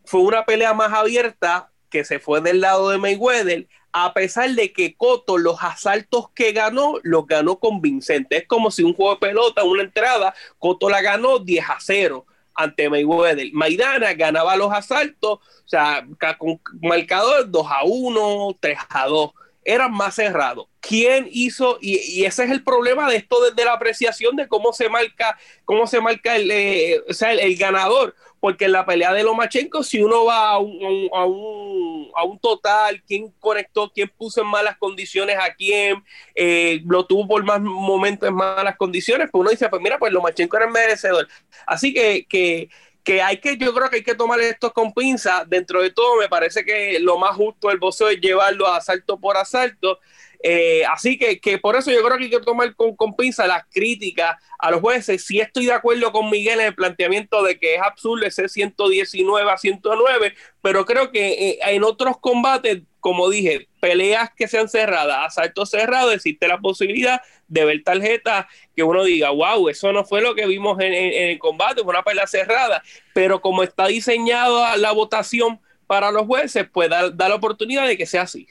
[0.05, 4.73] fue una pelea más abierta que se fue del lado de Mayweather, a pesar de
[4.73, 8.37] que Cotto los asaltos que ganó, los ganó convincente.
[8.37, 12.25] Es como si un juego de pelota, una entrada, Cotto la ganó 10 a 0
[12.53, 13.47] ante Mayweather.
[13.53, 16.05] Maidana ganaba los asaltos, o sea,
[16.37, 19.31] con marcador 2 a 1, 3 a 2
[19.65, 20.67] eran más cerrados.
[20.79, 21.79] ¿Quién hizo?
[21.81, 25.87] Y, ese es el problema de esto desde la apreciación de cómo se marca, cómo
[25.87, 28.15] se marca el, eh, el, ganador.
[28.39, 32.37] Porque en la pelea de Lomachenko, si uno va a un, a un, a un
[32.37, 36.03] total, quién conectó, quién puso en malas condiciones a quién,
[36.35, 40.13] eh, lo tuvo por más momentos en malas condiciones, pues uno dice, pues mira, pues
[40.13, 41.27] Lomachenko era el merecedor.
[41.65, 42.69] Así que, que
[43.05, 45.45] que hay que, yo creo que hay que tomar esto con pinza.
[45.47, 49.19] Dentro de todo, me parece que lo más justo del boxeo es llevarlo a asalto
[49.19, 49.99] por asalto.
[50.43, 53.63] Eh, así que, que, por eso yo creo que hay que tomar con, pinza las
[53.71, 55.25] críticas a los jueces.
[55.25, 59.51] Si estoy de acuerdo con Miguel en el planteamiento de que es absurdo ese 119
[59.51, 65.19] a 109, pero creo que eh, en otros combates, como dije, peleas que sean cerradas,
[65.25, 70.21] asaltos cerrados, existe la posibilidad de ver tarjetas que uno diga, wow, eso no fue
[70.21, 72.81] lo que vimos en, el combate, fue una pelea cerrada,
[73.13, 78.05] pero como está diseñada la votación para los jueces, pues da, la oportunidad de que
[78.05, 78.47] sea así.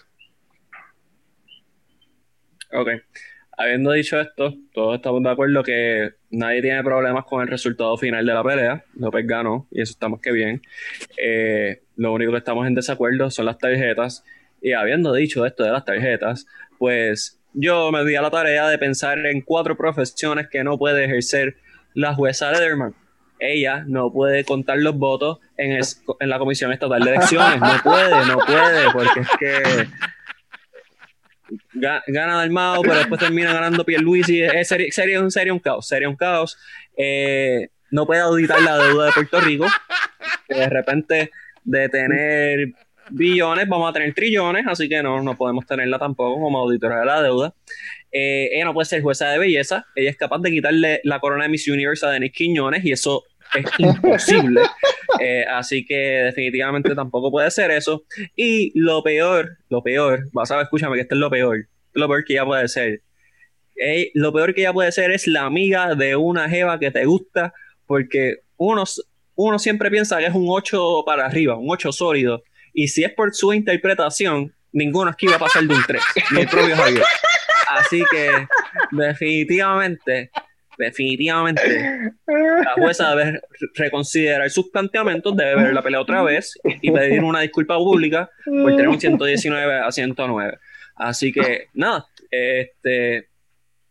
[2.74, 2.88] Ok.
[3.56, 8.26] Habiendo dicho esto, todos estamos de acuerdo que nadie tiene problemas con el resultado final
[8.26, 8.84] de la pelea.
[8.98, 10.60] López ganó y eso estamos que bien.
[11.16, 14.24] Eh, lo único que estamos en desacuerdo son las tarjetas.
[14.60, 16.46] Y habiendo dicho esto de las tarjetas,
[16.78, 21.04] pues yo me di a la tarea de pensar en cuatro profesiones que no puede
[21.04, 21.56] ejercer
[21.92, 22.92] la jueza Lederman.
[23.38, 25.78] Ella no puede contar los votos en,
[26.18, 27.60] en la Comisión Estatal de Elecciones.
[27.60, 29.88] No puede, no puede, porque es que
[31.72, 34.42] gana Dalmao, pero después termina ganando Pierluisi.
[34.42, 36.56] Es, sería, sería, sería un caos, sería un caos.
[36.96, 39.66] Eh, no puede auditar la deuda de Puerto Rico.
[40.48, 41.30] de repente,
[41.64, 42.74] de tener
[43.10, 47.06] billones, vamos a tener trillones, así que no, no podemos tenerla tampoco como auditora de
[47.06, 47.54] la deuda.
[48.12, 51.44] Eh, ella no puede ser jueza de belleza, ella es capaz de quitarle la corona
[51.44, 54.62] de Miss Universe a Denis Quiñones y eso es imposible.
[55.20, 58.04] Eh, así que definitivamente tampoco puede ser eso.
[58.34, 62.08] Y lo peor, lo peor, vas a ver, escúchame que esto es lo peor, lo
[62.08, 63.02] peor que ella puede ser.
[64.14, 67.52] lo peor que ella puede ser es la amiga de una jeva que te gusta
[67.86, 68.84] porque uno,
[69.34, 72.42] uno siempre piensa que es un 8 para arriba, un 8 sólido,
[72.72, 76.02] y si es por su interpretación, ninguno es que iba a pasar de un 3,
[76.32, 77.04] ni el propio Javier.
[77.68, 78.48] Así que
[78.90, 80.30] definitivamente,
[80.78, 83.40] definitivamente, la jueza debe
[83.74, 88.70] reconsiderar sus planteamientos, debe ver la pelea otra vez y pedir una disculpa pública por
[88.72, 90.58] tener un 119 a 109.
[90.96, 93.28] Así que nada, este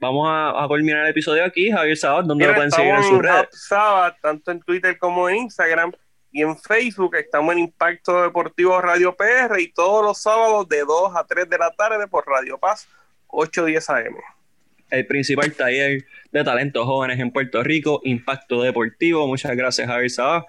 [0.03, 1.71] vamos a, culminar el episodio aquí.
[1.71, 3.47] Javier Sabat, ¿dónde lo pueden seguir en sus redes?
[3.51, 5.93] Sabat, tanto en Twitter como en Instagram
[6.31, 7.15] y en Facebook.
[7.15, 11.57] Estamos en Impacto Deportivo Radio PR y todos los sábados de 2 a 3 de
[11.57, 12.87] la tarde por Radio Paz
[13.27, 14.15] 810 AM.
[14.93, 19.25] El principal taller de talentos jóvenes en Puerto Rico, Impacto Deportivo.
[19.25, 20.45] Muchas gracias, Javier Sabat.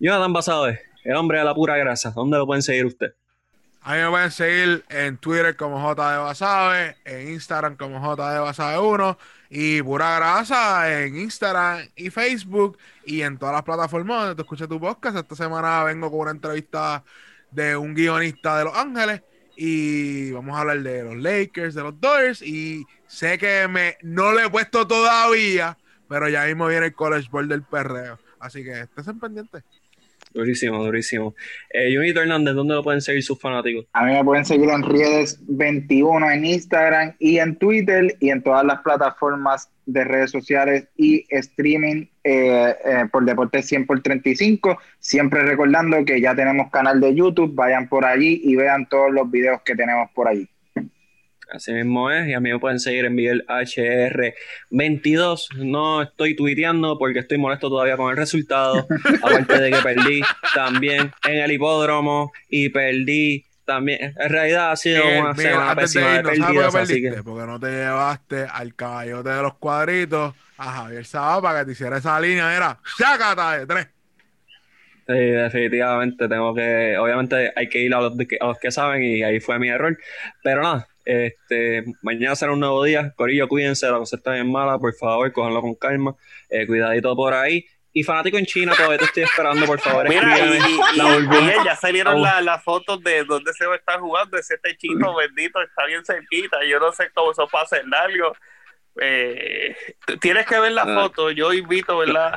[0.00, 2.10] Jonathan Basade, el hombre de la pura grasa.
[2.10, 3.14] ¿Dónde lo pueden seguir usted?
[3.82, 8.80] A mí me pueden seguir en Twitter como JD Basabe, en Instagram como JD Basabe
[8.80, 9.18] 1
[9.50, 14.68] y Pura Grasa en Instagram y Facebook y en todas las plataformas donde te escuches
[14.68, 15.16] tu podcast.
[15.16, 17.04] Esta semana vengo con una entrevista
[17.52, 19.22] de un guionista de Los Ángeles
[19.56, 24.32] y vamos a hablar de los Lakers, de los Dodgers y sé que me no
[24.32, 25.78] le he puesto todavía,
[26.08, 28.18] pero ya mismo viene el College Board del perreo.
[28.38, 29.64] Así que estén pendientes.
[30.36, 31.34] Durísimo, durísimo.
[31.70, 33.86] Eh, Junito Hernández, ¿dónde lo pueden seguir sus fanáticos?
[33.94, 38.62] A mí me pueden seguir en Riedes21 en Instagram y en Twitter y en todas
[38.66, 44.78] las plataformas de redes sociales y streaming eh, eh, por Deportes 100 por 35.
[44.98, 49.30] Siempre recordando que ya tenemos canal de YouTube, vayan por allí y vean todos los
[49.30, 50.46] videos que tenemos por allí.
[51.50, 55.64] Así mismo es, y a mí me pueden seguir en Miguel HR22.
[55.64, 58.88] No estoy tuiteando porque estoy molesto todavía con el resultado.
[59.22, 60.22] Aparte de que perdí
[60.54, 64.14] también en el hipódromo y perdí también.
[64.18, 67.22] En realidad ha sido una semana pésima de, así que...
[67.22, 71.72] Porque no te llevaste al caballote de los cuadritos a Javier Saba para que te
[71.72, 72.56] hiciera esa línea.
[72.56, 73.86] Era ¡Chácata de tres!
[75.06, 79.22] Sí, definitivamente tengo que, obviamente hay que ir a los, a los que saben y
[79.22, 79.96] ahí fue mi error.
[80.42, 83.14] Pero nada, este, mañana será un nuevo día.
[83.16, 86.16] Corillo, cuídense, la cosa está bien mala, por favor, cójanlo con calma.
[86.50, 87.64] Eh, cuidadito por ahí.
[87.92, 90.06] Y fanático en China, todavía te estoy esperando, por favor.
[90.06, 94.36] Mira, y, ya salieron las fotos de donde se va a estar jugando.
[94.36, 96.58] Ese techito bendito está bien cerquita.
[96.68, 98.36] Yo no sé cómo eso pasa en algo.
[99.00, 99.74] Eh,
[100.20, 100.94] tienes que ver la ah.
[100.94, 101.30] foto.
[101.30, 102.34] Yo invito, ¿verdad?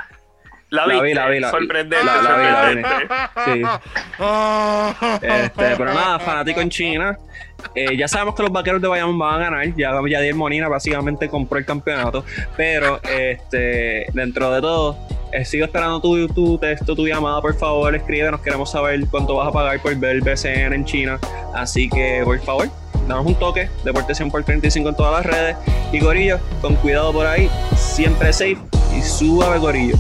[0.70, 2.06] La, vi, la vi, la Sorprendente.
[2.06, 3.00] La, la vi, la
[3.50, 3.64] vi.
[5.20, 5.28] Sí.
[5.28, 7.18] Este, pero nada, fanático en China.
[7.76, 9.76] Eh, ya sabemos que los vaqueros de Bayamón van a ganar.
[9.76, 12.24] Ya Yadier Molina básicamente compró el campeonato.
[12.58, 14.98] Pero este, dentro de todo,
[15.32, 17.96] eh, sigo esperando tu, tu texto, tu llamada, por favor.
[17.96, 21.20] Escríbenos, queremos saber cuánto vas a pagar por ver el BCN en China.
[21.54, 22.70] Así que, por favor,
[23.08, 23.70] danos un toque.
[23.84, 25.58] Deporte 100 por 35 en todas las redes.
[25.92, 27.50] Y Gorillo, con cuidado por ahí.
[27.76, 28.58] Siempre safe
[28.98, 29.96] y suave, Gorillo.